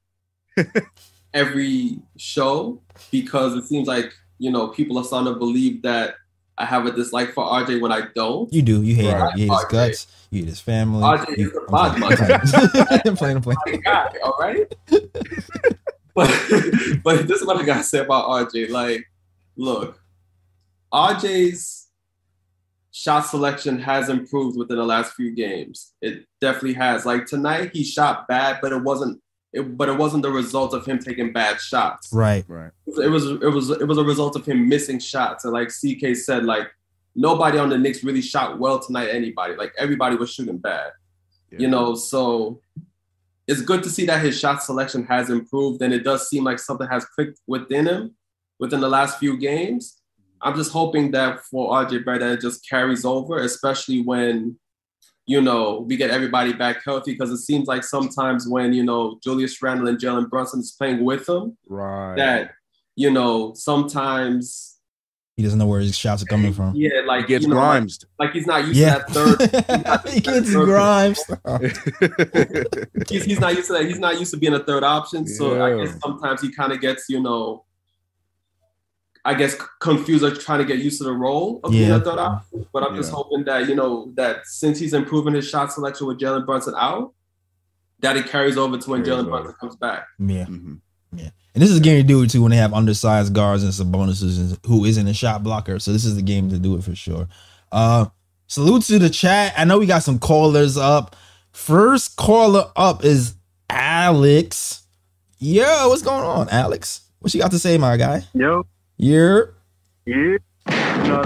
every 1.35 1.98
show 2.16 2.81
because 3.11 3.55
it 3.55 3.64
seems 3.64 3.87
like 3.88 4.12
you 4.38 4.50
know 4.50 4.68
people 4.68 4.98
are 4.98 5.05
starting 5.05 5.33
to 5.33 5.38
believe 5.38 5.83
that 5.83 6.14
I 6.59 6.64
have 6.66 6.85
a 6.87 6.92
dislike 6.92 7.33
for 7.33 7.44
RJ 7.44 7.81
when 7.81 7.92
I 7.92 8.03
don't. 8.14 8.53
You 8.53 8.62
do. 8.62 8.83
You 8.83 8.94
hate 8.96 9.12
Right. 9.12 9.33
him. 9.33 9.38
You 9.38 9.46
hate 9.46 9.53
his 9.55 9.64
RJ. 9.64 9.70
guts. 9.70 10.07
You 10.31 10.40
hate 10.40 10.48
his 10.48 10.61
family. 10.61 11.03
RJ 11.03 11.38
You- 11.38 11.48
is 11.48 11.57
a 11.57 11.74
I'm 11.74 12.00
bad 12.00 12.16
playing. 12.18 13.00
I'm 13.07 13.16
playing. 13.16 13.37
I'm 13.37 13.42
playing. 13.42 13.59
My 13.66 13.76
guy, 13.76 14.12
all 14.24 14.37
right. 14.40 14.74
but 16.14 16.29
but 17.05 17.29
this 17.29 17.40
is 17.40 17.46
what 17.46 17.57
I 17.57 17.62
gotta 17.64 17.85
say 17.85 18.00
about 18.00 18.26
RJ. 18.29 18.70
Like, 18.70 19.07
look, 19.57 20.00
RJ's 20.92 21.80
shot 22.92 23.20
selection 23.20 23.79
has 23.79 24.09
improved 24.09 24.59
within 24.59 24.76
the 24.76 24.85
last 24.85 25.14
few 25.14 25.33
games. 25.33 25.92
It 26.03 26.26
definitely 26.40 26.74
has. 26.74 27.07
Like 27.07 27.26
tonight, 27.26 27.70
he 27.72 27.85
shot 27.85 28.29
bad, 28.29 28.59
but 28.61 28.72
it 28.72 28.83
wasn't. 28.83 29.20
It, 29.53 29.76
but 29.76 29.88
it 29.88 29.96
wasn't 29.98 30.22
the 30.22 30.31
result 30.31 30.74
of 30.74 30.87
him 30.87 31.00
taking 31.00 31.33
bad 31.33 31.61
shots. 31.61 32.12
Right. 32.12 32.45
Right. 32.47 32.70
It 32.86 33.11
was 33.11 33.26
it 33.26 33.53
was 33.53 33.70
it 33.70 33.86
was 33.86 33.99
a 33.99 34.05
result 34.05 34.36
of 34.36 34.47
him 34.47 34.68
missing 34.68 35.01
shots. 35.01 35.45
And 35.45 35.53
like 35.53 35.68
CK 35.68 36.14
said, 36.16 36.45
like 36.45 36.68
nobody 37.16 37.59
on 37.59 37.68
the 37.68 37.78
Knicks 37.78 38.05
really 38.05 38.22
shot 38.22 38.61
well 38.61 38.78
tonight. 38.78 39.09
Anybody, 39.09 39.57
like 39.57 39.72
everybody 39.76 40.16
was 40.16 40.32
shooting 40.32 40.59
bad 40.59 40.93
you 41.59 41.68
know 41.68 41.95
so 41.95 42.61
it's 43.47 43.62
good 43.62 43.82
to 43.82 43.91
see 43.91 44.07
that 44.07 44.24
his 44.24 44.38
shot 44.38 44.62
selection 44.62 45.05
has 45.05 45.30
improved 45.30 45.82
and 45.82 45.93
it 45.93 46.05
does 46.05 46.28
seem 46.28 46.45
like 46.45 46.59
something 46.59 46.88
has 46.88 47.05
clicked 47.05 47.41
within 47.47 47.86
him 47.86 48.14
within 48.59 48.80
the 48.80 48.88
last 48.88 49.18
few 49.18 49.36
games 49.36 49.99
i'm 50.43 50.57
just 50.57 50.72
hoping 50.72 51.11
that 51.11 51.41
for 51.45 51.70
rj 51.72 52.05
Barrett 52.05 52.20
that 52.20 52.32
it 52.32 52.41
just 52.41 52.68
carries 52.68 53.05
over 53.05 53.38
especially 53.38 54.03
when 54.03 54.57
you 55.26 55.41
know 55.41 55.84
we 55.88 55.97
get 55.97 56.11
everybody 56.11 56.53
back 56.53 56.82
healthy 56.84 57.12
because 57.12 57.30
it 57.30 57.38
seems 57.38 57.66
like 57.68 57.84
sometimes 57.84 58.49
when 58.49 58.72
you 58.72 58.82
know 58.82 59.18
julius 59.22 59.61
randle 59.62 59.88
and 59.88 59.99
jalen 59.99 60.28
brunson 60.28 60.61
is 60.61 60.72
playing 60.72 61.05
with 61.05 61.28
him 61.28 61.57
Right. 61.68 62.16
that 62.16 62.51
you 62.97 63.11
know, 63.11 63.55
sometimes 63.55 64.76
He 65.36 65.43
doesn't 65.43 65.59
know 65.59 65.66
where 65.66 65.80
his 65.80 65.97
shots 65.97 66.22
are 66.22 66.26
coming 66.26 66.53
from. 66.53 66.74
yeah, 66.74 67.01
like 67.07 67.22
He 67.22 67.28
gets 67.28 67.45
you 67.45 67.51
know, 67.51 67.57
like, 67.57 67.70
grimes. 67.70 68.05
like 68.18 68.32
he's 68.32 68.47
not 68.47 68.66
used 68.66 68.78
Yeah, 68.78 68.99
to 68.99 69.38
that 69.38 70.03
third. 70.03 70.12
he 70.12 70.20
gets 70.20 70.53
Grimes. 70.53 71.20
he's, 73.09 73.24
he's 73.24 73.41
not 73.41 73.55
used 73.55 73.68
to 73.68 73.72
that. 73.74 73.86
He's 73.86 73.99
not 73.99 74.18
used 74.18 74.32
to 74.32 74.36
being 74.36 74.53
a 74.55 74.59
third 74.62 74.82
option. 74.84 75.26
So 75.26 75.62
I 75.64 75.82
guess 75.84 75.99
sometimes 76.03 76.43
he 76.43 76.53
kind 76.53 76.72
of 76.72 76.80
gets, 76.82 77.07
you 77.09 77.20
know, 77.22 77.64
I 79.25 79.35
guess 79.35 79.55
confused 79.81 80.25
or 80.25 80.35
trying 80.35 80.61
to 80.61 80.64
get 80.64 80.79
used 80.79 80.99
to 80.99 81.05
the 81.05 81.12
role 81.12 81.61
of 81.62 81.73
being 81.73 81.89
Yeah. 81.91 81.97
a 81.97 82.01
third 82.01 82.18
option. 82.18 82.66
But 82.73 82.83
I'm 82.85 82.97
just 82.97 83.11
hoping 83.12 83.45
that, 83.45 83.68
you 83.68 83.75
know, 83.75 84.11
that 84.14 84.47
since 84.47 84.79
he's 84.79 84.95
improving 84.95 85.35
his 85.35 85.47
shot 85.49 85.73
selection 85.73 86.07
with 86.07 86.18
Jalen 86.18 86.47
Brunson 86.47 86.75
out, 86.77 87.12
that 88.01 88.16
it 88.16 88.27
carries 88.29 88.57
over 88.57 88.79
to 88.79 88.91
when 88.91 89.05
Jalen. 89.05 89.29
Brunson 89.29 89.55
comes 89.61 89.77
back. 89.77 90.07
Yeah, 90.18 90.47
Mhm. 90.47 90.79
and 91.12 91.62
this 91.62 91.68
is 91.71 91.77
a 91.77 91.81
game 91.81 92.01
to 92.01 92.07
do 92.07 92.23
it 92.23 92.31
too 92.31 92.41
when 92.43 92.51
they 92.51 92.57
have 92.57 92.73
undersized 92.73 93.35
guards 93.35 93.62
and 93.62 93.73
Sabonis 93.73 94.57
who 94.66 94.85
isn't 94.87 95.07
a 95.07 95.12
shot 95.12 95.43
blocker. 95.43 95.79
So 95.79 95.93
this 95.93 96.05
is 96.07 96.14
the 96.16 96.23
game 96.23 96.49
to 96.51 96.59
do 96.59 96.77
it 96.77 96.85
for 96.85 96.95
sure. 96.95 97.29
Uh, 97.71 98.07
salute 98.47 98.85
to 98.85 98.99
the 98.99 99.11
chat. 99.11 99.53
I 99.57 99.64
know 99.64 99.79
we 99.79 99.85
got 99.87 100.03
some 100.03 100.18
callers 100.18 100.77
up. 100.79 101.14
First 101.53 102.16
caller 102.16 102.71
up 102.75 103.05
is 103.05 103.35
Alex. 103.68 104.83
Yo, 105.39 105.89
what's 105.89 106.03
going 106.03 106.23
on, 106.25 106.49
Alex? 106.49 107.03
What 107.18 107.35
you 107.35 107.41
got 107.41 107.51
to 107.51 107.59
say, 107.59 107.77
my 107.77 107.97
guy? 107.99 108.25
Yo, 108.35 108.64
Yeah. 109.03 109.40
yeah. 110.05 110.36
No, 111.09 111.22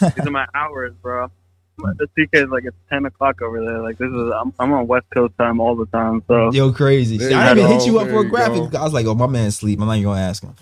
these 0.00 0.26
are 0.26 0.30
my 0.30 0.46
hours, 0.54 0.94
bro. 1.02 1.30
The 1.76 2.08
TK 2.16 2.44
is 2.44 2.48
like 2.48 2.64
it's 2.64 2.76
ten 2.88 3.04
o'clock 3.04 3.42
over 3.42 3.62
there. 3.62 3.82
Like 3.82 3.98
this 3.98 4.08
is 4.08 4.32
I'm, 4.34 4.54
I'm 4.58 4.72
on 4.72 4.86
West 4.86 5.04
Coast 5.12 5.34
time 5.36 5.60
all 5.60 5.76
the 5.76 5.84
time. 5.86 6.22
So 6.26 6.50
Yo, 6.52 6.72
crazy. 6.72 7.18
There 7.18 7.36
I 7.36 7.50
you 7.50 7.54
didn't 7.56 7.70
even 7.70 7.78
hit 7.78 7.86
you 7.86 7.98
up 7.98 8.08
for 8.08 8.20
a 8.20 8.24
graphic. 8.28 8.70
go. 8.70 8.78
I 8.78 8.84
was 8.84 8.94
like, 8.94 9.04
oh, 9.04 9.14
my 9.14 9.26
man 9.26 9.50
sleep. 9.50 9.78
I'm 9.78 9.86
not 9.86 9.98
even 9.98 10.04
gonna 10.04 10.20
ask 10.22 10.42
him. 10.42 10.54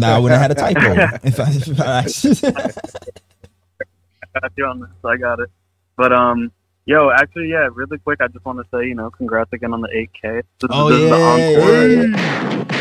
Nah, 0.00 0.16
I 0.16 0.18
wouldn't 0.18 0.40
have 0.40 0.50
had 0.50 0.52
a 0.52 0.74
typo 0.74 1.18
if 1.22 1.38
I, 1.38 1.50
if 1.50 1.80
I 1.80 1.84
asked. 1.98 2.44
I 4.34 4.40
got 4.40 4.52
you 4.56 4.64
on 4.64 4.80
this. 4.80 4.90
I 5.04 5.16
got 5.18 5.40
it. 5.40 5.50
But 5.98 6.14
um, 6.14 6.50
yo, 6.86 7.10
actually, 7.10 7.50
yeah, 7.50 7.68
really 7.74 7.98
quick, 7.98 8.22
I 8.22 8.28
just 8.28 8.44
want 8.46 8.58
to 8.58 8.64
say, 8.74 8.86
you 8.86 8.94
know, 8.94 9.10
congrats 9.10 9.52
again 9.52 9.74
on 9.74 9.82
the 9.82 9.88
8K. 9.88 10.42
This, 10.60 10.70
Oh, 10.70 10.88
this 10.88 10.98
is 11.02 11.10
the 11.10 11.18
yeah, 11.18 12.62
encore. 12.62 12.71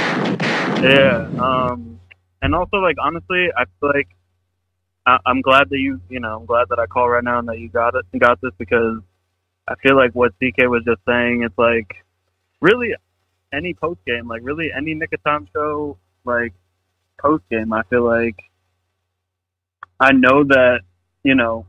Yeah. 0.82 1.30
Um, 1.40 2.00
and 2.42 2.56
also, 2.56 2.78
like, 2.78 2.96
honestly, 3.00 3.50
I 3.56 3.66
feel 3.80 3.92
like 3.94 4.08
I, 5.06 5.18
I'm 5.26 5.42
glad 5.42 5.70
that 5.70 5.78
you, 5.78 6.02
you 6.10 6.20
know, 6.20 6.38
I'm 6.40 6.46
glad 6.46 6.68
that 6.70 6.80
I 6.80 6.86
call 6.88 7.10
right 7.10 7.24
now 7.24 7.40
and 7.40 7.48
that 7.50 7.60
you 7.60 7.70
got 7.70 7.94
it, 7.96 8.06
got 8.20 8.42
this 8.42 8.52
because 8.58 9.00
I 9.68 9.76
feel 9.76 9.96
like 9.96 10.14
what 10.14 10.34
CK 10.34 10.68
was 10.68 10.84
just 10.86 11.02
saying, 11.08 11.44
it's 11.44 11.58
like 11.58 12.04
really 12.62 12.94
any 13.54 13.74
post 13.74 14.00
game, 14.06 14.28
like 14.28 14.42
really 14.44 14.70
any 14.76 14.94
Knick 14.96 15.14
of 15.14 15.24
Time 15.24 15.48
show, 15.54 15.98
like 16.26 16.54
post 17.20 17.44
game, 17.52 17.74
I 17.74 17.84
feel 17.84 18.04
like 18.04 18.38
I 20.00 20.14
know 20.14 20.44
that, 20.46 20.80
you 21.24 21.36
know, 21.36 21.68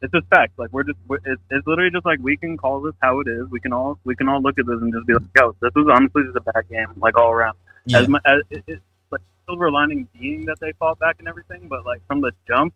it's 0.00 0.12
just 0.14 0.26
fact. 0.28 0.58
Like 0.58 0.72
we're 0.72 0.84
just, 0.84 0.98
we're, 1.06 1.18
it's, 1.26 1.42
it's 1.50 1.66
literally 1.66 1.90
just 1.90 2.06
like 2.06 2.20
we 2.22 2.38
can 2.38 2.56
call 2.56 2.80
this 2.80 2.94
how 3.02 3.20
it 3.20 3.28
is. 3.28 3.50
We 3.50 3.60
can 3.60 3.74
all, 3.74 3.98
we 4.04 4.16
can 4.16 4.30
all 4.30 4.40
look 4.40 4.58
at 4.58 4.64
this 4.64 4.78
and 4.80 4.92
just 4.94 5.06
be 5.06 5.12
like, 5.12 5.22
yo, 5.36 5.54
this 5.60 5.72
was 5.76 5.92
honestly 5.94 6.22
just 6.24 6.36
a 6.36 6.52
bad 6.52 6.68
game, 6.70 6.88
like 6.96 7.18
all 7.18 7.30
around 7.32 7.56
yeah. 7.90 8.00
as, 8.00 8.08
mu- 8.08 8.18
as 8.24 8.42
it, 8.50 8.64
it's 8.66 8.82
like 9.10 9.22
silver 9.46 9.70
lining 9.70 10.08
being 10.18 10.44
that 10.46 10.58
they 10.60 10.72
fought 10.78 10.98
back 10.98 11.16
and 11.18 11.28
everything, 11.28 11.68
but 11.68 11.84
like 11.84 12.00
from 12.06 12.20
the 12.20 12.32
jump, 12.48 12.74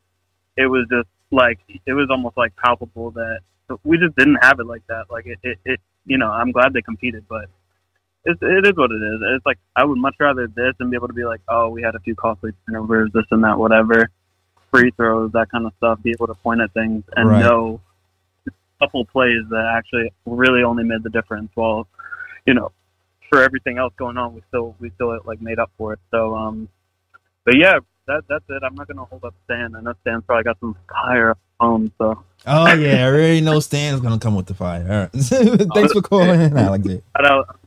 it 0.57 0.67
was 0.67 0.87
just 0.91 1.09
like 1.31 1.59
it 1.69 1.93
was 1.93 2.09
almost 2.11 2.37
like 2.37 2.55
palpable 2.57 3.11
that 3.13 3.41
we 3.83 3.99
just 3.99 4.15
didn't 4.17 4.39
have 4.43 4.61
it 4.61 4.67
like 4.67 4.87
that. 4.89 5.05
Like 5.11 5.27
it, 5.27 5.39
it, 5.43 5.59
it 5.65 5.81
you 6.07 6.19
know, 6.19 6.31
I'm 6.31 6.53
glad 6.53 6.73
they 6.73 6.83
competed, 6.83 7.25
but 7.29 7.47
it's, 8.25 8.41
it 8.43 8.67
is 8.67 8.77
what 8.77 8.91
it 8.91 9.03
is. 9.03 9.21
It's 9.37 9.47
like 9.47 9.59
I 9.77 9.85
would 9.85 9.99
much 9.99 10.17
rather 10.19 10.47
this 10.47 10.75
and 10.81 10.91
be 10.91 10.97
able 10.97 11.09
to 11.09 11.15
be 11.15 11.25
like, 11.25 11.41
oh, 11.49 11.69
we 11.69 11.83
had 11.83 11.95
a 11.95 12.01
few 12.01 12.15
costly 12.15 12.53
turnovers, 12.67 13.11
this 13.13 13.25
and 13.31 13.43
that, 13.45 13.59
whatever, 13.59 14.11
free 14.71 14.91
throws, 14.97 15.33
that 15.33 15.51
kind 15.51 15.67
of 15.67 15.73
stuff. 15.79 16.03
Be 16.03 16.11
able 16.11 16.27
to 16.29 16.35
point 16.35 16.61
at 16.61 16.73
things 16.73 17.05
and 17.17 17.29
Right. 17.29 17.41
know 17.45 17.81
a 18.47 18.51
couple 18.81 19.05
plays 19.05 19.43
that 19.51 19.75
actually 19.77 20.13
really 20.27 20.63
only 20.63 20.85
made 20.85 21.03
the 21.03 21.11
difference. 21.11 21.51
While 21.55 21.87
you 22.47 22.55
know, 22.55 22.73
for 23.31 23.43
everything 23.43 23.79
else 23.79 23.93
going 23.97 24.17
on, 24.17 24.35
we 24.35 24.43
still 24.49 24.75
we 24.81 24.91
still 24.97 25.19
like 25.25 25.41
made 25.41 25.59
up 25.59 25.71
for 25.79 25.93
it. 25.95 25.99
So, 26.11 26.35
um, 26.35 26.69
but 27.45 27.57
yeah, 27.57 27.79
that 28.07 28.25
that's 28.29 28.45
it. 28.49 28.63
I'm 28.63 28.75
not 28.75 28.89
gonna 28.89 29.05
hold 29.05 29.25
up 29.25 29.35
Stan. 29.45 29.75
I 29.77 29.81
know 29.81 29.95
Stan's 30.03 30.25
probably 30.27 30.45
got 30.45 30.59
some 30.61 30.77
fire 30.89 31.37
home. 31.61 31.93
So 31.99 32.23
Oh 32.47 32.75
yeah, 32.75 33.05
I 33.07 33.09
already 33.09 33.41
know 33.41 33.61
Stan's 33.61 34.01
gonna 34.01 34.19
come 34.19 34.35
with 34.35 34.47
the 34.47 34.55
fire. 34.55 34.83
All 34.83 34.99
right. 35.01 35.11
Thanks 35.75 35.93
for 35.93 36.03
calling 36.03 36.41
in, 36.41 36.57
Alex. 36.57 36.87
shout 36.87 37.03
out 37.27 37.59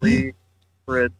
Lee, 0.00 0.32
Fred, 0.86 1.12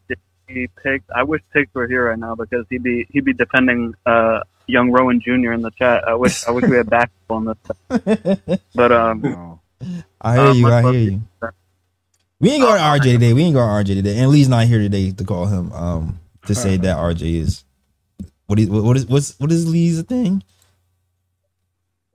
he. 0.48 0.68
I 1.14 1.22
wish 1.22 1.42
Tiggs 1.52 1.72
were 1.74 1.86
here 1.86 2.08
right 2.08 2.18
now 2.18 2.34
because 2.34 2.64
he'd 2.70 2.82
be 2.82 3.06
he'd 3.12 3.24
be 3.24 3.32
defending 3.34 3.94
uh 4.06 4.40
young 4.66 4.90
Rowan 4.90 5.20
Jr. 5.20 5.52
in 5.52 5.62
the 5.62 5.70
chat. 5.72 6.06
I 6.08 6.14
wish 6.14 6.46
I 6.46 6.50
wish 6.50 6.64
we 6.64 6.76
had 6.76 6.88
basketball 6.90 7.36
on 7.36 7.44
this. 7.44 8.60
But 8.74 8.92
um, 8.92 9.60
I 10.20 10.36
hear 10.36 10.46
Uh, 10.46 10.52
you. 10.52 10.72
I 10.72 10.82
hear 10.82 10.92
to 10.92 10.98
you. 10.98 11.22
We 12.41 12.51
ain't 12.51 12.62
going 12.62 12.76
to 12.76 12.80
RJ 12.80 13.12
today. 13.12 13.32
We 13.34 13.43
ain't 13.43 13.55
going 13.55 13.84
to 13.84 13.93
RJ 13.93 13.95
today. 13.97 14.18
And 14.18 14.30
Lee's 14.30 14.49
not 14.49 14.66
here 14.66 14.78
today 14.78 15.11
to 15.12 15.24
call 15.24 15.47
him 15.47 15.72
um 15.72 16.18
to 16.47 16.55
say 16.55 16.76
that 16.78 16.97
RJ 16.97 17.34
is 17.36 17.64
what 18.47 18.59
is 18.59 18.68
what 18.68 18.97
is 18.97 19.07
what's 19.07 19.38
what 19.38 19.53
is 19.53 19.68
Lee's 19.70 20.03
thing? 20.03 20.43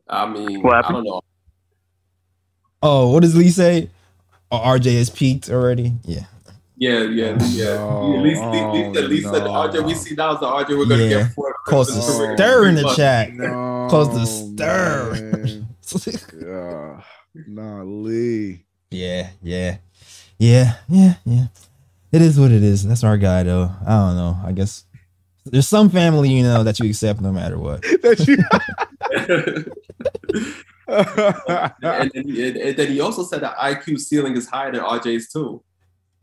I 0.09 0.25
mean, 0.27 0.65
I 0.67 0.81
don't 0.91 1.03
know. 1.03 1.21
Oh, 2.81 3.11
what 3.11 3.21
does 3.21 3.35
Lee 3.35 3.49
say? 3.49 3.89
Oh, 4.51 4.59
RJ 4.59 4.97
has 4.97 5.09
peaked 5.09 5.49
already. 5.49 5.93
Yeah. 6.03 6.25
Yeah, 6.77 7.03
yeah, 7.03 7.37
yeah. 7.51 7.75
No, 7.75 8.17
at 8.17 8.23
least, 8.23 8.43
at 8.43 8.73
least, 8.73 8.97
at 8.97 9.09
least 9.09 9.27
oh, 9.27 9.69
the 9.71 9.79
RJ 9.79 9.85
we 9.85 9.95
see 9.95 10.15
now 10.15 10.33
is 10.33 10.39
the 10.41 10.45
RJ 10.45 10.77
we're 10.77 10.85
gonna 10.85 11.03
Yeah. 11.03 11.09
get 11.09 11.31
for 11.33 11.55
Cause 11.65 11.89
for 11.89 11.95
the 11.95 12.35
stir 12.35 12.67
in 12.67 12.75
the 12.75 12.93
chat. 12.95 13.33
No, 13.33 13.87
Cause 13.89 14.13
the 14.13 14.25
stir. 14.25 15.13
man. 15.13 15.67
Yeah. 16.37 17.01
Nah, 17.47 17.83
Lee. 17.83 18.65
yeah, 18.91 19.29
yeah, 19.41 19.77
yeah, 20.37 20.75
yeah, 20.87 21.15
yeah. 21.25 21.47
It 22.11 22.21
is 22.21 22.39
what 22.39 22.51
it 22.51 22.63
is. 22.63 22.87
That's 22.87 23.03
our 23.03 23.17
guy, 23.17 23.43
though. 23.43 23.71
I 23.85 23.89
don't 23.89 24.15
know. 24.15 24.37
I 24.45 24.51
guess 24.51 24.85
there's 25.45 25.67
some 25.67 25.89
family, 25.89 26.31
you 26.31 26.43
know, 26.43 26.63
that 26.63 26.79
you 26.79 26.89
accept 26.89 27.21
no 27.21 27.31
matter 27.31 27.57
what. 27.57 27.83
That 28.01 28.27
you. 28.27 28.37
and, 30.87 32.11
then, 32.13 32.25
and, 32.25 32.57
and 32.57 32.77
then 32.77 32.87
he 32.87 32.99
also 33.01 33.23
said 33.23 33.41
that 33.41 33.57
IQ 33.57 33.99
ceiling 33.99 34.35
is 34.37 34.47
higher 34.47 34.71
than 34.71 34.81
RJ's 34.81 35.31
too. 35.31 35.63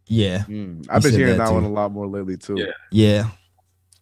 Yeah, 0.07 0.45
Mm, 0.49 0.87
I've 0.91 1.03
been 1.03 1.13
hearing 1.15 1.39
that 1.39 1.47
that, 1.47 1.55
one 1.55 1.65
a 1.65 1.69
lot 1.69 1.93
more 1.93 2.07
lately 2.07 2.37
too. 2.37 2.57
Yeah. 2.59 2.73
yeah, 2.91 3.31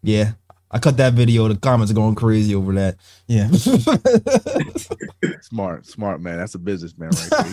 yeah. 0.02 0.32
I 0.70 0.78
cut 0.78 0.96
that 0.98 1.14
video. 1.14 1.48
The 1.48 1.56
comments 1.56 1.90
are 1.90 1.94
going 1.94 2.14
crazy 2.14 2.54
over 2.54 2.72
that. 2.74 2.96
Yeah. 3.26 3.50
Smart, 5.42 5.84
smart 5.86 6.20
man. 6.20 6.38
That's 6.38 6.54
a 6.54 6.58
businessman 6.58 7.10
right 7.10 7.48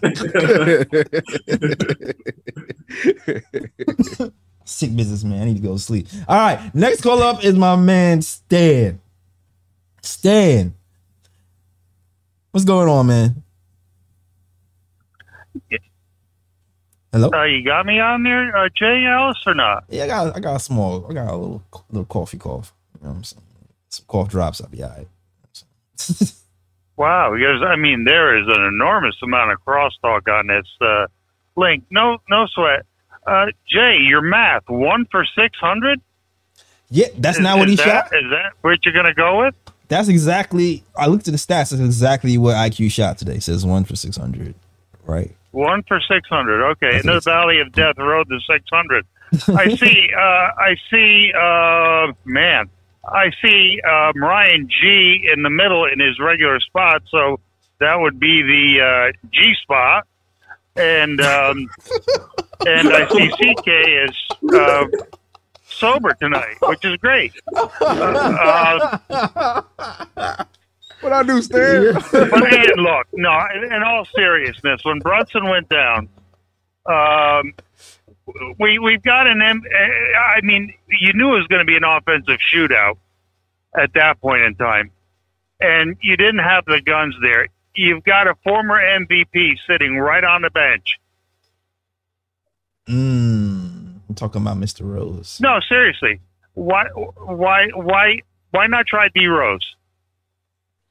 there. 0.00 0.84
Sick 4.64 4.94
businessman. 4.94 5.42
I 5.42 5.44
need 5.46 5.56
to 5.56 5.62
go 5.62 5.72
to 5.72 5.78
sleep. 5.78 6.06
All 6.28 6.36
right. 6.36 6.72
Next 6.72 7.00
call 7.00 7.20
up 7.22 7.42
is 7.42 7.54
my 7.56 7.74
man 7.74 8.22
Stan. 8.22 9.00
Stan. 10.02 10.74
What's 12.52 12.64
going 12.64 12.88
on, 12.88 13.06
man? 13.08 13.42
Hello? 17.12 17.30
Uh, 17.32 17.44
you 17.44 17.62
got 17.64 17.84
me 17.84 18.00
on 18.00 18.22
there, 18.22 18.56
uh, 18.56 18.68
Jay 18.74 19.04
Ellis, 19.04 19.36
or 19.46 19.54
not? 19.54 19.84
Yeah, 19.88 20.04
I 20.04 20.06
got 20.06 20.36
I 20.36 20.40
got 20.40 20.56
a 20.56 20.60
small, 20.60 21.06
I 21.10 21.12
got 21.14 21.28
a 21.30 21.36
little 21.36 21.62
little 21.90 22.06
coffee 22.06 22.38
cough. 22.38 22.72
You 22.94 23.04
know 23.04 23.10
what 23.10 23.16
I'm 23.18 23.24
saying? 23.24 23.42
Some 23.88 24.06
cough 24.08 24.28
drops, 24.30 24.60
I'll 24.60 24.68
be 24.68 24.82
all 24.82 24.90
right. 24.90 25.08
Wow, 26.96 27.32
because 27.34 27.62
I 27.66 27.76
mean, 27.76 28.04
there 28.04 28.36
is 28.38 28.46
an 28.46 28.62
enormous 28.62 29.16
amount 29.22 29.50
of 29.50 29.64
crosstalk 29.64 30.28
on 30.28 30.46
this 30.46 30.66
uh, 30.80 31.06
link. 31.56 31.84
No, 31.90 32.18
no 32.28 32.46
sweat. 32.46 32.84
Uh, 33.26 33.46
Jay, 33.66 33.96
your 34.00 34.20
math 34.20 34.68
one 34.68 35.06
for 35.10 35.24
six 35.24 35.58
hundred. 35.58 36.00
yeah, 36.90 37.06
that's 37.16 37.38
not 37.38 37.58
what 37.58 37.68
he 37.68 37.76
that, 37.76 37.84
shot. 37.84 38.06
Is 38.06 38.30
that 38.30 38.52
what 38.60 38.84
you're 38.84 38.94
gonna 38.94 39.14
go 39.14 39.42
with? 39.42 39.54
That's 39.88 40.08
exactly 40.08 40.84
I 40.96 41.06
looked 41.06 41.26
at 41.28 41.32
the 41.32 41.38
stats. 41.38 41.70
That's 41.70 41.72
exactly 41.72 42.36
what 42.36 42.56
IQ 42.56 42.90
shot 42.92 43.18
today. 43.18 43.36
It 43.36 43.42
says 43.42 43.64
one 43.64 43.84
for 43.84 43.96
six 43.96 44.16
hundred. 44.16 44.54
Right. 45.04 45.34
One 45.52 45.82
for 45.84 46.00
six 46.00 46.28
hundred. 46.28 46.62
Okay, 46.72 46.98
in 46.98 47.06
the 47.06 47.20
Valley 47.20 47.60
of 47.60 47.72
Death 47.72 47.98
rode 47.98 48.28
to 48.28 48.40
six 48.50 48.64
hundred. 48.72 49.06
I 49.48 49.74
see. 49.76 50.10
Uh, 50.14 50.20
I 50.20 50.76
see. 50.90 51.32
Uh, 51.38 52.12
man, 52.24 52.68
I 53.04 53.30
see 53.42 53.80
um, 53.82 54.22
Ryan 54.22 54.68
G 54.68 55.28
in 55.32 55.42
the 55.42 55.50
middle 55.50 55.84
in 55.84 56.00
his 56.00 56.18
regular 56.18 56.58
spot. 56.60 57.02
So 57.10 57.38
that 57.80 58.00
would 58.00 58.18
be 58.18 58.42
the 58.42 58.80
uh, 58.80 59.12
G 59.30 59.54
spot, 59.62 60.06
and 60.76 61.20
um, 61.20 61.68
and 62.66 62.88
I 62.88 63.06
see 63.08 63.28
CK 63.28 63.68
is 63.68 64.54
uh, 64.54 64.86
sober 65.64 66.14
tonight, 66.14 66.56
which 66.62 66.84
is 66.84 66.96
great. 66.96 67.32
Uh, 67.80 68.98
what 71.02 71.12
I 71.12 71.22
do, 71.22 71.42
Stan? 71.42 71.94
but 72.12 72.48
hey, 72.48 72.66
look, 72.76 73.06
no. 73.12 73.46
In, 73.54 73.72
in 73.72 73.82
all 73.82 74.04
seriousness, 74.04 74.84
when 74.84 74.98
Brunson 75.00 75.48
went 75.48 75.68
down, 75.68 76.08
um, 76.86 77.54
we 78.58 78.78
we've 78.78 79.02
got 79.02 79.26
an. 79.26 79.42
M- 79.42 79.62
uh, 79.64 80.18
I 80.36 80.40
mean, 80.42 80.74
you 80.88 81.12
knew 81.12 81.34
it 81.34 81.38
was 81.38 81.46
going 81.48 81.60
to 81.60 81.64
be 81.64 81.76
an 81.76 81.84
offensive 81.84 82.38
shootout 82.40 82.98
at 83.76 83.92
that 83.94 84.20
point 84.20 84.42
in 84.42 84.54
time, 84.54 84.90
and 85.60 85.96
you 86.02 86.16
didn't 86.16 86.40
have 86.40 86.64
the 86.64 86.80
guns 86.80 87.14
there. 87.22 87.48
You've 87.74 88.04
got 88.04 88.28
a 88.28 88.34
former 88.44 88.78
MVP 88.78 89.56
sitting 89.66 89.98
right 89.98 90.24
on 90.24 90.42
the 90.42 90.50
bench. 90.50 90.98
Mm, 92.88 94.00
I'm 94.08 94.14
talking 94.14 94.42
about 94.42 94.56
Mr. 94.56 94.82
Rose. 94.82 95.38
No, 95.40 95.60
seriously, 95.68 96.20
why 96.54 96.86
why 96.94 97.68
why 97.74 98.20
why 98.50 98.66
not 98.66 98.86
try 98.86 99.08
D 99.14 99.26
Rose 99.26 99.74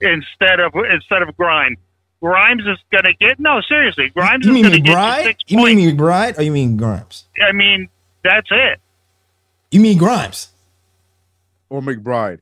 instead 0.02 0.60
of 0.60 0.74
instead 0.92 1.22
of 1.22 1.36
Grimes? 1.38 1.78
Grimes 2.22 2.62
is 2.68 2.78
going 2.92 3.06
to 3.06 3.14
get 3.20 3.40
no 3.40 3.62
seriously. 3.68 4.10
Grimes 4.10 4.46
You 4.46 4.56
is 4.56 4.62
going 4.62 4.74
to 4.74 4.80
get 4.80 4.90
you 4.92 4.96
McBride? 4.96 5.24
six 5.24 5.44
You 5.48 5.58
points. 5.58 5.76
mean 5.76 5.98
McBride 5.98 6.38
or 6.38 6.42
you 6.44 6.52
mean 6.52 6.78
Grimes? 6.78 7.26
I 7.44 7.52
mean, 7.52 7.90
that's 8.24 8.48
it. 8.52 8.80
You 9.72 9.80
mean 9.80 9.98
Grimes? 9.98 10.50
Or 11.70 11.82
McBride. 11.82 12.40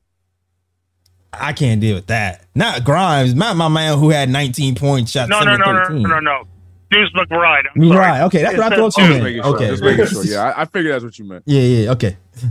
I 1.32 1.52
can't 1.54 1.80
deal 1.80 1.94
with 1.94 2.08
that. 2.08 2.44
Not 2.54 2.84
Grimes, 2.84 3.34
not 3.34 3.56
my 3.56 3.68
man 3.68 3.98
who 3.98 4.10
had 4.10 4.28
19 4.28 4.74
points, 4.74 5.12
shot 5.12 5.28
No, 5.28 5.40
no, 5.44 5.56
no, 5.56 5.72
no, 5.72 5.88
no, 5.88 6.08
no, 6.08 6.20
no. 6.20 6.44
Deuce 6.90 7.10
McBride. 7.14 7.62
I'm 7.74 7.80
McBride. 7.80 7.94
sorry. 7.94 8.20
Okay, 8.22 8.42
that's 8.42 8.58
what 8.58 8.72
I 8.72 8.76
thought 8.76 8.96
you 8.98 9.08
meant. 9.08 9.44
sure. 9.44 9.54
Okay. 9.54 9.66
Just 9.68 9.82
making 9.82 10.06
sure. 10.06 10.24
Yeah, 10.24 10.42
I, 10.50 10.62
I 10.62 10.64
figured 10.66 10.92
that's 10.92 11.04
what 11.04 11.18
you 11.18 11.24
meant. 11.24 11.44
Yeah, 11.46 11.62
yeah, 11.62 11.90
okay. 11.92 12.16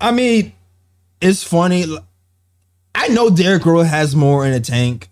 I 0.00 0.12
mean, 0.12 0.52
it's 1.20 1.42
funny. 1.42 1.86
I 2.94 3.08
know 3.08 3.30
Derrick 3.30 3.66
Rose 3.66 3.88
has 3.88 4.14
more 4.14 4.46
in 4.46 4.52
the 4.52 4.60
tank. 4.60 5.08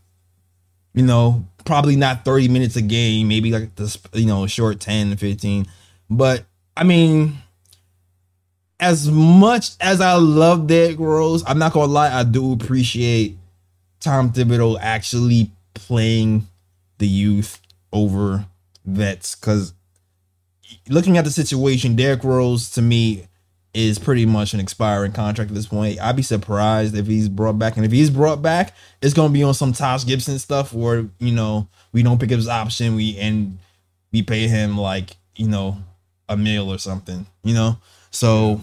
You 0.95 1.05
know, 1.05 1.47
probably 1.65 1.97
not 1.97 2.25
30 2.25 2.49
minutes 2.49 2.77
a 2.77 2.83
game, 2.83 3.29
maybe 3.29 3.51
like 3.51 3.75
this, 3.77 3.99
you 4.13 4.27
know, 4.27 4.47
short 4.47 4.81
10, 4.81 5.17
15. 5.17 5.67
But 6.11 6.45
I 6.77 6.85
mean, 6.85 7.39
as 8.79 9.11
much 9.11 9.71
as 9.81 10.01
I 10.01 10.15
love 10.15 10.67
Derrick 10.67 10.99
Rose, 10.99 11.43
I'm 11.47 11.59
not 11.59 11.73
gonna 11.73 11.91
lie, 11.91 12.13
I 12.13 12.25
do 12.25 12.53
appreciate 12.53 13.39
Tom 14.01 14.33
Thibodeau 14.33 14.79
actually 14.81 15.53
playing 15.75 16.49
the 16.99 17.07
youth 17.07 17.61
over 17.93 18.47
vets 18.85 19.35
because 19.35 19.75
looking 20.89 21.17
at 21.17 21.25
the 21.25 21.31
situation, 21.31 21.97
Derrick 21.97 22.25
Rose 22.25 22.71
to 22.73 22.83
me 22.83 23.29
is 23.75 23.99
pretty 23.99 24.27
much 24.27 24.53
an 24.53 24.61
expiring 24.61 25.13
contract 25.13 25.51
at 25.51 25.55
this 25.55 25.67
point. 25.67 26.01
I'd 26.01 26.17
be 26.17 26.23
surprised 26.23 26.95
if 26.95 27.07
he's 27.07 27.29
brought 27.29 27.59
back, 27.59 27.77
and 27.77 27.87
if 27.87 27.93
he's 27.93 28.11
brought 28.11 28.43
back, 28.43 28.75
it's 29.01 29.15
gonna 29.15 29.33
be 29.33 29.43
on 29.43 29.55
some 29.55 29.73
Taj 29.73 30.05
Gibson 30.05 30.39
stuff 30.39 30.73
where 30.73 31.07
you 31.19 31.33
know 31.33 31.69
we 31.93 32.03
don't 32.03 32.21
pick 32.21 32.33
up 32.33 32.37
his 32.37 32.49
option, 32.49 32.95
we 32.95 33.17
and 33.19 33.59
we 34.13 34.23
pay 34.23 34.47
him 34.47 34.77
like 34.77 35.17
you 35.37 35.49
know 35.49 35.79
a 36.29 36.37
meal 36.37 36.73
or 36.73 36.79
something, 36.79 37.27
you 37.45 37.55
know. 37.55 37.79
So 38.11 38.61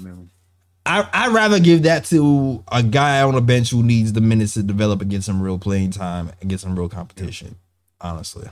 I 0.86 1.07
I'd 1.12 1.34
rather 1.34 1.60
give 1.60 1.84
that 1.84 2.05
to 2.05 2.64
a 2.72 2.84
guy 2.84 3.22
on 3.22 3.34
the 3.34 3.41
bench 3.41 3.72
who 3.72 3.82
needs 3.82 4.14
the 4.14 4.22
minutes 4.22 4.53
to 4.53 4.64
develop 4.64 5.01
and 5.01 5.10
get 5.10 5.24
some 5.24 5.41
real 5.41 5.57
playing 5.57 5.91
time 5.91 6.32
and 6.39 6.49
get 6.49 6.60
some 6.60 6.78
real 6.78 6.89
competition. 6.89 7.55
Honestly, 7.99 8.47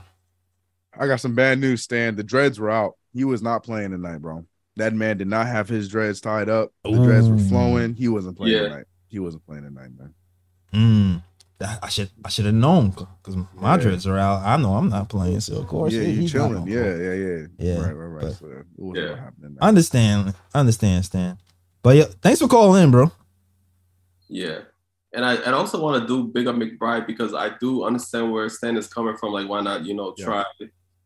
I 0.98 1.06
got 1.06 1.20
some 1.20 1.34
bad 1.34 1.60
news, 1.60 1.82
Stan. 1.82 2.16
The 2.16 2.24
dreads 2.24 2.58
were 2.58 2.70
out. 2.70 2.96
He 3.14 3.24
was 3.24 3.42
not 3.42 3.62
playing 3.62 3.92
tonight, 3.92 4.18
bro. 4.18 4.44
That 4.78 4.94
man 4.94 5.18
did 5.18 5.28
not 5.28 5.46
have 5.46 5.68
his 5.68 5.88
dreads 5.88 6.20
tied 6.20 6.48
up. 6.48 6.72
The 6.84 6.92
dreads 6.92 7.28
were 7.28 7.36
flowing. 7.38 7.94
He 7.94 8.08
wasn't 8.08 8.36
playing 8.36 8.54
Yeah. 8.56 8.62
tonight. 8.68 8.84
He 9.08 9.18
wasn't 9.18 9.44
playing 9.46 9.64
tonight, 9.64 9.90
man. 9.98 10.14
Mm, 10.72 11.22
I 11.82 11.88
should 11.88 12.10
I 12.24 12.28
should 12.28 12.44
have 12.46 12.54
known 12.54 12.90
because 12.90 13.36
my 13.54 13.74
Yeah. 13.74 13.82
dreads 13.82 14.06
are 14.06 14.16
out. 14.18 14.42
I 14.46 14.56
know 14.56 14.74
I'm 14.76 14.88
not 14.88 15.08
playing, 15.08 15.40
so 15.40 15.58
of 15.60 15.66
course 15.66 15.92
yeah, 15.92 16.02
he- 16.02 16.12
you 16.12 16.20
he's 16.22 16.34
not 16.34 16.48
chilling. 16.50 16.68
Yeah, 16.68 16.82
play. 16.82 17.04
yeah, 17.04 17.12
yeah. 17.14 17.46
Yeah, 17.58 17.80
Right, 17.86 17.96
right, 17.96 18.24
right. 18.24 18.34
so 18.34 18.46
it 18.46 18.66
Yeah. 18.96 19.16
happened. 19.16 19.58
I 19.60 19.68
understand. 19.68 20.34
I 20.54 20.60
understand, 20.60 21.04
Stan. 21.04 21.38
But 21.82 21.96
yeah, 21.96 22.04
thanks 22.22 22.38
for 22.40 22.48
calling 22.48 22.82
in, 22.84 22.90
bro. 22.90 23.10
Yeah. 24.28 24.60
And 25.14 25.24
I 25.24 25.34
and 25.36 25.54
I 25.54 25.58
also 25.58 25.80
want 25.82 26.00
to 26.02 26.06
do 26.06 26.28
big 26.28 26.46
up 26.46 26.54
McBride 26.54 27.06
because 27.06 27.34
I 27.34 27.50
do 27.58 27.82
understand 27.84 28.30
where 28.30 28.48
Stan 28.48 28.76
is 28.76 28.86
coming 28.86 29.16
from. 29.16 29.32
Like, 29.32 29.48
why 29.48 29.60
not, 29.62 29.84
you 29.86 29.94
know, 29.94 30.14
Yeah. 30.16 30.44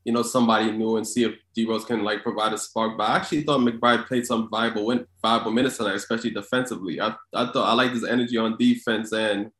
Try, 0.02 0.10
you 0.10 0.12
know, 0.12 0.22
somebody 0.22 0.72
new 0.72 0.96
and 0.96 1.06
see 1.06 1.24
if 1.24 1.32
D 1.54 1.66
Rose 1.66 1.84
can 1.84 2.02
like 2.04 2.22
provide 2.22 2.52
a 2.52 2.58
spark. 2.58 2.96
But 2.96 3.10
I 3.10 3.16
actually 3.16 3.42
thought 3.42 3.60
McBride 3.60 4.06
played 4.06 4.26
some 4.26 4.48
viable 4.50 4.86
win, 4.86 5.06
viable 5.22 5.50
minutes 5.50 5.76
tonight, 5.76 5.94
especially 5.94 6.30
defensively. 6.30 7.00
I, 7.00 7.14
I 7.34 7.46
thought 7.52 7.68
I 7.68 7.74
liked 7.74 7.94
his 7.94 8.04
energy 8.04 8.36
on 8.36 8.56
defense 8.58 9.12
and 9.12 9.50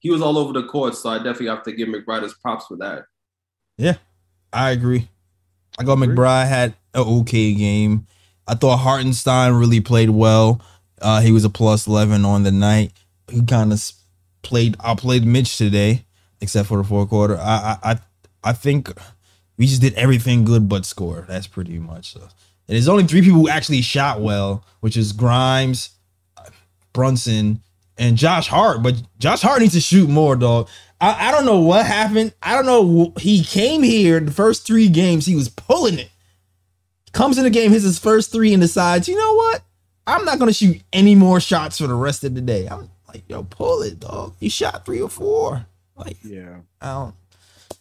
he 0.00 0.10
was 0.10 0.22
all 0.22 0.38
over 0.38 0.52
the 0.52 0.66
court. 0.66 0.94
So 0.94 1.10
I 1.10 1.18
definitely 1.18 1.48
have 1.48 1.62
to 1.64 1.72
give 1.72 1.88
McBride 1.88 2.22
his 2.22 2.34
props 2.34 2.66
for 2.66 2.76
that. 2.78 3.04
Yeah, 3.76 3.96
I 4.52 4.70
agree. 4.70 5.08
I 5.78 5.84
got 5.84 5.98
McBride 5.98 6.48
had 6.48 6.74
an 6.94 7.02
okay 7.02 7.54
game. 7.54 8.06
I 8.46 8.54
thought 8.54 8.78
Hartenstein 8.78 9.52
really 9.52 9.80
played 9.80 10.10
well. 10.10 10.60
Uh, 11.00 11.20
he 11.20 11.32
was 11.32 11.44
a 11.44 11.50
plus 11.50 11.86
eleven 11.86 12.24
on 12.24 12.42
the 12.42 12.50
night. 12.50 12.92
He 13.30 13.42
kind 13.42 13.72
of 13.72 13.92
played. 14.42 14.76
I 14.80 14.94
played 14.94 15.24
Mitch 15.24 15.56
today, 15.56 16.04
except 16.40 16.68
for 16.68 16.78
the 16.78 16.84
fourth 16.84 17.08
quarter. 17.08 17.38
I, 17.38 17.78
I 17.82 17.92
I 17.92 17.98
I 18.42 18.52
think 18.52 18.92
we 19.60 19.66
just 19.66 19.82
did 19.82 19.92
everything 19.92 20.46
good 20.46 20.70
but 20.70 20.86
score. 20.86 21.26
That's 21.28 21.46
pretty 21.46 21.78
much. 21.78 22.14
So. 22.14 22.20
And 22.22 22.30
there's 22.66 22.88
only 22.88 23.04
three 23.04 23.20
people 23.20 23.40
who 23.40 23.50
actually 23.50 23.82
shot 23.82 24.22
well, 24.22 24.64
which 24.80 24.96
is 24.96 25.12
Grimes, 25.12 25.90
Brunson, 26.94 27.60
and 27.98 28.16
Josh 28.16 28.48
Hart. 28.48 28.82
But 28.82 29.02
Josh 29.18 29.42
Hart 29.42 29.60
needs 29.60 29.74
to 29.74 29.80
shoot 29.82 30.08
more, 30.08 30.34
dog. 30.34 30.70
I, 30.98 31.28
I 31.28 31.30
don't 31.30 31.44
know 31.44 31.60
what 31.60 31.84
happened. 31.84 32.32
I 32.42 32.54
don't 32.54 32.64
know. 32.64 33.12
He 33.18 33.44
came 33.44 33.82
here 33.82 34.18
the 34.18 34.32
first 34.32 34.66
three 34.66 34.88
games. 34.88 35.26
He 35.26 35.36
was 35.36 35.50
pulling 35.50 35.98
it. 35.98 36.08
Comes 37.12 37.36
in 37.36 37.44
the 37.44 37.50
game, 37.50 37.70
hits 37.70 37.84
his 37.84 37.98
first 37.98 38.32
three, 38.32 38.54
and 38.54 38.62
decides, 38.62 39.08
you 39.10 39.16
know 39.18 39.34
what? 39.34 39.62
I'm 40.06 40.24
not 40.24 40.38
gonna 40.38 40.54
shoot 40.54 40.80
any 40.90 41.14
more 41.14 41.38
shots 41.38 41.76
for 41.76 41.86
the 41.86 41.94
rest 41.94 42.24
of 42.24 42.34
the 42.34 42.40
day. 42.40 42.66
I'm 42.66 42.88
like, 43.08 43.24
yo, 43.28 43.42
pull 43.42 43.82
it, 43.82 44.00
dog. 44.00 44.36
You 44.40 44.48
shot 44.48 44.86
three 44.86 45.02
or 45.02 45.10
four. 45.10 45.66
Like, 45.96 46.16
Yeah. 46.24 46.60
I 46.80 46.92
don't. 46.94 47.14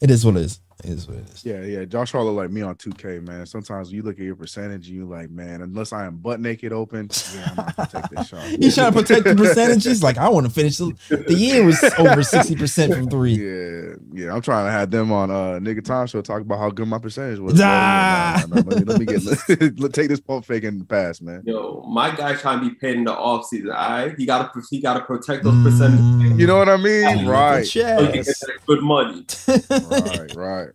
It 0.01 0.11
is 0.11 0.25
what 0.25 0.35
it 0.35 0.41
is. 0.41 0.59
It 0.83 0.91
is 0.91 1.07
what 1.09 1.17
it 1.17 1.29
is. 1.29 1.43
Yeah, 1.43 1.61
yeah. 1.63 1.83
Josh 1.83 2.13
Hart 2.13 2.23
look 2.23 2.37
like 2.37 2.51
me 2.51 2.61
on 2.61 2.73
2K, 2.75 3.27
man. 3.27 3.45
Sometimes 3.45 3.91
you 3.91 4.01
look 4.01 4.17
at 4.17 4.23
your 4.23 4.35
percentage 4.37 4.87
and 4.87 4.95
you 4.95 5.05
like, 5.05 5.29
man, 5.29 5.61
unless 5.61 5.91
I 5.91 6.05
am 6.05 6.15
butt 6.17 6.39
naked 6.39 6.71
open, 6.71 7.09
yeah, 7.35 7.49
I'm 7.49 7.55
not 7.57 7.75
gonna 7.75 7.89
take 7.91 8.09
this 8.11 8.27
shot. 8.29 8.43
He's 8.59 8.75
trying 8.75 8.93
to 8.93 9.01
protect 9.01 9.25
the 9.25 9.35
percentages. 9.35 10.01
Like, 10.01 10.17
I 10.17 10.29
want 10.29 10.45
to 10.45 10.51
finish 10.51 10.77
the, 10.77 10.95
the 11.09 11.33
year 11.33 11.65
was 11.65 11.83
over 11.97 12.21
60% 12.21 12.95
from 12.95 13.09
three. 13.09 13.33
Yeah, 13.33 13.95
yeah. 14.13 14.33
I'm 14.33 14.41
trying 14.41 14.67
to 14.67 14.71
have 14.71 14.89
them 14.89 15.11
on 15.11 15.29
uh 15.29 15.59
Knick 15.59 15.79
of 15.79 15.83
Time 15.83 16.07
show 16.07 16.21
talk 16.21 16.41
about 16.41 16.59
how 16.59 16.69
good 16.69 16.87
my 16.87 16.97
percentage 16.97 17.39
was. 17.39 17.59
Ah. 17.61 18.41
Nah, 18.47 18.55
nah, 18.55 18.61
nah, 18.61 18.69
Let, 18.69 18.79
me, 18.79 18.85
let 18.85 18.99
me 18.99 19.05
get 19.05 19.79
let, 19.79 19.91
take 19.93 20.07
this 20.07 20.21
pump 20.21 20.45
fake 20.45 20.63
in 20.63 20.79
the 20.79 20.85
past, 20.85 21.21
man. 21.21 21.43
Yo, 21.45 21.83
my 21.89 22.15
guy 22.15 22.35
trying 22.35 22.61
to 22.61 22.69
be 22.69 22.75
paid 22.75 22.95
in 22.95 23.03
the 23.03 23.13
offseason. 23.13 23.75
All 23.75 23.89
right. 23.89 24.15
He 24.17 24.25
gotta 24.25 24.49
he 24.69 24.79
gotta 24.79 25.01
protect 25.01 25.43
those 25.43 25.61
percentages. 25.61 25.99
Mm. 26.05 26.39
You 26.39 26.47
know 26.47 26.57
what 26.57 26.69
I 26.69 26.77
mean? 26.77 27.25
Yeah, 27.25 27.29
Right, 27.29 27.65
So 27.67 27.79
he 27.79 28.05
can 28.05 28.11
get 28.13 28.25
Chess. 28.27 28.39
that 28.39 28.65
good 28.65 28.81
money. 28.81 29.25
right, 29.47 30.35
right. 30.35 30.68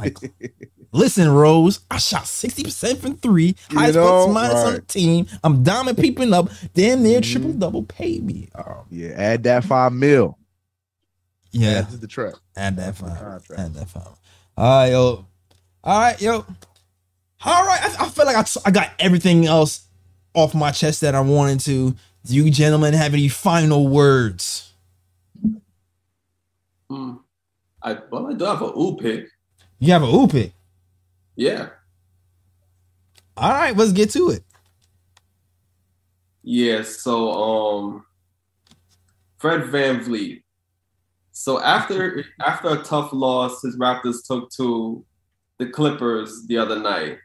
Like, 0.00 0.16
listen, 0.92 1.28
Rose, 1.30 1.80
I 1.90 1.98
shot 1.98 2.22
60% 2.24 2.98
from 2.98 3.16
three. 3.16 3.54
You 3.70 3.78
Highest 3.78 3.96
know, 3.96 4.04
plus 4.26 4.34
minus 4.34 4.64
on 4.64 4.74
the 4.74 4.80
team. 4.82 5.26
I'm 5.44 5.62
diamond 5.62 5.98
peeping 5.98 6.32
up. 6.32 6.50
Damn 6.74 7.02
near 7.02 7.20
triple 7.20 7.52
double. 7.52 7.82
Pay 7.82 8.20
me. 8.20 8.48
Oh, 8.56 8.84
Yeah, 8.90 9.10
add 9.16 9.42
that 9.44 9.64
five 9.64 9.92
mil. 9.92 10.38
yeah. 11.52 11.78
Add 11.80 11.90
to 11.90 11.96
the 11.96 12.06
trap. 12.06 12.34
Add 12.56 12.76
that 12.76 12.96
five. 12.96 13.42
Add 13.56 13.74
that 13.74 13.88
five. 13.88 14.08
All 14.56 14.80
right, 14.80 14.88
yo. 14.90 15.26
All 15.84 15.98
right, 16.00 16.20
yo. 16.20 16.44
All 17.44 17.64
right. 17.66 17.80
I, 17.82 18.04
I 18.04 18.08
feel 18.08 18.26
like 18.26 18.36
I, 18.36 18.42
t- 18.42 18.60
I 18.64 18.70
got 18.70 18.90
everything 18.98 19.46
else 19.46 19.86
off 20.34 20.54
my 20.54 20.70
chest 20.72 21.00
that 21.02 21.14
I 21.14 21.20
wanted 21.20 21.60
to. 21.60 21.90
Do 22.26 22.34
you 22.34 22.50
gentlemen 22.50 22.94
have 22.94 23.14
any 23.14 23.28
final 23.28 23.86
words? 23.88 24.72
Hmm. 26.90 27.14
I 27.82 27.98
well, 28.10 28.26
I 28.26 28.34
do 28.34 28.44
have 28.44 28.62
a 28.62 28.66
ooh 28.76 28.96
pick. 28.96 29.26
You 29.78 29.92
have 29.92 30.02
a 30.02 30.06
ooh 30.06 30.26
pick. 30.26 30.52
Yeah. 31.36 31.68
All 33.36 33.52
right, 33.52 33.76
let's 33.76 33.92
get 33.92 34.10
to 34.10 34.30
it. 34.30 34.42
Yeah, 36.42 36.82
so 36.82 37.32
um 37.32 38.04
Fred 39.38 39.62
VanVleet. 39.64 40.42
So 41.32 41.60
after 41.62 42.24
after 42.44 42.68
a 42.70 42.82
tough 42.82 43.12
loss 43.12 43.62
his 43.62 43.76
Raptors 43.76 44.26
took 44.26 44.50
to 44.52 45.04
the 45.58 45.66
Clippers 45.66 46.46
the 46.46 46.58
other 46.58 46.78
night, 46.80 47.18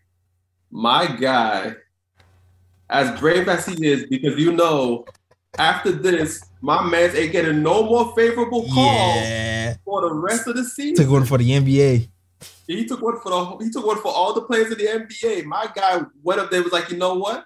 my 0.71 1.07
guy, 1.07 1.73
as 2.89 3.19
brave 3.19 3.47
as 3.47 3.65
he 3.65 3.87
is, 3.87 4.05
because 4.07 4.37
you 4.39 4.51
know, 4.51 5.05
after 5.57 5.91
this, 5.91 6.43
my 6.61 6.83
man's 6.83 7.15
ain't 7.15 7.31
getting 7.31 7.61
no 7.63 7.83
more 7.83 8.13
favorable 8.15 8.63
calls 8.63 9.15
Yeah. 9.17 9.75
for 9.85 10.01
the 10.01 10.13
rest 10.13 10.47
of 10.47 10.55
the 10.55 10.63
season. 10.63 11.03
Took 11.05 11.11
one 11.13 11.25
for 11.25 11.37
the 11.37 11.49
NBA. 11.49 12.09
He 12.67 12.85
took 12.85 13.01
one 13.01 13.19
for 13.21 13.29
the 13.29 13.63
he 13.65 13.69
took 13.69 13.85
one 13.85 13.97
for 14.01 14.11
all 14.11 14.33
the 14.33 14.41
players 14.41 14.71
in 14.71 14.77
the 14.77 14.85
NBA. 14.85 15.45
My 15.45 15.67
guy 15.75 16.01
went 16.23 16.39
up 16.39 16.49
there 16.51 16.63
was 16.63 16.71
like, 16.73 16.89
you 16.89 16.97
know 16.97 17.15
what? 17.15 17.45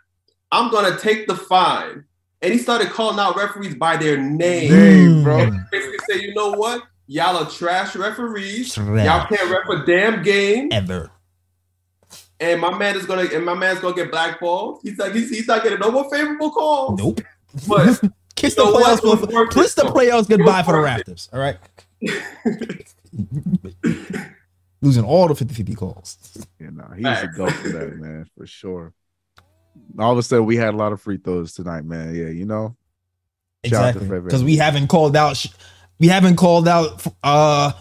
I'm 0.52 0.72
gonna 0.72 0.98
take 0.98 1.28
the 1.28 1.36
fine. 1.36 2.06
And 2.42 2.54
he 2.54 2.60
started 2.60 2.90
calling 2.92 3.20
out 3.20 3.36
referees 3.36 3.76
by 3.76 3.98
their 3.98 4.18
name. 4.18 4.72
Name, 4.72 5.24
bro. 5.24 5.38
Mm. 5.48 5.70
Basically 5.72 5.98
say, 6.10 6.22
you 6.22 6.34
know 6.36 6.52
what? 6.52 6.84
Y'all 7.08 7.36
are 7.38 7.50
trash 7.50 7.96
referees. 7.96 8.74
Trash. 8.76 9.06
Y'all 9.06 9.26
can't 9.28 9.50
ref 9.50 9.68
a 9.70 9.86
damn 9.86 10.22
game. 10.24 10.70
Ever. 10.72 11.12
and 12.40 12.62
my 12.62 12.78
man 12.78 12.96
is 12.96 13.06
gonna 13.06 13.24
and 13.34 13.44
my 13.46 13.56
man's 13.56 13.80
gonna 13.80 13.96
get 13.96 14.12
blackballed. 14.12 14.80
He's 14.84 14.98
like 15.00 15.14
he's, 15.14 15.30
he's 15.30 15.48
not 15.48 15.64
getting 15.64 15.80
no 15.80 15.92
more 15.92 16.10
favorable 16.12 16.52
calls. 16.52 17.00
Nope. 17.00 17.22
But 17.68 18.00
Kiss 18.36 18.54
the 18.54 18.62
playoffs. 18.62 18.98
It 18.98 19.04
was 19.04 19.20
for- 19.22 19.34
worth 19.34 19.54
Kiss 19.54 19.74
the 19.74 19.82
playoffs 19.84 20.30
goodbye 20.30 20.62
for 20.62 20.74
the. 20.74 20.88
Raptors. 20.88 21.30
All 21.34 21.40
right. 21.40 21.58
Losing 24.88 25.04
all 25.04 25.28
the 25.28 25.34
50-50 25.34 25.76
calls. 25.76 26.18
You 26.60 26.72
know, 26.72 26.90
he's 26.96 27.04
Facts. 27.04 27.24
a 27.24 27.38
goat 27.38 27.52
for 27.52 27.70
that, 27.70 27.98
man, 27.98 28.26
for 28.38 28.48
sure. 28.48 28.94
All 30.00 30.14
of 30.14 30.18
a 30.18 30.24
sudden, 30.24 30.46
we 30.46 30.56
had 30.56 30.74
a 30.74 30.78
lot 30.78 30.94
of 30.94 31.02
free 31.02 31.18
throws 31.18 31.54
tonight, 31.54 31.84
man. 31.84 32.16
Yeah, 32.16 32.28
you 32.28 32.46
know, 32.46 32.76
Shout 33.66 33.84
out 33.84 33.94
to 33.94 34.00
Exactly. 34.00 34.22
Because 34.22 34.44
we 34.44 34.56
haven't 34.56 34.88
called 34.88 35.16
out 35.16 35.36
sh- 35.36 35.50
we 36.00 36.08
haven't 36.08 36.36
called 36.36 36.68
out 36.68 37.06
uh 37.24 37.72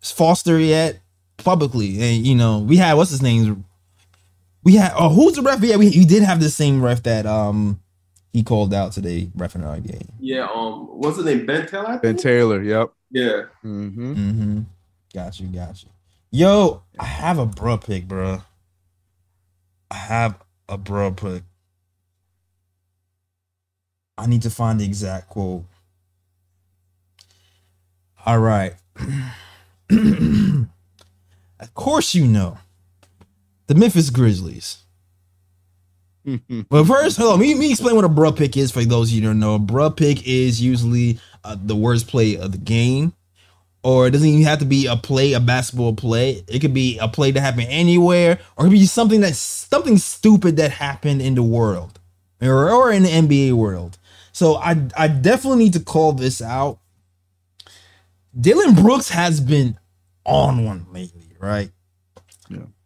Foster 0.00 0.58
yet 0.58 1.00
publicly. 1.36 2.00
And 2.00 2.26
you 2.26 2.34
know, 2.34 2.60
we 2.60 2.76
had 2.76 2.94
what's 2.94 3.10
his 3.10 3.22
name? 3.22 3.64
We 4.62 4.76
had 4.76 4.92
oh 4.96 5.10
who's 5.10 5.34
the 5.34 5.42
ref? 5.42 5.62
Yeah, 5.62 5.76
we, 5.76 5.90
we 5.90 6.04
did 6.04 6.22
have 6.22 6.40
the 6.40 6.50
same 6.50 6.82
ref 6.82 7.02
that 7.02 7.26
um 7.26 7.80
he 8.32 8.42
called 8.42 8.74
out 8.74 8.92
today, 8.92 9.30
ref 9.36 9.54
in 9.54 9.62
our 9.62 9.78
game. 9.78 10.08
yeah, 10.18 10.48
um, 10.52 10.86
what's 10.98 11.16
his 11.16 11.24
name? 11.24 11.46
Ben 11.46 11.66
Taylor. 11.68 11.88
I 11.88 11.96
Ben? 11.98 12.16
Taylor. 12.16 12.62
Yep. 12.62 12.90
Yeah. 13.10 13.42
Mm-hmm. 13.64 14.14
Mm-hmm. 14.14 14.60
Got 15.14 15.38
you, 15.38 15.46
got 15.48 15.82
you. 15.84 15.88
Yo, 16.34 16.82
I 16.98 17.04
have 17.04 17.38
a 17.38 17.46
bruh 17.46 17.80
pick, 17.80 18.08
bro. 18.08 18.42
I 19.88 19.94
have 19.94 20.34
a 20.68 20.76
bruh 20.76 21.16
pick. 21.16 21.44
I 24.18 24.26
need 24.26 24.42
to 24.42 24.50
find 24.50 24.80
the 24.80 24.84
exact 24.84 25.28
quote. 25.28 25.62
All 28.26 28.40
right. 28.40 28.74
of 29.90 30.66
course, 31.74 32.16
you 32.16 32.26
know 32.26 32.58
the 33.68 33.76
Memphis 33.76 34.10
Grizzlies. 34.10 34.78
But 36.24 36.84
first, 36.86 37.16
hold 37.16 37.34
on. 37.34 37.38
Me, 37.38 37.54
me 37.54 37.70
explain 37.70 37.94
what 37.94 38.04
a 38.04 38.08
bruh 38.08 38.36
pick 38.36 38.56
is 38.56 38.72
for 38.72 38.84
those 38.84 39.10
of 39.10 39.14
you 39.14 39.22
don't 39.22 39.38
know. 39.38 39.54
A 39.54 39.60
bruh 39.60 39.96
pick 39.96 40.26
is 40.26 40.60
usually 40.60 41.20
uh, 41.44 41.56
the 41.62 41.76
worst 41.76 42.08
play 42.08 42.36
of 42.36 42.50
the 42.50 42.58
game 42.58 43.12
or 43.84 44.06
it 44.06 44.12
doesn't 44.12 44.26
even 44.26 44.42
have 44.44 44.58
to 44.60 44.64
be 44.64 44.86
a 44.86 44.96
play, 44.96 45.34
a 45.34 45.40
basketball 45.40 45.94
play. 45.94 46.42
It 46.48 46.60
could 46.60 46.72
be 46.72 46.98
a 46.98 47.06
play 47.06 47.30
that 47.30 47.40
happened 47.40 47.66
anywhere, 47.68 48.40
or 48.56 48.64
it 48.64 48.70
could 48.70 48.78
be 48.78 48.86
something 48.86 49.20
that's 49.20 49.38
something 49.38 49.98
stupid 49.98 50.56
that 50.56 50.70
happened 50.70 51.20
in 51.20 51.34
the 51.34 51.42
world 51.42 52.00
or, 52.40 52.70
or 52.70 52.90
in 52.90 53.02
the 53.02 53.10
NBA 53.10 53.52
world. 53.52 53.98
So 54.32 54.56
I 54.56 54.88
I 54.96 55.08
definitely 55.08 55.64
need 55.64 55.74
to 55.74 55.80
call 55.80 56.14
this 56.14 56.40
out. 56.40 56.78
Dillon 58.38 58.74
Brooks 58.74 59.10
has 59.10 59.40
been 59.40 59.78
on 60.24 60.64
one 60.64 60.86
lately, 60.90 61.36
right? 61.38 61.70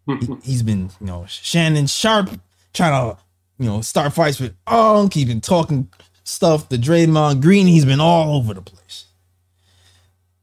He, 0.06 0.36
he's 0.42 0.62
been, 0.62 0.90
you 1.00 1.06
know, 1.06 1.26
Shannon 1.28 1.86
Sharpe 1.86 2.30
trying 2.72 3.14
to, 3.14 3.18
you 3.58 3.66
know, 3.66 3.82
start 3.82 4.12
fights 4.14 4.40
with 4.40 4.54
Unk. 4.66 5.14
He's 5.14 5.26
been 5.26 5.40
talking 5.40 5.88
stuff 6.24 6.68
to 6.70 6.76
Draymond 6.76 7.40
Green. 7.42 7.66
He's 7.66 7.84
been 7.84 8.00
all 8.00 8.36
over 8.36 8.54
the 8.54 8.62
place 8.62 8.77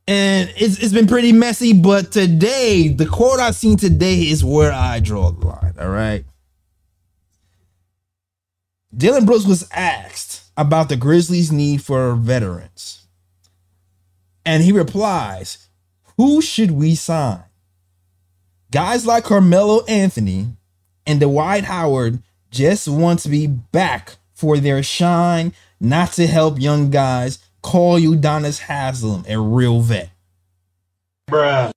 and 0.07 0.53
it's, 0.57 0.77
it's 0.79 0.93
been 0.93 1.07
pretty 1.07 1.31
messy 1.31 1.73
but 1.73 2.11
today 2.11 2.87
the 2.87 3.05
quote 3.05 3.39
i've 3.39 3.55
seen 3.55 3.77
today 3.77 4.21
is 4.21 4.43
where 4.43 4.71
i 4.71 4.99
draw 4.99 5.31
the 5.31 5.47
line 5.47 5.65
all 5.79 5.89
right? 5.89 6.25
Dillon 8.95 9.25
brooks 9.25 9.45
was 9.45 9.67
asked 9.71 10.43
about 10.55 10.87
the 10.87 10.95
grizzlies 10.95 11.51
need 11.51 11.81
for 11.83 12.15
veterans. 12.15 13.07
And 14.45 14.63
he 14.63 14.71
replies 14.71 15.67
who 16.17 16.41
should 16.41 16.71
we 16.71 16.95
sign? 16.95 17.43
Guys 18.71 19.05
like 19.05 19.25
carmelo 19.25 19.83
anthony 19.85 20.47
and 21.05 21.19
dwight 21.19 21.65
howard 21.65 22.19
just 22.51 22.87
want 22.87 23.19
to 23.19 23.29
be 23.29 23.47
back 23.47 24.15
for 24.33 24.57
their 24.57 24.81
shine 24.81 25.53
not 25.79 26.13
to 26.13 26.25
help 26.25 26.59
young 26.59 26.89
guys 26.89 27.39
call 27.65 27.99
Udonis 27.99 28.59
Haslem 28.59 29.25
a 29.27 29.39
real 29.39 29.81
vet. 29.81 30.11
Bruh. 31.27 31.71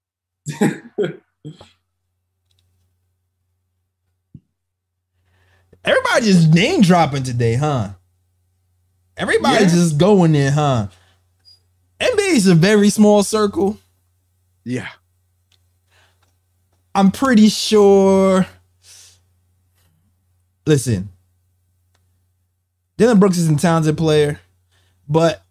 Everybody 5.84 6.26
just 6.26 6.52
name 6.52 6.82
dropping 6.82 7.22
today, 7.22 7.54
huh? 7.54 7.90
Everybody 9.16 9.64
Yeah. 9.64 9.70
just 9.70 9.96
going 9.98 10.34
in, 10.34 10.52
huh? 10.52 10.88
NBA 12.00 12.36
is 12.36 12.46
a 12.46 12.54
very 12.54 12.90
small 12.90 13.22
circle. 13.22 13.78
Yeah. 14.64 14.88
I'm 16.94 17.10
pretty 17.10 17.48
sure. 17.48 18.46
Listen, 20.66 21.08
Dillon 22.98 23.18
Brooks 23.18 23.38
is 23.38 23.48
a 23.48 23.56
talented 23.56 23.96
player, 23.96 24.40
but 25.08 25.42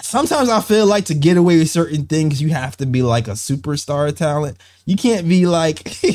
sometimes 0.00 0.48
I 0.48 0.60
feel 0.60 0.86
like 0.86 1.06
to 1.06 1.14
get 1.14 1.36
away 1.36 1.58
with 1.58 1.70
certain 1.70 2.06
things, 2.06 2.40
you 2.40 2.50
have 2.50 2.76
to 2.78 2.86
be 2.86 3.02
like 3.02 3.28
a 3.28 3.32
superstar 3.32 4.14
talent. 4.16 4.56
You 4.86 4.96
can't 4.96 5.28
be 5.28 5.46
like 5.46 6.02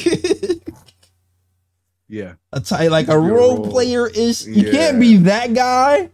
Yeah. 2.07 2.34
a 2.51 2.59
type 2.59 2.91
like 2.91 3.07
a 3.07 3.17
role 3.17 3.57
role. 3.57 3.71
player 3.71 4.07
is. 4.07 4.47
You 4.47 4.63
Yeah. 4.65 4.71
can't 4.71 4.99
be 4.99 5.17
that 5.17 5.53
guy 5.53 6.09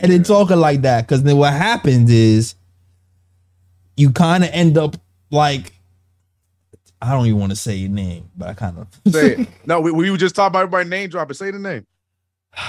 and 0.00 0.12
then 0.12 0.22
talking 0.22 0.56
like 0.58 0.82
that 0.82 1.06
because 1.06 1.22
then 1.22 1.36
what 1.36 1.52
happens 1.52 2.10
is 2.10 2.54
you 3.96 4.10
kind 4.10 4.44
of 4.44 4.50
end 4.52 4.76
up 4.78 4.96
like 5.30 5.72
I 7.00 7.12
don't 7.12 7.26
even 7.26 7.38
want 7.38 7.50
to 7.50 7.56
say 7.56 7.76
your 7.76 7.90
name, 7.90 8.28
but 8.36 8.48
I 8.48 8.54
kind 8.54 8.76
of 8.78 8.88
Say 9.12 9.34
it. 9.36 9.48
No, 9.66 9.80
we, 9.80 9.92
we 9.92 10.10
were 10.10 10.16
just 10.16 10.34
talking 10.34 10.48
about 10.48 10.62
everybody 10.62 10.88
name 10.88 11.08
dropping. 11.10 11.34
Say 11.34 11.50
the 11.52 11.58
name. 11.60 11.86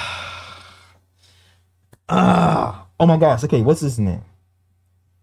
Ah, 2.12 2.88
oh 3.00 3.06
my 3.06 3.18
gosh. 3.18 3.44
Okay, 3.44 3.62
what's 3.62 3.82
his 3.82 4.00
name? 4.00 4.24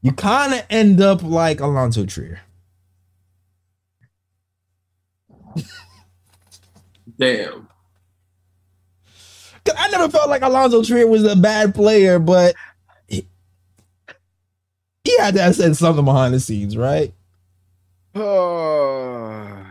You 0.02 0.12
kind 0.12 0.54
of 0.54 0.62
end 0.70 1.00
up 1.00 1.22
like 1.22 1.58
Allonzo 1.58 2.06
Trier. 2.08 2.40
Damn. 7.18 7.68
'Cause 9.64 9.74
I 9.78 9.88
never 9.88 10.08
felt 10.08 10.28
like 10.28 10.42
Allonzo 10.42 10.86
Trier 10.86 11.06
was 11.08 11.24
a 11.24 11.34
bad 11.34 11.74
player, 11.74 12.18
but 12.20 12.54
he, 13.08 13.26
he 15.04 15.18
had 15.18 15.34
to 15.34 15.42
have 15.42 15.56
said 15.56 15.76
something 15.76 16.04
behind 16.04 16.34
the 16.34 16.40
scenes, 16.40 16.76
right? 16.76 17.12
Oh. 18.18 19.65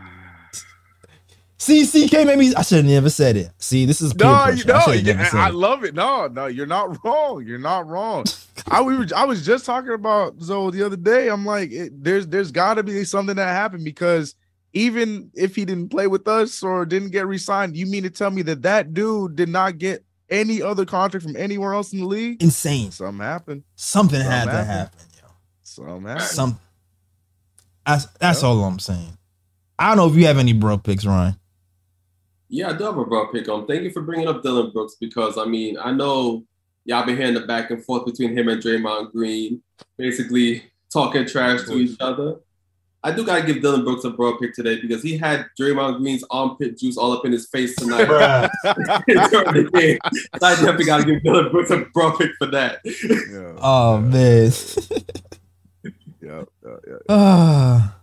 See, 1.66 2.06
CK 2.06 2.12
made 2.26 2.38
me. 2.38 2.54
I 2.54 2.62
should 2.62 2.76
have 2.76 2.84
never 2.86 3.10
said 3.10 3.36
it. 3.36 3.50
See, 3.58 3.86
this 3.86 4.00
is 4.00 4.14
No, 4.14 4.48
you 4.48 4.64
know, 4.64 4.74
I 4.86 4.94
yeah, 4.94 5.30
I 5.34 5.48
love 5.50 5.82
it. 5.84 5.94
No, 5.94 6.28
no, 6.28 6.46
you're 6.46 6.66
not 6.66 6.96
wrong. 7.04 7.44
You're 7.44 7.58
not 7.58 7.88
wrong. 7.88 8.24
I 8.68 8.80
we 8.82 8.96
were, 8.96 9.06
I 9.16 9.24
was 9.24 9.44
just 9.44 9.64
talking 9.66 9.92
about 9.92 10.40
Zoe 10.40 10.70
the 10.70 10.84
other 10.84 10.96
day. 10.96 11.28
I'm 11.28 11.44
like, 11.44 11.72
it, 11.72 11.92
there's 12.04 12.26
there's 12.28 12.52
got 12.52 12.74
to 12.74 12.82
be 12.82 13.04
something 13.04 13.34
that 13.36 13.48
happened 13.48 13.84
because 13.84 14.34
even 14.74 15.30
if 15.34 15.56
he 15.56 15.64
didn't 15.64 15.88
play 15.88 16.06
with 16.06 16.28
us 16.28 16.62
or 16.62 16.84
didn't 16.86 17.10
get 17.10 17.26
re-signed, 17.26 17.76
you 17.76 17.86
mean 17.86 18.02
to 18.04 18.10
tell 18.10 18.30
me 18.30 18.42
that 18.42 18.62
that 18.62 18.94
dude 18.94 19.34
did 19.34 19.48
not 19.48 19.78
get 19.78 20.04
any 20.30 20.60
other 20.62 20.84
contract 20.84 21.24
from 21.24 21.36
anywhere 21.36 21.72
else 21.72 21.92
in 21.92 22.00
the 22.00 22.04
league? 22.06 22.42
Insane. 22.42 22.90
Something 22.92 23.24
happened. 23.24 23.64
Something 23.74 24.20
Something 24.20 24.30
had 24.30 24.44
to 24.44 24.50
happened. 24.52 24.68
happen, 24.68 25.00
yo. 25.22 25.28
Something 25.62 26.02
happened. 26.06 26.22
Some. 26.26 26.60
That's 27.84 28.06
that's 28.20 28.42
Yeah. 28.42 28.48
all 28.48 28.62
I'm 28.64 28.78
saying. 28.78 29.16
I 29.78 29.88
don't 29.88 29.96
know 29.96 30.08
if 30.12 30.16
you 30.16 30.26
have 30.26 30.38
any 30.38 30.52
bro 30.52 30.78
picks, 30.78 31.04
Ryan. 31.04 31.36
Yeah, 32.48 32.70
I 32.70 32.72
do 32.74 32.84
have 32.84 32.96
a 32.98 33.04
bro 33.04 33.26
pick 33.28 33.48
on. 33.48 33.66
Thank 33.66 33.82
you 33.82 33.90
for 33.90 34.02
bringing 34.02 34.28
up 34.28 34.42
Dillon 34.42 34.70
Brooks 34.70 34.96
because 35.00 35.36
I 35.38 35.44
mean 35.46 35.76
I 35.78 35.92
know 35.92 36.44
y'all 36.84 37.04
been 37.04 37.16
hearing 37.16 37.34
the 37.34 37.40
back 37.40 37.70
and 37.70 37.84
forth 37.84 38.06
between 38.06 38.36
him 38.36 38.48
and 38.48 38.62
Draymond 38.62 39.12
Green, 39.12 39.62
basically 39.96 40.62
talking 40.92 41.26
trash 41.26 41.64
to 41.64 41.74
each 41.74 41.96
other. 42.00 42.36
I 43.02 43.12
do 43.12 43.24
gotta 43.24 43.42
give 43.46 43.62
Dillon 43.62 43.84
Brooks 43.84 44.04
a 44.04 44.10
bro 44.10 44.36
pick 44.38 44.52
today 44.54 44.80
because 44.80 45.02
he 45.02 45.16
had 45.16 45.46
Draymond 45.60 45.98
Green's 45.98 46.24
armpit 46.30 46.78
juice 46.78 46.96
all 46.96 47.12
up 47.12 47.24
in 47.24 47.30
his 47.32 47.46
face 47.48 47.74
tonight 47.76 48.04
during 49.06 49.54
the 49.64 49.70
game. 49.72 49.98
So 50.40 50.46
I 50.46 50.54
definitely 50.54 50.84
gotta 50.86 51.04
give 51.04 51.22
Dillon 51.22 51.50
Brooks 51.52 51.70
a 51.70 51.84
bro 51.92 52.16
pick 52.16 52.30
for 52.38 52.46
that. 52.48 52.80
Yeah, 52.84 53.54
Oh 53.58 53.98
man. 54.00 54.50
yeah, 56.22 56.42
yeah, 56.64 56.76
yeah. 56.88 56.96
Ah. 57.08 57.95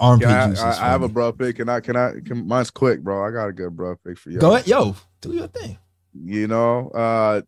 Armpit 0.00 0.28
Yeah, 0.28 0.54
I, 0.58 0.62
I, 0.70 0.86
I 0.86 0.90
have 0.90 1.02
a 1.02 1.08
bro 1.08 1.32
pick, 1.32 1.58
and 1.58 1.70
I 1.70 1.80
can 1.80 1.96
I 1.96 2.12
can 2.24 2.46
mine's 2.46 2.70
quick, 2.70 3.00
bro. 3.02 3.24
I 3.24 3.30
got 3.30 3.48
a 3.48 3.52
good 3.52 3.76
bro 3.76 3.96
pick 3.96 4.18
for 4.18 4.30
you. 4.30 4.38
Go 4.38 4.54
ahead, 4.54 4.66
yo. 4.66 4.94
Do 5.20 5.32
your 5.32 5.48
thing. 5.48 5.76
you 6.14 6.46
know 6.48 6.88
uh 6.90 7.42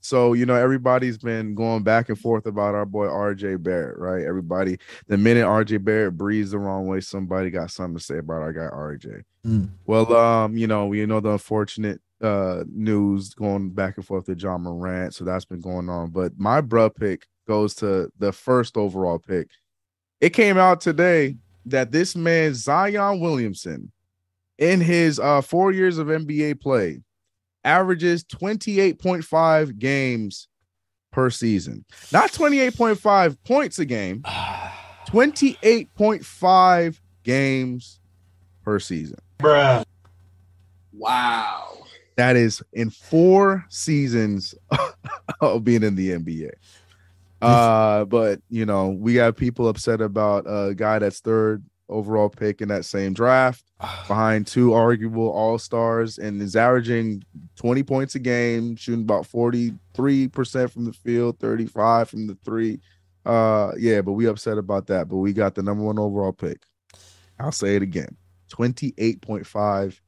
so 0.00 0.32
you 0.34 0.46
know 0.46 0.54
everybody's 0.54 1.18
been 1.18 1.54
going 1.56 1.82
back 1.82 2.08
and 2.08 2.18
forth 2.18 2.46
about 2.46 2.74
our 2.74 2.86
boy 2.86 3.06
rj 3.06 3.60
barrett 3.62 3.98
right 3.98 4.24
everybody 4.24 4.78
the 5.08 5.16
minute 5.18 5.44
rj 5.44 5.82
barrett 5.84 6.16
breathes 6.16 6.52
the 6.52 6.58
wrong 6.58 6.86
way 6.86 7.00
somebody 7.00 7.50
got 7.50 7.70
something 7.70 7.98
to 7.98 8.02
say 8.02 8.18
about 8.18 8.42
our 8.42 8.52
guy 8.52 8.68
rj 8.72 9.22
Mm. 9.44 9.68
well 9.86 10.16
um 10.16 10.56
you 10.56 10.66
know 10.66 10.86
we 10.86 11.04
know 11.06 11.20
the 11.20 11.30
unfortunate 11.32 12.00
uh 12.20 12.64
news 12.72 13.32
going 13.34 13.70
back 13.70 13.96
and 13.96 14.04
forth 14.06 14.26
to 14.26 14.34
ja 14.36 14.56
morant 14.58 15.14
so 15.14 15.24
that's 15.24 15.44
been 15.44 15.60
going 15.60 15.88
on 15.88 16.10
but 16.10 16.32
my 16.38 16.60
bruh 16.60 16.92
pick 16.94 17.26
goes 17.46 17.74
to 17.76 18.10
the 18.18 18.32
first 18.32 18.76
overall 18.76 19.18
pick 19.20 19.48
it 20.20 20.30
came 20.30 20.56
out 20.58 20.80
today 20.80 21.36
that 21.66 21.92
this 21.92 22.16
man 22.16 22.54
zion 22.54 23.20
williamson 23.20 23.92
in 24.58 24.80
his 24.80 25.18
uh 25.18 25.40
four 25.40 25.72
years 25.72 25.98
of 25.98 26.06
NBA 26.08 26.60
play, 26.60 27.00
averages 27.64 28.24
28.5 28.24 29.78
games 29.78 30.48
per 31.12 31.30
season. 31.30 31.84
Not 32.12 32.32
28.5 32.32 33.36
points 33.44 33.78
a 33.78 33.84
game, 33.84 34.22
28.5 35.08 37.00
games 37.22 38.00
per 38.62 38.78
season. 38.78 39.18
Bruh. 39.38 39.84
Wow. 40.92 41.78
That 42.16 42.36
is 42.36 42.62
in 42.72 42.88
four 42.90 43.66
seasons 43.68 44.54
of 45.40 45.64
being 45.64 45.82
in 45.82 45.96
the 45.96 46.10
NBA. 46.12 46.50
Uh, 47.42 48.04
but 48.04 48.40
you 48.48 48.66
know, 48.66 48.88
we 48.88 49.14
got 49.14 49.36
people 49.36 49.68
upset 49.68 50.00
about 50.00 50.44
a 50.46 50.74
guy 50.74 50.98
that's 50.98 51.20
third 51.20 51.64
overall 51.88 52.28
pick 52.28 52.60
in 52.60 52.68
that 52.68 52.84
same 52.84 53.12
draft 53.12 53.64
behind 54.08 54.46
two 54.46 54.72
arguable 54.72 55.28
all 55.30 55.58
stars 55.58 56.18
and 56.18 56.42
is 56.42 56.56
averaging 56.56 57.22
20 57.56 57.82
points 57.82 58.14
a 58.14 58.18
game, 58.18 58.76
shooting 58.76 59.02
about 59.02 59.24
43% 59.24 59.78
from 60.70 60.84
the 60.84 60.92
field, 60.92 61.38
35 61.38 62.08
from 62.08 62.26
the 62.26 62.36
three. 62.44 62.80
Uh, 63.24 63.72
yeah, 63.78 64.00
but 64.00 64.12
we 64.12 64.26
upset 64.26 64.58
about 64.58 64.86
that. 64.86 65.08
But 65.08 65.16
we 65.16 65.32
got 65.32 65.54
the 65.54 65.62
number 65.62 65.84
one 65.84 65.98
overall 65.98 66.32
pick. 66.32 66.62
I'll 67.38 67.52
say 67.52 67.76
it 67.76 67.82
again 67.82 68.16
28.5 68.50 70.00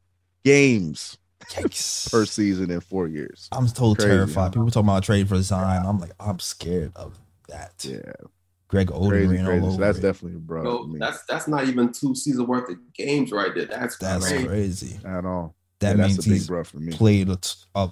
games 0.44 1.18
Yikes. 1.50 2.10
per 2.10 2.24
season 2.26 2.70
in 2.70 2.80
four 2.80 3.06
years. 3.08 3.48
I'm 3.52 3.66
totally 3.68 3.94
Crazy, 3.96 4.08
terrified. 4.08 4.42
huh? 4.44 4.50
People 4.50 4.70
talking 4.70 4.88
about 4.88 5.02
trading 5.04 5.26
for 5.26 5.40
Zion. 5.40 5.86
I'm 5.86 5.98
like, 5.98 6.12
I'm 6.20 6.38
scared 6.40 6.92
of 6.96 7.18
that. 7.48 7.72
Yeah, 7.82 8.00
Greg 8.68 8.88
Oden 8.88 9.08
crazy, 9.08 9.34
ran 9.36 9.46
all 9.46 9.52
crazy. 9.60 9.70
So 9.70 9.76
that's 9.80 9.98
it. 9.98 10.02
definitely 10.02 10.36
a 10.36 10.40
bro. 10.40 10.62
Bro, 10.62 10.96
that's 10.98 11.24
that's 11.24 11.48
not 11.48 11.66
even 11.68 11.92
two 11.92 12.14
seasons 12.14 12.46
worth 12.46 12.68
of 12.68 12.76
games 12.92 13.32
right 13.32 13.54
there. 13.54 13.66
That's, 13.66 13.96
That's 13.98 14.28
crazy. 14.28 14.46
crazy. 14.46 15.00
at 15.06 15.24
all. 15.24 15.54
That 15.80 15.96
yeah, 15.96 16.02
means 16.04 16.16
that's 16.16 16.26
a 16.26 16.28
big 16.30 16.38
he's 16.38 16.46
bro 16.48 16.64
for 16.64 16.78
me. 16.78 16.92
played 16.92 17.28
a 17.30 17.36
t- 17.36 17.50
a- 17.74 17.90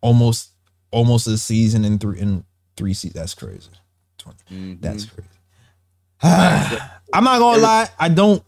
almost 0.00 0.50
almost 0.90 1.26
a 1.28 1.38
season 1.38 1.84
in 1.84 1.98
three 1.98 2.18
in 2.18 2.44
three 2.76 2.92
seasons. 2.94 3.14
That's 3.14 3.34
crazy. 3.34 3.70
20. 4.18 4.38
Mhm. 4.50 4.80
That's 4.82 5.04
crazy. 5.06 5.28
I'm 6.22 7.24
not 7.24 7.38
gonna 7.38 7.62
lie. 7.62 7.88
I 7.98 8.08
don't 8.08 8.42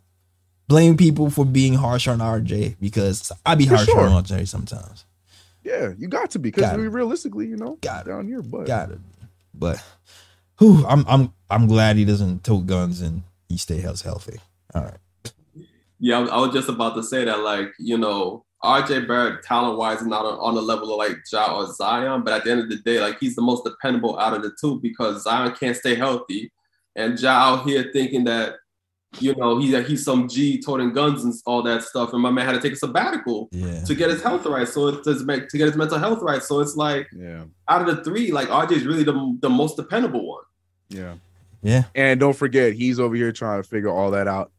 blame 0.68 0.96
people 0.96 1.30
for 1.30 1.44
being 1.44 1.74
harsh 1.74 2.08
on 2.08 2.18
RJ 2.18 2.76
because 2.80 3.30
I 3.44 3.54
be 3.54 3.66
For 3.66 3.76
harsh 3.76 3.86
sure. 3.88 4.00
on 4.08 4.24
RJ 4.24 4.48
sometimes. 4.48 5.04
yeah, 5.62 5.92
you 5.98 6.08
got 6.08 6.30
to 6.32 6.38
be 6.38 6.50
because 6.50 6.62
Got 6.70 6.74
it. 6.78 6.82
we 6.82 6.88
realistically, 6.88 7.46
you 7.46 7.56
know, 7.56 7.78
Got 7.80 8.06
it. 8.06 8.10
down 8.10 8.26
here, 8.26 8.42
but 8.42 8.66
Got 8.66 8.90
it. 8.92 8.98
But 9.54 9.82
whew, 10.58 10.84
I'm 10.86 11.04
I'm 11.08 11.32
I'm 11.50 11.66
glad 11.66 11.96
he 11.96 12.04
doesn't 12.04 12.44
tote 12.44 12.66
guns 12.66 13.00
and 13.00 13.22
he 13.48 13.56
stays 13.56 14.02
healthy. 14.02 14.38
All 14.74 14.82
right. 14.82 15.32
Yeah, 16.00 16.18
I 16.20 16.38
was- 16.40 16.52
just 16.54 16.68
about 16.68 16.94
to 16.96 17.02
say 17.02 17.24
that, 17.24 17.40
like, 17.40 17.72
you 17.78 17.96
know, 17.96 18.44
RJ 18.62 19.06
Barrett, 19.06 19.42
talent 19.44 19.78
wise, 19.78 20.00
is 20.00 20.06
not 20.06 20.24
on, 20.24 20.38
on 20.38 20.54
the 20.54 20.62
level 20.62 20.90
of 20.92 20.98
like 20.98 21.18
Ja 21.32 21.56
or 21.56 21.72
Zion, 21.72 22.22
but 22.24 22.32
at 22.34 22.44
the 22.44 22.50
end 22.50 22.60
of 22.60 22.68
the 22.68 22.76
day, 22.76 23.00
like, 23.00 23.18
he's 23.20 23.36
the 23.36 23.42
most 23.42 23.62
dependable 23.64 24.18
out 24.18 24.34
of 24.34 24.42
the 24.42 24.50
two 24.60 24.80
because 24.80 25.22
Zion 25.22 25.52
can't 25.54 25.76
stay 25.76 25.94
healthy. 25.94 26.50
And 26.96 27.18
Ja 27.20 27.30
out 27.30 27.64
here 27.68 27.90
thinking 27.92 28.24
that, 28.24 28.54
you 29.20 29.34
know, 29.36 29.58
he's, 29.58 29.86
he's 29.86 30.04
some 30.04 30.28
G 30.28 30.60
toting 30.60 30.92
guns 30.92 31.24
and 31.24 31.34
all 31.46 31.62
that 31.64 31.82
stuff. 31.82 32.12
And 32.12 32.22
my 32.22 32.30
man 32.30 32.46
had 32.46 32.52
to 32.52 32.60
take 32.60 32.72
a 32.72 32.76
sabbatical 32.76 33.48
Yeah. 33.52 33.82
to 33.84 33.94
get 33.94 34.10
his 34.10 34.22
health 34.22 34.46
right. 34.46 34.66
So 34.68 34.88
it's 34.88 35.06
to 35.06 35.24
make- 35.24 35.48
to 35.48 35.58
get 35.58 35.66
his 35.68 35.76
mental 35.76 35.98
health 35.98 36.20
right. 36.22 36.42
So 36.42 36.60
it's 36.60 36.76
like, 36.76 37.08
yeah, 37.16 37.44
out 37.68 37.88
of 37.88 37.96
the 37.96 38.02
three, 38.04 38.32
like, 38.32 38.48
RJ 38.48 38.72
is 38.72 38.84
really 38.86 39.04
the, 39.04 39.36
the 39.40 39.50
most 39.50 39.76
dependable 39.76 40.26
one. 40.28 40.44
yeah. 40.88 41.14
Yeah. 41.62 41.84
And 41.94 42.20
don't 42.20 42.36
forget, 42.36 42.74
he's 42.74 43.00
over 43.00 43.14
here 43.14 43.32
trying 43.32 43.62
to 43.62 43.66
figure 43.66 43.88
all 43.88 44.10
that 44.10 44.28
out 44.28 44.52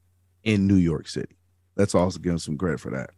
in 0.43 0.65
New 0.65 0.77
York 0.77 1.07
City. 1.07 1.35
Let's 1.75 1.93
also 1.93 2.17
give 2.17 2.31
him 2.31 2.39
some 2.39 2.57
credit 2.57 2.79
for 2.79 2.89
that. 2.89 3.11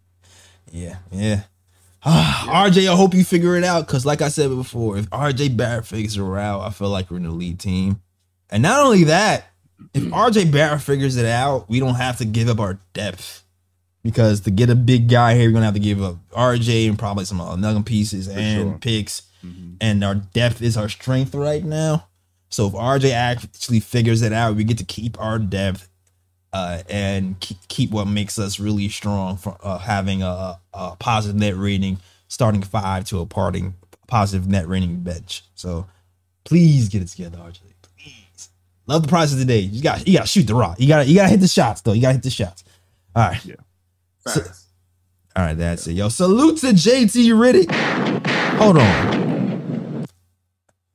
Yeah. 0.71 0.97
Yeah. 1.09 1.43
RJ, 2.05 2.91
I 2.91 2.95
hope 2.95 3.13
you 3.13 3.23
figure 3.23 3.55
it 3.55 3.63
out 3.63 3.87
because, 3.87 4.05
like 4.05 4.21
I 4.21 4.27
said 4.27 4.49
before, 4.49 4.97
if 4.97 5.09
RJ 5.09 5.55
Barrett 5.57 5.85
figures 5.85 6.17
it 6.17 6.21
out, 6.21 6.61
I 6.61 6.69
feel 6.71 6.89
like 6.89 7.09
we're 7.09 7.17
in 7.17 7.23
the 7.23 7.31
lead 7.31 7.59
team. 7.59 8.01
And 8.49 8.63
not 8.63 8.85
only 8.85 9.05
that, 9.05 9.45
if 9.93 10.03
RJ 10.03 10.51
Barrett 10.51 10.81
figures 10.81 11.17
it 11.17 11.25
out, 11.25 11.69
we 11.69 11.79
don't 11.79 11.95
have 11.95 12.17
to 12.17 12.25
give 12.25 12.49
up 12.49 12.59
our 12.59 12.79
depth 12.93 13.43
because 14.03 14.41
to 14.41 14.51
get 14.51 14.69
a 14.69 14.75
big 14.75 15.09
guy 15.09 15.35
here, 15.35 15.49
we're 15.49 15.53
gonna 15.53 15.65
have 15.65 15.73
to 15.73 15.79
give 15.79 16.01
up 16.01 16.17
RJ 16.31 16.87
and 16.87 16.97
probably 16.97 17.25
some 17.25 17.41
other 17.41 17.81
pieces 17.83 18.27
and 18.27 18.69
sure. 18.69 18.77
picks. 18.79 19.23
Mhm. 19.43 19.75
And 19.81 20.03
our 20.03 20.15
depth 20.15 20.61
is 20.61 20.77
our 20.77 20.89
strength 20.89 21.35
right 21.35 21.63
now. 21.63 22.07
So 22.49 22.67
if 22.67 22.73
RJ 22.73 23.11
actually 23.11 23.79
figures 23.79 24.21
it 24.21 24.33
out, 24.33 24.55
we 24.55 24.63
get 24.63 24.77
to 24.77 24.85
keep 24.85 25.19
our 25.19 25.37
depth 25.37 25.89
uh, 26.53 26.81
and 26.89 27.39
keep, 27.39 27.57
keep 27.67 27.91
what 27.91 28.05
makes 28.07 28.39
us 28.39 28.59
really 28.59 28.89
strong 28.89 29.37
for 29.37 29.57
uh, 29.61 29.77
having 29.77 30.23
a, 30.23 30.59
a 30.73 30.95
positive 30.97 31.35
net 31.35 31.57
rating, 31.57 31.99
starting 32.29 32.63
five 32.63 33.05
to 33.05 33.19
a 33.19 33.25
parting 33.25 33.75
positive 34.07 34.47
net 34.47 34.67
rating 34.67 35.01
bench. 35.01 35.43
So 35.55 35.87
please 36.45 36.87
get 36.87 37.01
it 37.01 37.09
together, 37.09 37.37
RJ. 37.37 37.59
Love 38.87 39.01
the 39.03 39.07
prize 39.09 39.33
of 39.33 39.39
the 39.39 39.45
day. 39.45 39.59
You 39.59 39.81
got 39.83 40.07
you 40.07 40.13
got 40.17 40.23
to 40.23 40.27
shoot 40.27 40.47
the 40.47 40.55
rock. 40.55 40.79
You 40.79 40.87
got 40.87 41.03
to 41.03 41.09
you 41.09 41.15
got 41.15 41.23
to 41.23 41.29
hit 41.29 41.41
the 41.41 41.47
shots 41.47 41.81
though. 41.81 41.93
You 41.93 42.01
got 42.01 42.09
to 42.09 42.13
hit 42.13 42.23
the 42.23 42.29
shots. 42.29 42.63
All 43.15 43.29
right. 43.29 43.41
So- 44.25 44.41
Facts. 44.41 44.63
All 45.35 45.43
right, 45.43 45.53
that's 45.53 45.85
it. 45.85 45.93
Yo, 45.93 46.09
salute 46.09 46.57
to 46.61 46.67
JT 46.67 47.11
Riddick. 47.33 47.71
Hold 48.57 48.77
on. 48.79 50.07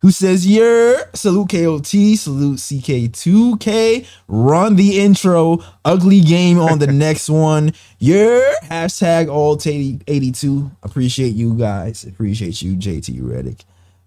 Who 0.00 0.10
says 0.10 0.44
yeah? 0.44 0.94
Salute 1.14 1.50
KOT, 1.50 1.86
salute 1.86 2.58
CK2K. 2.58 4.04
Run 4.26 4.74
the 4.74 4.98
intro. 5.00 5.58
Ugly 5.84 6.22
game 6.22 6.58
on 6.58 6.80
the 6.80 6.86
next 6.92 7.28
one. 7.30 7.72
Yeah. 8.00 8.54
Hashtag 8.64 9.30
alt 9.30 9.64
82. 9.64 10.70
Appreciate 10.82 11.34
you 11.34 11.54
guys. 11.54 12.02
Appreciate 12.02 12.60
you, 12.62 12.74
JT 12.74 13.20
Reddick. 13.22 13.62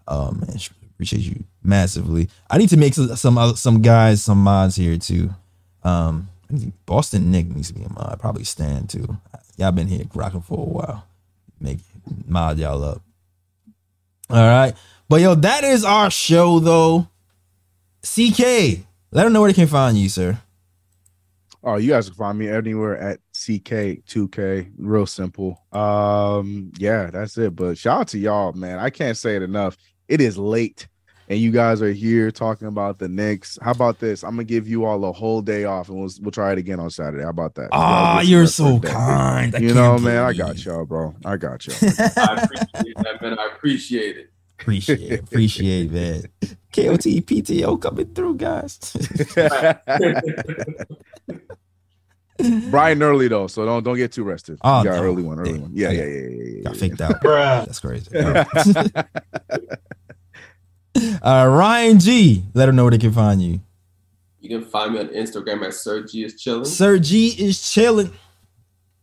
Um, 0.06 0.44
man, 0.46 0.58
appreciate 0.96 1.24
you 1.24 1.44
massively. 1.64 2.30
I 2.50 2.58
need 2.58 2.70
to 2.70 2.78
make 2.78 2.94
some 2.94 3.16
some, 3.16 3.56
some 3.56 3.82
guys 3.82 4.24
some 4.24 4.40
mods 4.40 4.76
here 4.76 4.98
too. 4.98 5.30
Um, 5.84 6.30
Boston 6.86 7.32
Nick 7.32 7.48
needs 7.48 7.68
to 7.70 7.74
be 7.74 7.84
a 7.84 7.90
mod. 7.90 8.18
Probably 8.20 8.44
Stan 8.44 8.88
too. 8.88 9.18
Y'all 9.58 9.72
been 9.72 9.88
here 9.88 10.06
rocking 10.14 10.42
for 10.42 10.60
a 10.60 10.70
while. 10.70 11.08
Make 11.60 11.80
mod 12.28 12.58
y'all 12.58 12.84
up. 12.84 13.02
All 14.30 14.38
right. 14.38 14.74
But 15.08 15.22
yo, 15.22 15.36
that 15.36 15.64
is 15.64 15.86
our 15.86 16.10
show 16.10 16.60
though. 16.60 17.08
CK, 18.02 18.86
let 19.12 19.24
them 19.24 19.34
know 19.34 19.42
where 19.42 19.52
they 19.52 19.56
can 19.56 19.68
find 19.68 19.98
you, 19.98 20.10
sir. 20.10 20.40
Oh, 21.64 21.78
you 21.78 21.90
guys 21.90 22.08
can 22.08 22.16
find 22.16 22.38
me 22.38 22.48
anywhere 22.48 22.96
at 22.98 23.20
CK2K. 23.34 24.72
Real 24.78 25.08
simple. 25.08 25.64
Um, 25.72 26.72
yeah, 26.78 27.10
that's 27.10 27.40
it. 27.40 27.56
But 27.56 27.80
shout 27.80 28.02
out 28.02 28.08
to 28.10 28.20
y'all, 28.20 28.54
man. 28.54 28.78
I 28.78 28.92
can't 28.92 29.18
say 29.18 29.36
it 29.36 29.42
enough. 29.42 29.76
It 30.08 30.22
is 30.22 30.38
late, 30.38 30.88
and 31.30 31.40
you 31.40 31.52
guys 31.52 31.82
are 31.82 31.92
here 31.92 32.30
talking 32.32 32.68
about 32.68 33.00
the 33.00 33.08
Knicks. 33.10 33.58
How 33.62 33.72
about 33.72 34.00
this? 34.00 34.24
I'm 34.24 34.32
gonna 34.32 34.44
give 34.44 34.68
you 34.68 34.86
all 34.86 35.04
a 35.06 35.12
whole 35.12 35.42
day 35.42 35.64
off, 35.64 35.90
and 35.90 35.98
we'll 36.00 36.12
we'll 36.22 36.32
try 36.32 36.52
it 36.52 36.58
again 36.60 36.80
on 36.80 36.90
Saturday. 36.92 37.24
How 37.24 37.30
about 37.30 37.56
that? 37.56 37.70
Ah, 37.72 38.16
Y'all 38.18 38.22
get 38.22 38.30
you're 38.30 38.48
so 38.48 38.76
a 38.78 38.80
day. 38.80 38.88
kind. 38.90 39.54
You 39.54 39.60
can't 39.60 39.76
know, 39.76 39.98
man, 39.98 40.24
I 40.24 40.34
got 40.34 40.64
y'all, 40.64 40.86
bro. 40.86 41.16
I 41.26 41.38
got 41.38 41.66
y'all. 41.66 41.76
I 42.00 42.44
appreciate 42.44 42.98
that, 42.98 43.22
man. 43.22 43.40
I 43.40 43.48
appreciate 43.56 44.18
it. 44.18 44.32
Appreciate, 44.60 45.20
appreciate 45.20 45.88
that. 45.92 46.30
KOT 46.72 47.04
PTO 47.26 47.82
coming 47.82 48.06
through, 48.14 48.36
guys. 48.38 48.80
Brian 52.70 53.02
early 53.02 53.28
though, 53.30 53.48
so 53.48 53.66
don't 53.66 53.84
don't 53.84 53.96
get 53.98 54.12
too 54.12 54.24
rested. 54.24 54.60
Oh, 54.62 54.80
you 54.80 54.86
got 54.90 54.96
no. 54.98 55.04
early 55.04 55.24
one, 55.24 55.40
early 55.40 55.54
Damn. 55.54 55.62
one. 55.64 55.72
Yeah, 55.74 55.90
I 55.90 55.92
yeah, 55.92 56.04
yeah, 56.04 56.10
yeah, 56.10 56.30
yeah, 56.30 56.44
yeah. 56.58 56.62
Got 56.64 56.78
faked 56.78 57.02
out. 57.02 57.22
That's 57.66 57.80
crazy. 57.80 58.12
uh, 61.26 61.48
Ryan 61.48 62.00
G, 62.00 62.44
let 62.54 62.68
them 62.68 62.76
know 62.76 62.84
where 62.84 62.92
they 62.92 62.98
can 63.00 63.12
find 63.12 63.42
you. 63.42 63.60
You 64.40 64.50
can 64.50 64.64
find 64.64 64.94
me 64.94 65.00
on 65.00 65.08
Instagram 65.08 65.66
at 65.66 65.74
Sir 65.74 66.04
G 66.04 66.24
is 66.24 66.40
chilling. 66.40 66.66
Sir 66.66 67.00
G 67.00 67.30
is 67.30 67.60
chilling. 67.60 68.12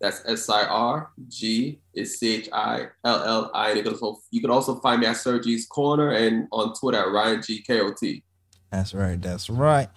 That's 0.00 0.22
S 0.26 0.48
I 0.48 0.64
R 0.64 1.10
G 1.28 1.80
is 1.94 2.18
C 2.18 2.36
H 2.36 2.48
I 2.52 2.86
L 3.04 3.22
L 3.24 3.50
I. 3.52 3.72
You 3.72 3.82
can 3.82 3.92
also 3.92 4.20
you 4.30 4.40
can 4.40 4.50
also 4.50 4.76
find 4.76 5.00
me 5.00 5.06
at 5.08 5.16
Sir 5.16 5.40
G's 5.40 5.66
Corner 5.66 6.12
and 6.12 6.46
on 6.52 6.74
Twitter 6.74 6.98
at 6.98 7.10
Ryan 7.10 7.42
G 7.42 7.60
K 7.60 7.80
O 7.80 7.92
T. 7.92 8.22
That's 8.70 8.94
right. 8.94 9.20
That's 9.20 9.50
right. 9.50 9.88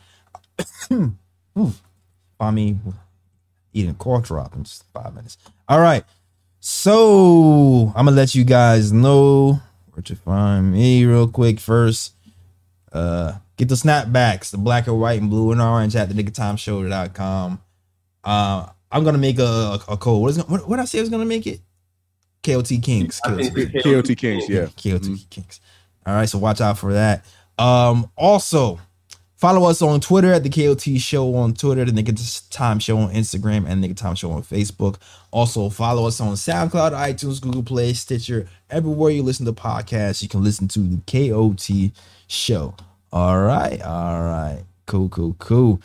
I 2.40 2.52
mean, 2.52 2.82
eating 3.72 3.92
a 3.92 3.94
cork 3.94 4.26
drop 4.26 4.56
in 4.56 4.64
just 4.64 4.84
five 4.94 5.14
minutes. 5.14 5.38
All 5.70 5.80
right. 5.80 6.04
So 6.60 7.94
I'm 7.96 8.06
gonna 8.06 8.18
let 8.18 8.34
you 8.34 8.44
guys 8.44 8.92
know 8.92 9.60
where 9.94 10.02
to 10.04 10.16
find 10.16 10.72
me 10.72 11.06
real 11.06 11.28
quick. 11.28 11.60
First, 11.60 12.15
uh, 12.96 13.34
get 13.58 13.70
the 13.70 13.76
snapbacks, 13.76 14.52
the 14.52 14.58
black 14.58 14.88
and 14.88 15.00
white 15.00 15.22
and 15.22 15.30
blue 15.30 15.52
and 15.52 15.62
orange 15.62 15.96
at 15.96 16.10
the 16.10 16.16
knickoftimeshow.com. 16.16 17.62
Uh, 18.24 18.70
I'm 18.92 19.04
gonna 19.04 19.18
make 19.18 19.40
a, 19.40 19.80
a 19.88 19.98
code. 19.98 20.22
What 20.22 20.30
is 20.30 20.38
it, 20.38 20.50
what, 20.50 20.68
what 20.68 20.80
I 20.80 20.86
say 20.86 21.00
I 21.00 21.02
was 21.02 21.10
gonna 21.10 21.26
make 21.26 21.46
it? 21.46 21.60
KOT 22.44 22.70
Kings. 22.82 23.20
I 23.26 23.50
KOT 23.50 23.84
KOT 23.84 24.18
Kings, 24.18 24.50
yeah. 24.50 24.68
KOT 24.82 25.08
Kings. 25.30 25.60
All 26.06 26.14
right, 26.14 26.30
so 26.30 26.38
watch 26.38 26.62
out 26.62 26.78
for 26.78 26.94
that. 26.94 27.26
Um, 27.58 28.10
also 28.16 28.80
Follow 29.46 29.70
us 29.70 29.82
on 29.82 30.00
Twitter 30.00 30.34
at 30.34 30.44
the 30.44 30.50
KOT 30.50 31.00
Show 31.00 31.36
on 31.36 31.54
Twitter, 31.54 31.84
the 31.84 31.92
Knick 31.92 32.08
of 32.08 32.18
Time 32.50 32.80
Show 32.80 32.98
on 32.98 33.14
Instagram, 33.14 33.68
and 33.68 33.82
Knick 33.82 33.92
of 33.92 33.98
Time 33.98 34.16
Show 34.16 34.32
on 34.32 34.44
Facebook. 34.44 34.96
Also, 35.30 35.70
follow 35.70 36.08
us 36.08 36.22
on 36.22 36.34
SoundCloud, 36.36 36.94
iTunes, 36.94 37.42
Google 37.42 37.62
Play, 37.62 37.92
Stitcher, 37.94 38.48
everywhere 38.70 39.12
you 39.12 39.22
listen 39.22 39.46
to 39.46 39.52
podcasts. 39.52 40.24
You 40.24 40.30
can 40.30 40.42
listen 40.42 40.70
to 40.70 40.80
the 40.80 41.02
KOT 41.06 41.92
Show. 42.28 42.76
All 43.12 43.40
right, 43.42 43.82
all 43.82 44.22
right, 44.22 44.64
cool, 44.86 45.10
cool, 45.10 45.36
cool. 45.40 45.82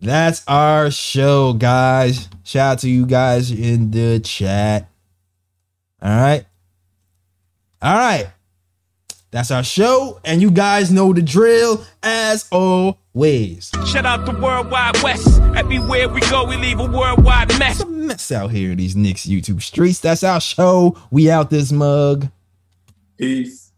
That's 0.00 0.42
our 0.48 0.90
show, 0.90 1.52
guys. 1.52 2.28
Shout 2.42 2.72
out 2.72 2.78
to 2.80 2.90
you 2.90 3.06
guys 3.06 3.52
in 3.52 3.92
the 3.92 4.18
chat. 4.18 4.88
All 6.02 6.10
right. 6.10 6.44
All 7.80 7.94
right. 7.94 8.26
That's 9.30 9.52
our 9.52 9.62
show. 9.62 10.20
And 10.24 10.42
you 10.42 10.50
guys 10.50 10.90
know 10.90 11.12
the 11.12 11.22
drill 11.22 11.84
as 12.02 12.48
always. 12.50 13.70
Shout 13.86 14.04
out 14.04 14.26
the 14.26 14.32
Worldwide 14.32 15.00
West. 15.02 15.40
Everywhere 15.54 16.08
we 16.08 16.20
go, 16.22 16.44
we 16.44 16.56
leave 16.56 16.80
a 16.80 16.84
worldwide 16.84 17.56
mess. 17.58 17.80
It's 17.80 17.82
a 17.82 17.86
mess 17.86 18.32
out 18.32 18.50
here 18.50 18.72
in 18.72 18.78
these 18.78 18.96
Knicks 18.96 19.24
YouTube 19.24 19.62
streets. 19.62 20.00
That's 20.00 20.24
our 20.24 20.40
show. 20.40 20.98
We 21.10 21.30
out 21.30 21.50
this 21.50 21.70
mug. 21.72 22.28
Peace. 23.16 23.71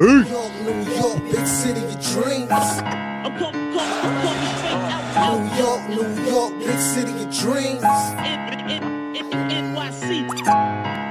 New 0.00 0.24
York, 0.24 0.52
New 0.64 0.92
York, 0.92 1.18
big 1.30 1.46
city 1.46 1.80
of 1.84 1.92
dreams. 2.04 2.50
I'm 2.50 3.38
coming, 3.38 3.72
coming, 3.72 3.78
I'm 3.78 4.22
coming 4.22 4.56
straight 4.56 4.72
out, 4.74 5.16
out. 5.16 5.38
New 5.38 5.62
York, 5.62 5.88
New 5.88 6.30
York, 6.32 6.58
big 6.58 6.78
city 6.80 7.12
of 7.12 7.30
dreams. 7.32 7.84
N- 7.84 8.70
N- 8.70 9.16
N- 9.16 9.32
N- 9.32 9.74
NYC. 9.76 11.03